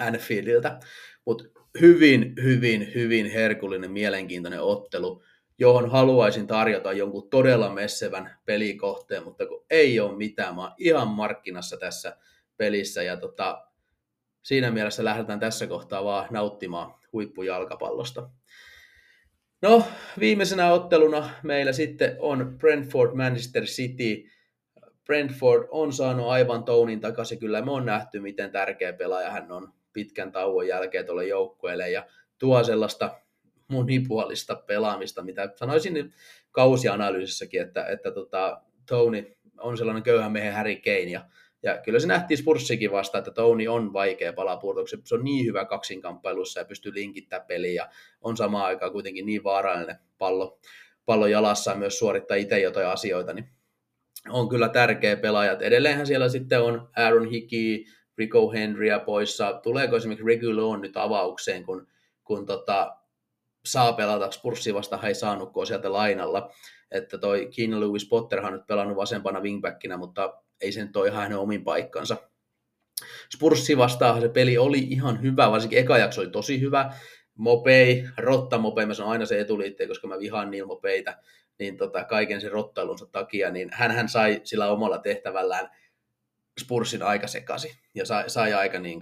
Anfieldiltä. 0.00 0.80
Mutta 1.24 1.44
hyvin, 1.80 2.34
hyvin, 2.42 2.94
hyvin 2.94 3.30
herkullinen, 3.30 3.90
mielenkiintoinen 3.90 4.62
ottelu, 4.62 5.22
johon 5.58 5.90
haluaisin 5.90 6.46
tarjota 6.46 6.92
jonkun 6.92 7.30
todella 7.30 7.70
messevän 7.70 8.38
pelikohteen, 8.44 9.24
mutta 9.24 9.46
kun 9.46 9.64
ei 9.70 10.00
ole 10.00 10.16
mitään, 10.16 10.54
mä 10.54 10.62
oon 10.62 10.74
ihan 10.78 11.08
markkinassa 11.08 11.76
tässä 11.76 12.16
pelissä 12.56 13.02
ja 13.02 13.16
tota, 13.16 13.66
siinä 14.42 14.70
mielessä 14.70 15.04
lähdetään 15.04 15.40
tässä 15.40 15.66
kohtaa 15.66 16.04
vaan 16.04 16.26
nauttimaan 16.30 16.94
huippujalkapallosta. 17.12 18.30
No, 19.62 19.84
viimeisenä 20.20 20.72
otteluna 20.72 21.30
meillä 21.42 21.72
sitten 21.72 22.16
on 22.18 22.54
Brentford 22.58 23.14
Manchester 23.14 23.64
City. 23.64 24.24
Brentford 25.04 25.68
on 25.70 25.92
saanut 25.92 26.28
aivan 26.28 26.64
Tounin 26.64 27.00
takaisin. 27.00 27.38
Kyllä 27.38 27.62
me 27.62 27.70
on 27.70 27.86
nähty, 27.86 28.20
miten 28.20 28.50
tärkeä 28.50 28.92
pelaaja 28.92 29.30
hän 29.30 29.52
on 29.52 29.72
pitkän 29.92 30.32
tauon 30.32 30.68
jälkeen 30.68 31.06
tuolle 31.06 31.26
joukkueelle 31.26 31.90
ja 31.90 32.06
tuo 32.38 32.64
sellaista 32.64 33.20
monipuolista 33.68 34.54
pelaamista, 34.54 35.22
mitä 35.22 35.52
sanoisin 35.56 36.14
kausianalyysissäkin, 36.52 37.62
että, 37.62 37.86
että 37.86 38.10
tota, 38.10 38.60
Tony 38.86 39.36
on 39.58 39.78
sellainen 39.78 40.02
köyhän 40.02 40.32
miehen 40.32 40.54
Harry 40.54 40.76
Kane 40.76 41.10
ja 41.10 41.24
Ja 41.62 41.78
kyllä 41.78 42.00
se 42.00 42.06
nähtiin 42.06 42.38
Spurssikin 42.38 42.92
vasta, 42.92 43.18
että 43.18 43.30
Tony 43.30 43.66
on 43.68 43.92
vaikea 43.92 44.32
palaa 44.32 44.56
pudotukseen. 44.56 45.02
Se 45.04 45.14
on 45.14 45.24
niin 45.24 45.46
hyvä 45.46 45.64
kaksinkamppailussa 45.64 46.60
ja 46.60 46.64
pystyy 46.64 46.94
linkittämään 46.94 47.46
peliä 47.46 47.72
ja 47.72 47.88
on 48.20 48.36
samaan 48.36 48.64
aikaan 48.64 48.92
kuitenkin 48.92 49.26
niin 49.26 49.44
vaarallinen 49.44 49.96
pallo, 50.18 50.58
pallo 51.04 51.26
jalassa 51.26 51.74
myös 51.74 51.98
suorittaa 51.98 52.36
itse 52.36 52.60
jotain 52.60 52.86
asioita, 52.86 53.32
niin 53.32 53.48
on 54.28 54.48
kyllä 54.48 54.68
tärkeä 54.68 55.16
pelaaja. 55.16 55.58
Edelleenhän 55.60 56.06
siellä 56.06 56.28
sitten 56.28 56.62
on 56.62 56.88
Aaron 56.96 57.30
Hickey, 57.30 57.84
Rico 58.18 58.52
Henrya 58.52 58.98
poissa. 58.98 59.60
Tuleeko 59.62 59.96
esimerkiksi 59.96 60.26
Regulon 60.26 60.80
nyt 60.80 60.96
avaukseen, 60.96 61.64
kun, 61.64 61.86
kun 62.24 62.46
tota, 62.46 62.97
saa 63.72 63.92
pelata 63.92 64.30
Spurssia 64.30 64.74
vasta 64.74 64.98
ei 65.02 65.14
saanut, 65.14 65.52
kun 65.52 65.66
sieltä 65.66 65.92
lainalla. 65.92 66.50
Että 66.90 67.18
toi 67.18 67.48
Keenan 67.56 67.80
Lewis 67.80 68.08
Potterhan 68.08 68.52
on 68.52 68.58
nyt 68.58 68.66
pelannut 68.66 68.96
vasempana 68.96 69.40
wingbackinä, 69.40 69.96
mutta 69.96 70.34
ei 70.60 70.72
se 70.72 70.84
nyt 70.84 70.96
ole 70.96 71.08
ihan 71.08 71.22
hänen 71.22 71.38
omin 71.38 71.64
paikkansa. 71.64 72.16
Spurssi 73.34 73.76
vastaan 73.76 74.20
se 74.20 74.28
peli 74.28 74.58
oli 74.58 74.78
ihan 74.78 75.22
hyvä, 75.22 75.50
varsinkin 75.50 75.78
eka 75.78 75.98
jakso 75.98 76.20
oli 76.20 76.30
tosi 76.30 76.60
hyvä. 76.60 76.92
Mopei, 77.34 78.04
Rotta 78.16 78.58
Mopei, 78.58 78.86
mä 78.86 78.94
sanon 78.94 79.12
aina 79.12 79.26
se 79.26 79.40
etuliitteen, 79.40 79.88
koska 79.88 80.08
mä 80.08 80.18
vihaan 80.18 80.50
niillä 80.50 80.66
Mopeita, 80.66 81.14
niin 81.58 81.76
tota, 81.76 82.04
kaiken 82.04 82.40
sen 82.40 82.52
rottailunsa 82.52 83.06
takia, 83.06 83.50
niin 83.50 83.68
hän, 83.72 83.90
hän 83.90 84.08
sai 84.08 84.40
sillä 84.44 84.70
omalla 84.70 84.98
tehtävällään 84.98 85.70
Spursin 86.58 87.02
aika 87.02 87.26
sekasi 87.26 87.78
ja 87.94 88.06
sai, 88.06 88.30
sai 88.30 88.52
aika 88.52 88.78
niin 88.78 89.00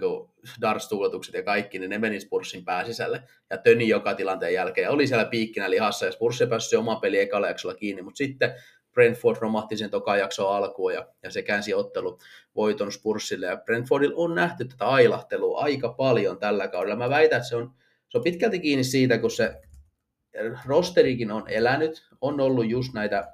darts 0.61 0.89
ja 1.33 1.43
kaikki, 1.43 1.79
niin 1.79 1.89
ne 1.89 1.97
meni 1.97 2.19
Spursin 2.19 2.65
pääsisälle 2.65 3.23
ja 3.49 3.57
töni 3.57 3.87
joka 3.87 4.15
tilanteen 4.15 4.53
jälkeen. 4.53 4.89
Oli 4.91 5.07
siellä 5.07 5.25
piikkinä 5.25 5.69
lihassa 5.69 6.05
ja 6.05 6.11
Spurs 6.11 6.39
pääsi 6.49 6.69
se 6.69 6.77
oma 6.77 6.95
peli 6.95 7.19
ekalla 7.19 7.47
jaksolla 7.47 7.75
kiinni, 7.75 8.01
mutta 8.01 8.17
sitten 8.17 8.53
Brentford 8.93 9.37
romahti 9.41 9.77
sen 9.77 9.89
toka 9.89 10.17
jakso 10.17 10.47
alkuun 10.47 10.93
ja, 10.93 11.07
ja 11.23 11.31
se 11.31 11.41
käänsi 11.41 11.73
ottelu 11.73 12.19
voiton 12.55 12.91
Spursille. 12.91 13.45
Ja 13.45 13.57
Brentfordilla 13.57 14.15
on 14.17 14.35
nähty 14.35 14.65
tätä 14.65 14.85
ailahtelua 14.85 15.61
aika 15.61 15.89
paljon 15.89 16.39
tällä 16.39 16.67
kaudella. 16.67 16.95
Mä 16.95 17.09
väitän, 17.09 17.37
että 17.37 17.49
se 17.49 17.55
on, 17.55 17.73
se 18.09 18.17
on 18.17 18.23
pitkälti 18.23 18.59
kiinni 18.59 18.83
siitä, 18.83 19.17
kun 19.17 19.31
se 19.31 19.61
rosterikin 20.65 21.31
on 21.31 21.49
elänyt, 21.49 22.07
on 22.21 22.39
ollut 22.39 22.69
just 22.69 22.93
näitä 22.93 23.33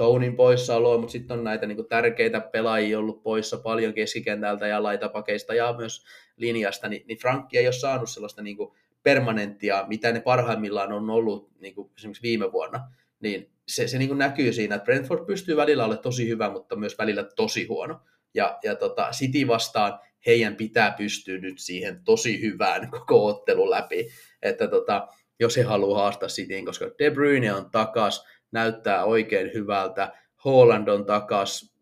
Tounin 0.00 0.36
poissaoloa, 0.36 0.98
mutta 0.98 1.12
sitten 1.12 1.38
on 1.38 1.44
näitä 1.44 1.66
niin 1.66 1.88
tärkeitä 1.88 2.40
pelaajia 2.40 2.98
ollut 2.98 3.22
poissa 3.22 3.58
paljon 3.58 3.94
keskikentältä 3.94 4.66
ja 4.66 4.82
laitapakeista 4.82 5.54
ja 5.54 5.74
myös 5.78 6.04
linjasta, 6.36 6.88
niin, 6.88 7.06
niin 7.06 7.18
Frankki 7.18 7.58
ei 7.58 7.66
ole 7.66 7.72
saanut 7.72 8.10
sellaista 8.10 8.42
niin 8.42 8.56
permanenttia, 9.02 9.84
mitä 9.88 10.12
ne 10.12 10.20
parhaimmillaan 10.20 10.92
on 10.92 11.10
ollut 11.10 11.50
niin 11.60 11.74
kuin 11.74 11.90
esimerkiksi 11.96 12.22
viime 12.22 12.52
vuonna, 12.52 12.90
niin 13.20 13.50
se, 13.68 13.88
se 13.88 13.98
niin 13.98 14.18
näkyy 14.18 14.52
siinä, 14.52 14.74
että 14.74 14.84
Brentford 14.84 15.26
pystyy 15.26 15.56
välillä 15.56 15.84
olemaan 15.84 16.02
tosi 16.02 16.28
hyvä, 16.28 16.50
mutta 16.50 16.76
myös 16.76 16.98
välillä 16.98 17.24
tosi 17.36 17.66
huono. 17.66 18.00
Ja, 18.34 18.58
ja 18.64 18.74
tota, 18.74 19.08
City 19.12 19.46
vastaan 19.46 19.98
heidän 20.26 20.56
pitää 20.56 20.94
pystyä 20.98 21.38
nyt 21.38 21.58
siihen 21.58 22.04
tosi 22.04 22.40
hyvään 22.40 22.90
koko 22.98 23.26
ottelun 23.26 23.70
läpi, 23.70 24.08
että 24.42 24.68
tota, 24.68 25.08
jos 25.40 25.56
he 25.56 25.62
haluaa 25.62 26.02
haastaa 26.02 26.28
Cityin, 26.28 26.64
koska 26.64 26.86
De 26.98 27.10
Bruyne 27.10 27.54
on 27.54 27.70
takas, 27.70 28.26
näyttää 28.52 29.04
oikein 29.04 29.50
hyvältä, 29.54 30.12
Holland 30.44 30.88
on 30.88 31.06
takas, 31.06 31.74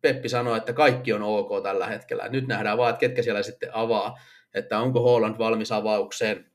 Peppi 0.00 0.28
sanoi, 0.28 0.58
että 0.58 0.72
kaikki 0.72 1.12
on 1.12 1.22
ok 1.22 1.62
tällä 1.62 1.86
hetkellä. 1.86 2.28
Nyt 2.28 2.46
nähdään 2.46 2.78
vaan, 2.78 2.90
että 2.90 3.00
ketkä 3.00 3.22
siellä 3.22 3.42
sitten 3.42 3.70
avaa, 3.72 4.18
että 4.54 4.78
onko 4.78 5.00
Holland 5.00 5.38
valmis 5.38 5.72
avaukseen, 5.72 6.46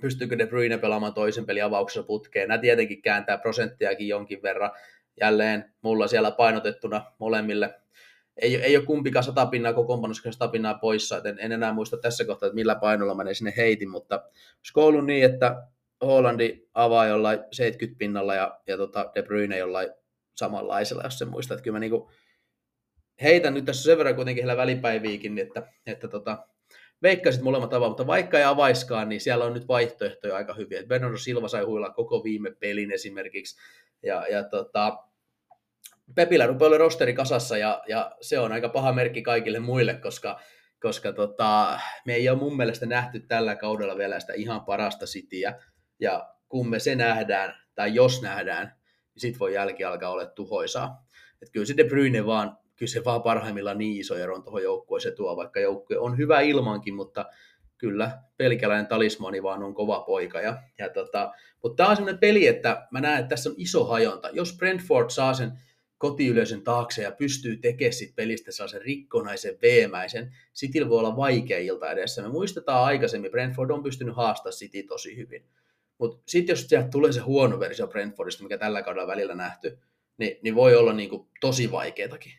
pystyykö 0.00 0.38
De 0.38 0.46
Bruyne 0.46 0.78
pelaamaan 0.78 1.14
toisen 1.14 1.46
pelin 1.46 1.64
avauksessa 1.64 2.02
putkeen. 2.02 2.48
Nämä 2.48 2.58
tietenkin 2.58 3.02
kääntää 3.02 3.38
prosenttiakin 3.38 4.08
jonkin 4.08 4.42
verran. 4.42 4.70
Jälleen 5.20 5.74
mulla 5.82 6.08
siellä 6.08 6.30
painotettuna 6.30 7.04
molemmille. 7.18 7.74
Ei, 8.36 8.56
ei 8.56 8.76
ole 8.76 8.84
kumpikaan 8.84 9.24
satapinnaa 9.24 9.72
kokoonpanossa 9.72 10.32
satapinnaa 10.32 10.74
poissa, 10.74 11.22
en, 11.24 11.38
en 11.38 11.52
enää 11.52 11.72
muista 11.72 11.96
tässä 11.96 12.24
kohtaa, 12.24 12.46
että 12.46 12.54
millä 12.54 12.74
painolla 12.74 13.14
mä 13.14 13.34
sinne 13.34 13.54
heitin, 13.56 13.90
mutta 13.90 14.22
olisi 14.76 15.02
niin, 15.02 15.24
että 15.24 15.62
Hollandi 16.02 16.68
avaa 16.74 17.06
jollain 17.06 17.38
70 17.52 17.98
pinnalla 17.98 18.34
ja, 18.34 18.60
ja 18.66 18.76
tota 18.76 19.10
De 19.14 19.22
Bruyne 19.22 19.58
jollain 19.58 19.88
samanlaisella, 20.36 21.02
jos 21.04 21.18
se 21.18 21.24
muistaa. 21.24 21.54
Että 21.54 21.64
kyllä 21.64 21.74
mä 21.74 21.80
niinku 21.80 22.10
heitän 23.22 23.54
nyt 23.54 23.64
tässä 23.64 23.82
sen 23.82 23.98
verran 23.98 24.14
kuitenkin 24.14 24.42
heillä 24.42 24.56
välipäiviikin, 24.56 25.38
että, 25.38 25.62
että 25.86 26.08
tota, 26.08 26.46
veikkaisit 27.02 27.42
molemmat 27.42 27.74
avaa, 27.74 27.88
mutta 27.88 28.06
vaikka 28.06 28.38
ei 28.38 28.44
avaiskaan, 28.44 29.08
niin 29.08 29.20
siellä 29.20 29.44
on 29.44 29.54
nyt 29.54 29.68
vaihtoehtoja 29.68 30.36
aika 30.36 30.54
hyviä. 30.54 30.82
Bernardo 30.86 31.16
Silva 31.16 31.48
sai 31.48 31.64
huilla 31.64 31.90
koko 31.90 32.24
viime 32.24 32.50
pelin 32.50 32.92
esimerkiksi, 32.92 33.60
ja, 34.02 34.26
ja 34.30 34.44
tota, 34.44 34.98
Pepillä 36.14 36.46
rupeaa 36.46 36.66
olla 36.66 36.78
rosteri 36.78 37.14
kasassa, 37.14 37.58
ja, 37.58 37.82
ja, 37.88 38.16
se 38.20 38.38
on 38.38 38.52
aika 38.52 38.68
paha 38.68 38.92
merkki 38.92 39.22
kaikille 39.22 39.58
muille, 39.58 39.94
koska, 39.94 40.40
koska 40.80 41.12
tota, 41.12 41.78
me 42.06 42.14
ei 42.14 42.28
ole 42.28 42.38
mun 42.38 42.56
mielestä 42.56 42.86
nähty 42.86 43.20
tällä 43.20 43.56
kaudella 43.56 43.96
vielä 43.96 44.20
sitä 44.20 44.32
ihan 44.32 44.64
parasta 44.64 45.06
sitiä, 45.06 45.60
ja 46.02 46.34
kun 46.48 46.68
me 46.68 46.78
se 46.78 46.94
nähdään, 46.94 47.54
tai 47.74 47.94
jos 47.94 48.22
nähdään, 48.22 48.66
niin 49.14 49.20
sit 49.20 49.40
voi 49.40 49.54
jälki 49.54 49.84
alkaa 49.84 50.10
olla 50.10 50.26
tuhoisaa. 50.26 51.06
Et 51.42 51.50
kyllä 51.50 51.66
se 51.66 51.76
De 51.76 51.84
Bruyne 51.84 52.26
vaan, 52.26 52.58
kyllä 52.76 52.90
se 52.90 53.04
vaan 53.04 53.22
parhaimmillaan 53.22 53.78
niin 53.78 54.00
iso 54.00 54.16
ero 54.16 54.40
tuohon 54.40 54.62
joukkueeseen 54.62 55.16
tuo, 55.16 55.36
vaikka 55.36 55.60
joukkue 55.60 55.98
on 55.98 56.18
hyvä 56.18 56.40
ilmankin, 56.40 56.94
mutta 56.94 57.26
kyllä 57.78 58.18
pelkäläinen 58.36 58.86
talismani 58.86 59.42
vaan 59.42 59.62
on 59.62 59.74
kova 59.74 60.00
poika. 60.00 60.40
Ja, 60.40 60.62
ja 60.78 60.88
tota, 60.88 61.32
mutta 61.62 61.76
tämä 61.76 61.88
on 61.90 61.96
sellainen 61.96 62.20
peli, 62.20 62.46
että 62.46 62.86
mä 62.90 63.00
näen, 63.00 63.18
että 63.18 63.28
tässä 63.28 63.50
on 63.50 63.56
iso 63.58 63.84
hajonta. 63.84 64.30
Jos 64.32 64.56
Brentford 64.58 65.10
saa 65.10 65.34
sen 65.34 65.52
kotiyleisön 65.98 66.62
taakse 66.62 67.02
ja 67.02 67.12
pystyy 67.12 67.56
tekemään 67.56 67.92
sit 67.92 68.16
pelistä 68.16 68.52
sellaisen 68.52 68.82
rikkonaisen, 68.82 69.58
veemäisen, 69.62 70.34
Cityllä 70.54 70.88
voi 70.88 70.98
olla 70.98 71.16
vaikea 71.16 71.58
ilta 71.58 71.90
edessä. 71.90 72.22
Me 72.22 72.28
muistetaan 72.28 72.84
aikaisemmin, 72.84 73.30
Brentford 73.30 73.70
on 73.70 73.82
pystynyt 73.82 74.16
haastamaan 74.16 74.52
City 74.52 74.82
tosi 74.82 75.16
hyvin. 75.16 75.44
Mutta 76.02 76.22
sitten 76.26 76.52
jos 76.52 76.66
sieltä 76.66 76.88
tulee 76.88 77.12
se 77.12 77.20
huono 77.20 77.60
versio 77.60 77.86
Brentfordista, 77.86 78.42
mikä 78.42 78.58
tällä 78.58 78.82
kaudella 78.82 79.06
välillä 79.06 79.34
nähty, 79.34 79.78
niin, 80.18 80.36
niin 80.42 80.54
voi 80.54 80.76
olla 80.76 80.92
niinku 80.92 81.28
tosi 81.40 81.70
vaikeatakin. 81.70 82.32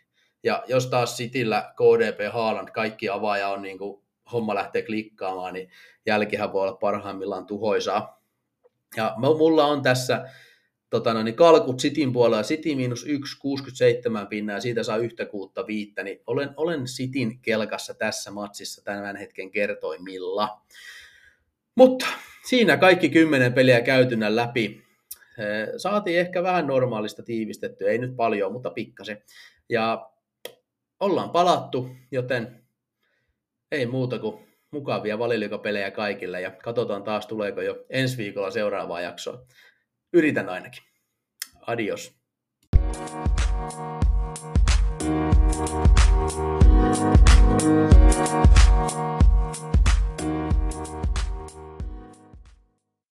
Ja 0.44 0.64
jos 0.68 0.88
taas 0.88 1.18
Cityllä 1.18 1.74
KDP, 1.76 2.34
Haaland, 2.34 2.70
kaikki 2.70 3.10
avaaja 3.10 3.50
on 3.50 3.62
niinku, 3.62 4.04
homma 4.32 4.56
lähtee 4.56 4.82
klikkaamaan, 4.82 5.54
niin 5.54 5.70
jälkihän 6.06 6.54
voi 6.54 6.62
olla 6.62 6.78
parhaimmillaan 6.78 7.46
tuhoisaa. 7.46 8.24
Ja 8.98 9.16
mulla 9.18 9.66
on 9.66 9.82
tässä 9.82 10.30
tota 10.90 11.14
no, 11.14 11.24
niin 11.24 11.36
kalkut 11.36 11.78
Cityn 11.78 12.14
puolella, 12.14 12.44
City 12.44 12.76
miinus 12.76 13.06
1, 13.08 13.40
67 13.40 14.28
pinnaa, 14.28 14.60
siitä 14.60 14.84
saa 14.84 14.98
yhtä 14.98 15.26
kuutta 15.26 15.68
viittä, 15.68 16.04
niin 16.04 16.20
olen, 16.28 16.50
olen 16.58 16.84
Cityn 16.86 17.40
kelkassa 17.40 17.94
tässä 17.94 18.32
matsissa 18.32 18.84
tämän 18.84 19.16
hetken 19.16 19.52
kertoimilla. 19.52 20.62
Mutta 21.76 22.06
siinä 22.46 22.78
kaikki 22.78 23.10
kymmenen 23.10 23.54
peliä 23.54 23.82
käytynä 23.82 24.36
läpi. 24.36 24.84
Saatiin 25.78 26.20
ehkä 26.20 26.44
vähän 26.44 26.68
normaalista 26.68 27.24
tiivistettyä, 27.24 27.92
ei 27.92 27.98
nyt 27.98 28.16
paljon, 28.16 28.52
mutta 28.52 28.70
pikkasen. 28.70 29.24
Ja 29.70 30.10
ollaan 31.00 31.30
palattu, 31.30 31.90
joten 32.12 32.64
ei 33.72 33.86
muuta 33.86 34.20
kuin 34.20 34.48
mukavia 34.72 35.20
valilikopelejä 35.20 35.92
kaikille 35.92 36.42
ja 36.42 36.52
katsotaan 36.52 37.04
taas 37.04 37.28
tuleeko 37.28 37.62
jo 37.62 37.86
ensi 37.90 38.18
viikolla 38.18 38.52
seuraavaa 38.52 39.02
jaksoa. 39.02 39.46
Yritän 40.14 40.50
ainakin. 40.50 40.84
Adios. 41.68 42.24